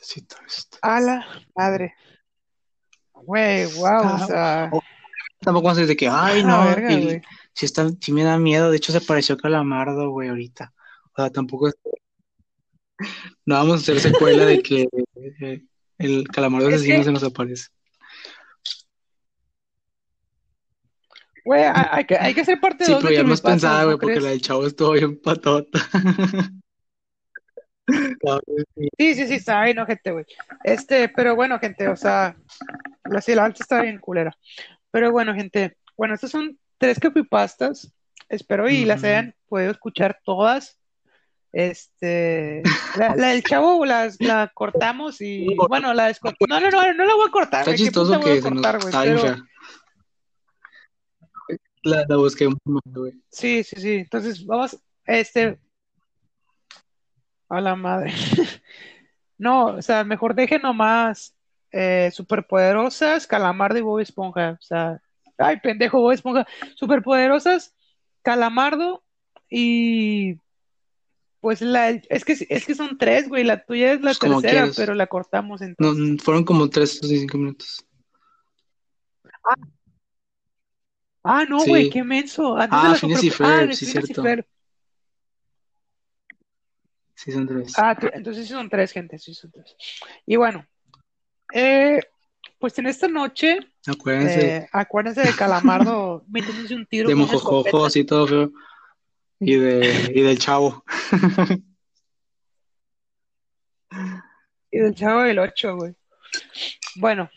Fuertecito 0.01 0.35
esto. 0.47 0.77
A 0.81 0.99
la 0.99 1.25
madre. 1.55 1.93
Güey, 3.13 3.65
wow, 3.75 3.85
Ah, 3.87 4.19
o 4.23 4.27
sea. 4.27 4.69
o- 4.73 4.81
Tampoco 5.41 5.65
vamos 5.67 5.77
a 5.77 5.81
decir 5.81 5.87
de 5.89 5.95
que, 5.97 6.07
ay, 6.07 6.41
a 6.41 6.43
no, 6.43 6.65
verga, 6.65 7.21
sí, 7.53 7.65
está, 7.65 7.87
sí 7.99 8.11
me 8.11 8.23
da 8.23 8.37
miedo. 8.37 8.69
De 8.71 8.77
hecho, 8.77 8.91
se 8.91 9.01
pareció 9.01 9.37
Calamardo, 9.37 10.09
güey, 10.11 10.29
ahorita. 10.29 10.73
O 11.13 11.21
sea, 11.21 11.29
tampoco 11.31 11.67
es- 11.67 11.75
No 13.45 13.55
vamos 13.55 13.73
a 13.73 13.77
hacer 13.77 13.99
secuela 13.99 14.45
de 14.45 14.61
que 14.61 14.87
eh, 15.41 15.63
el 15.97 16.27
Calamardo 16.27 16.69
Es 16.69 16.75
asesino 16.75 16.99
que- 16.99 17.03
se 17.05 17.11
nos 17.11 17.23
aparece. 17.23 17.67
Güey, 21.43 21.63
hay, 21.63 22.05
que, 22.05 22.17
hay 22.17 22.33
que 22.35 22.45
ser 22.45 22.59
parte 22.59 22.85
Sí, 22.85 22.91
dos 22.91 23.01
pero 23.01 23.09
de 23.11 23.17
ya 23.17 23.23
más 23.23 23.41
pensada, 23.41 23.79
¿no 23.81 23.85
güey, 23.87 23.97
porque 23.97 24.19
la 24.19 24.29
del 24.29 24.41
chavo 24.43 24.65
estuvo 24.67 24.91
bien 24.91 25.19
patota. 25.19 25.79
No, 28.23 28.39
sí. 28.75 28.87
Sí, 28.97 29.27
sí, 29.27 29.33
está 29.33 29.63
bien, 29.63 29.85
gente, 29.85 30.11
güey. 30.11 30.25
Este, 30.63 31.09
pero 31.09 31.35
bueno, 31.35 31.59
gente, 31.59 31.87
o 31.87 31.95
sea, 31.95 32.35
la, 33.05 33.21
sí, 33.21 33.35
la 33.35 33.45
alta 33.45 33.63
está 33.63 33.81
bien 33.81 33.99
culera. 33.99 34.35
Pero 34.91 35.11
bueno, 35.11 35.33
gente, 35.33 35.77
bueno, 35.97 36.13
estas 36.13 36.31
son 36.31 36.57
tres 36.77 36.99
creepypastas. 36.99 37.93
Espero 38.29 38.69
y 38.69 38.85
las 38.85 39.03
hayan 39.03 39.35
podido 39.47 39.71
escuchar 39.71 40.19
todas. 40.23 40.77
Este, 41.51 42.63
la, 42.97 43.15
la 43.15 43.27
del 43.29 43.43
chavo 43.43 43.85
las, 43.85 44.15
la 44.21 44.49
cortamos 44.53 45.19
y, 45.19 45.53
bueno, 45.67 45.93
la. 45.93 46.15
No, 46.47 46.59
no, 46.61 46.69
no, 46.69 46.93
no 46.93 47.05
la 47.05 47.13
voy 47.13 47.27
a 47.27 47.31
cortar, 47.31 47.59
Está 47.61 47.71
güey. 47.71 47.77
¿Qué 47.77 47.83
chistoso 47.83 48.19
que 48.21 48.41
se 48.41 48.49
nos 48.49 48.61
cortar, 48.61 48.79
bien 49.05 49.17
Pero. 49.17 49.37
La, 51.83 52.05
la 52.07 52.15
busqué 52.15 52.47
un 52.47 52.57
momento, 52.63 53.01
güey. 53.01 53.13
sí, 53.31 53.63
sí, 53.63 53.75
sí. 53.81 53.93
Entonces, 53.95 54.45
vamos, 54.45 54.77
este, 55.05 55.59
a 57.51 57.61
la 57.61 57.75
madre. 57.75 58.11
No, 59.37 59.65
o 59.77 59.81
sea, 59.81 60.03
mejor 60.03 60.35
dejen 60.35 60.61
nomás 60.61 61.35
eh, 61.71 62.11
superpoderosas, 62.13 63.25
Calamardo 63.25 63.79
y 63.79 63.81
Bob 63.81 63.99
Esponja. 63.99 64.51
O 64.51 64.61
sea, 64.61 65.01
ay, 65.39 65.59
pendejo, 65.59 65.99
Bob 65.99 66.11
Esponja. 66.11 66.45
Superpoderosas, 66.75 67.73
Calamardo 68.21 69.03
y 69.49 70.35
pues 71.39 71.59
la, 71.61 71.89
es 71.89 72.23
que 72.23 72.33
es 72.47 72.65
que 72.67 72.75
son 72.75 72.99
tres, 72.99 73.27
güey. 73.29 73.43
La 73.43 73.65
tuya 73.65 73.93
es 73.93 74.01
la 74.01 74.13
Pues 74.13 74.41
tercera, 74.43 74.69
pero 74.75 74.93
la 74.93 75.07
cortamos 75.07 75.59
No, 75.61 75.65
entonces. 75.69 76.21
fueron 76.23 76.43
como 76.43 76.69
tres 76.69 77.01
o 77.03 77.07
cinco 77.07 77.39
minutos. 77.39 77.83
Ah, 81.23 81.45
no, 81.47 81.59
Sí. 81.61 81.69
güey, 81.69 81.89
qué 81.89 82.03
menso. 82.03 82.55
Antes 82.57 82.79
de 82.81 82.87
Ah, 82.87 82.91
la 82.91 82.95
Phineas 82.95 83.23
y 83.23 83.29
super- 83.31 83.47
ah, 83.47 83.55
Ferb, 83.57 83.67
de 83.69 83.75
sí, 83.75 83.85
y 83.85 83.87
cierto. 83.89 84.21
Ferb. 84.23 84.45
Sí, 87.23 87.31
son 87.31 87.47
tres. 87.47 87.73
Ah, 87.77 87.95
entonces 88.13 88.47
sí 88.47 88.53
son 88.53 88.69
tres, 88.69 88.91
gente, 88.91 89.19
sí 89.19 89.33
son 89.33 89.51
tres. 89.51 89.75
Y 90.25 90.37
bueno, 90.37 90.65
eh, 91.53 91.99
pues 92.57 92.77
en 92.79 92.87
esta 92.87 93.07
noche, 93.07 93.59
Acuérdense 93.85 94.57
eh, 94.57 94.69
acuérdense 94.71 95.21
de 95.21 95.33
Calamardo 95.35 96.23
metiéndose 96.29 96.73
un 96.75 96.85
tiro 96.87 97.07
de 97.09 97.13
con 97.13 97.23
una 97.23 97.31
Mojojojo, 97.31 97.59
escopeta. 97.67 97.87
así 97.87 98.03
todo 98.03 98.27
feo. 98.27 98.51
Y, 99.39 99.55
de, 99.55 100.11
y 100.15 100.21
del 100.21 100.39
chavo. 100.39 100.83
Y 104.71 104.79
del 104.79 104.95
Chavo 104.95 105.23
del 105.23 105.37
Ocho, 105.39 105.75
güey. 105.75 105.93
Bueno, 106.95 107.29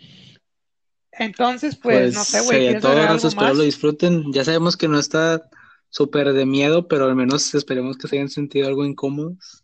entonces, 1.11 1.77
pues, 1.77 2.15
Pues 2.15 2.15
no 2.15 2.23
sé, 2.25 2.39
güey, 2.43 2.49
sería 2.49 2.69
¿quieres 2.69 2.83
todo, 2.83 2.93
algo 3.03 3.29
espero 3.29 3.47
más? 3.49 3.57
lo 3.57 3.63
disfruten. 3.65 4.33
Ya 4.33 4.45
sabemos 4.45 4.77
que 4.77 4.87
no 4.87 5.01
está 5.01 5.43
súper 5.91 6.33
de 6.33 6.47
miedo, 6.47 6.87
pero 6.87 7.07
al 7.07 7.17
menos 7.17 7.53
esperemos 7.57 7.97
que 7.97 8.07
se 8.07 8.17
hayan 8.17 8.29
sentido 8.29 8.69
algo 8.69 8.85
incómodos. 8.85 9.64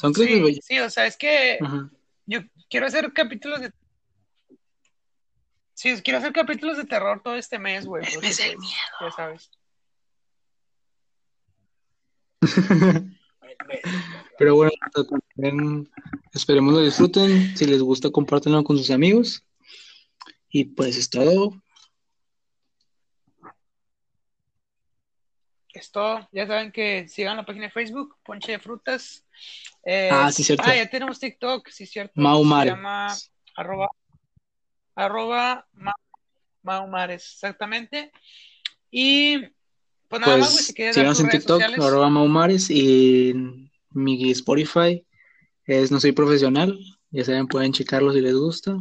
Son 0.00 0.14
Sí, 0.14 0.24
creepy, 0.24 0.60
sí, 0.62 0.80
o 0.80 0.88
sea, 0.88 1.04
es 1.04 1.18
que 1.18 1.58
Ajá. 1.60 1.90
yo 2.24 2.40
quiero 2.70 2.86
hacer 2.86 3.12
capítulos 3.12 3.60
de... 3.60 3.70
Sí, 5.74 5.94
quiero 6.02 6.18
hacer 6.18 6.32
capítulos 6.32 6.78
de 6.78 6.86
terror 6.86 7.20
todo 7.22 7.34
este 7.36 7.58
mes, 7.58 7.84
güey, 7.84 8.02
porque, 8.04 8.28
mes 8.28 8.38
del 8.38 8.56
pues, 8.56 8.70
ya 8.98 9.10
sabes. 9.10 9.50
Pero 14.38 14.54
bueno, 14.54 14.72
también 15.36 15.90
esperemos 16.32 16.72
lo 16.72 16.80
disfruten. 16.80 17.54
Si 17.54 17.66
les 17.66 17.82
gusta, 17.82 18.10
compártanlo 18.10 18.64
con 18.64 18.78
sus 18.78 18.90
amigos. 18.90 19.44
Y 20.48 20.64
pues 20.64 20.96
es 20.96 21.10
todo. 21.10 21.62
Es 25.80 25.90
todo. 25.90 26.28
Ya 26.30 26.46
saben 26.46 26.72
que 26.72 27.08
sigan 27.08 27.38
la 27.38 27.46
página 27.46 27.64
de 27.64 27.70
Facebook, 27.70 28.16
Ponche 28.22 28.52
de 28.52 28.58
Frutas. 28.58 29.24
Eh, 29.82 30.10
Ah, 30.12 30.30
sí, 30.30 30.44
cierto. 30.44 30.62
Ah, 30.66 30.76
ya 30.76 30.90
tenemos 30.90 31.18
TikTok, 31.18 31.68
sí, 31.70 31.86
cierto. 31.86 32.20
Mau 32.20 32.44
Se 32.44 32.66
llama 32.66 33.06
arroba, 33.56 33.88
arroba 34.94 35.66
Ma- 35.72 35.94
Maumares, 36.62 37.32
exactamente. 37.32 38.12
Y 38.90 39.38
pues 40.08 40.20
nada 40.20 40.36
más, 40.36 40.50
güey, 40.52 40.56
Pues 40.56 40.66
si 40.66 40.74
quieres 40.74 40.94
síganos 40.96 41.18
en 41.20 41.30
TikTok, 41.30 41.62
sociales. 41.62 41.80
arroba 41.80 42.10
Maumares, 42.10 42.70
y 42.70 43.32
mi 43.92 44.30
Spotify 44.32 45.06
es 45.64 45.90
No 45.90 45.98
Soy 45.98 46.12
Profesional. 46.12 46.78
Ya 47.10 47.24
saben, 47.24 47.46
pueden 47.46 47.72
checarlo 47.72 48.12
si 48.12 48.20
les 48.20 48.34
gusta. 48.34 48.76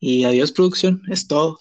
Y 0.00 0.24
adiós, 0.24 0.50
producción. 0.50 1.02
Es 1.08 1.28
todo. 1.28 1.60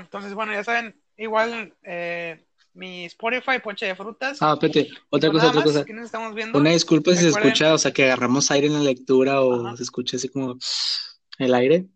Entonces, 0.00 0.34
bueno, 0.34 0.52
ya 0.52 0.64
saben, 0.64 1.00
igual 1.16 1.74
eh, 1.82 2.44
mi 2.74 3.04
Spotify, 3.06 3.58
Ponche 3.62 3.86
de 3.86 3.94
Frutas. 3.94 4.38
Ah, 4.40 4.52
espérate, 4.54 4.88
otra 5.10 5.30
cosa, 5.30 5.48
otra 5.48 5.62
cosa. 5.62 5.84
estamos 6.02 6.34
viendo. 6.34 6.58
Una 6.58 6.70
disculpa 6.70 7.12
si 7.12 7.18
se 7.18 7.28
escucha, 7.28 7.74
o 7.74 7.78
sea, 7.78 7.92
que 7.92 8.04
agarramos 8.04 8.50
aire 8.50 8.66
en 8.68 8.74
la 8.74 8.80
lectura 8.80 9.40
o 9.42 9.66
Ajá. 9.66 9.76
se 9.76 9.82
escucha 9.82 10.16
así 10.16 10.28
como 10.28 10.56
el 11.38 11.54
aire. 11.54 11.86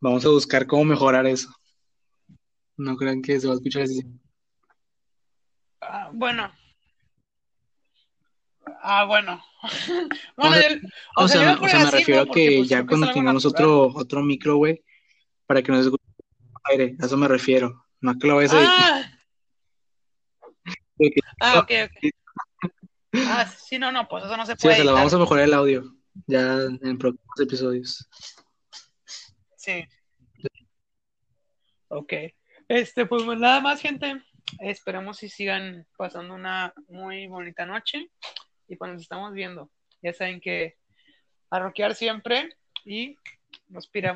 Vamos 0.00 0.24
a 0.24 0.30
buscar 0.30 0.66
cómo 0.66 0.84
mejorar 0.84 1.26
eso. 1.26 1.54
No 2.76 2.96
crean 2.96 3.20
que 3.20 3.38
se 3.38 3.46
va 3.46 3.52
a 3.52 3.56
escuchar 3.56 3.82
así. 3.82 4.02
Ah, 5.82 6.10
bueno. 6.12 6.50
Ah, 8.82 9.04
bueno. 9.04 9.42
bueno, 10.36 10.56
O 11.16 11.28
sea, 11.28 11.28
O 11.28 11.28
sea, 11.28 11.40
me, 11.40 11.60
lo 11.60 11.62
o 11.66 11.68
sea, 11.68 11.78
me 11.80 11.84
así, 11.84 11.96
refiero 11.96 12.22
a 12.22 12.26
que 12.26 12.56
pues, 12.58 12.68
ya 12.68 12.86
cuando 12.86 13.12
tengamos 13.12 13.44
natural. 13.44 13.68
otro, 13.68 14.00
otro 14.00 14.22
micro, 14.22 14.56
güey, 14.56 14.82
para 15.46 15.62
que 15.62 15.70
nos 15.70 15.84
escuche 15.84 16.09
aire. 16.64 16.96
A 17.00 17.06
eso 17.06 17.16
me 17.16 17.28
refiero. 17.28 17.86
No 18.00 18.18
que 18.18 18.26
lo 18.26 18.36
vayas 18.36 18.54
a 18.54 18.60
Ah, 18.60 19.10
ah, 21.40 21.58
ok, 21.60 21.70
ok. 21.84 22.12
Ah, 23.26 23.46
sí, 23.46 23.78
no, 23.78 23.90
no, 23.90 24.06
pues 24.08 24.24
eso 24.24 24.36
no 24.36 24.46
se 24.46 24.52
Sí, 24.52 24.58
puede 24.62 24.76
sea, 24.76 24.84
lo 24.84 24.90
editar. 24.90 25.00
vamos 25.00 25.14
a 25.14 25.18
mejorar 25.18 25.44
el 25.44 25.54
audio 25.54 25.84
ya 26.26 26.58
en 26.82 26.98
próximos 26.98 27.40
episodios. 27.40 28.08
Sí. 29.56 29.84
Ok. 31.88 32.12
Este, 32.68 33.06
pues 33.06 33.24
nada 33.38 33.60
más, 33.60 33.80
gente. 33.80 34.22
Esperemos 34.60 35.18
si 35.18 35.28
sigan 35.28 35.86
pasando 35.96 36.34
una 36.34 36.72
muy 36.88 37.26
bonita 37.26 37.66
noche. 37.66 38.10
Y 38.68 38.76
pues 38.76 38.92
nos 38.92 39.02
estamos 39.02 39.32
viendo. 39.32 39.70
Ya 40.02 40.12
saben 40.12 40.40
que 40.40 40.76
a 41.50 41.58
rockear 41.58 41.94
siempre 41.94 42.56
y 42.84 43.16
nos 43.68 43.88
piramos. 43.88 44.08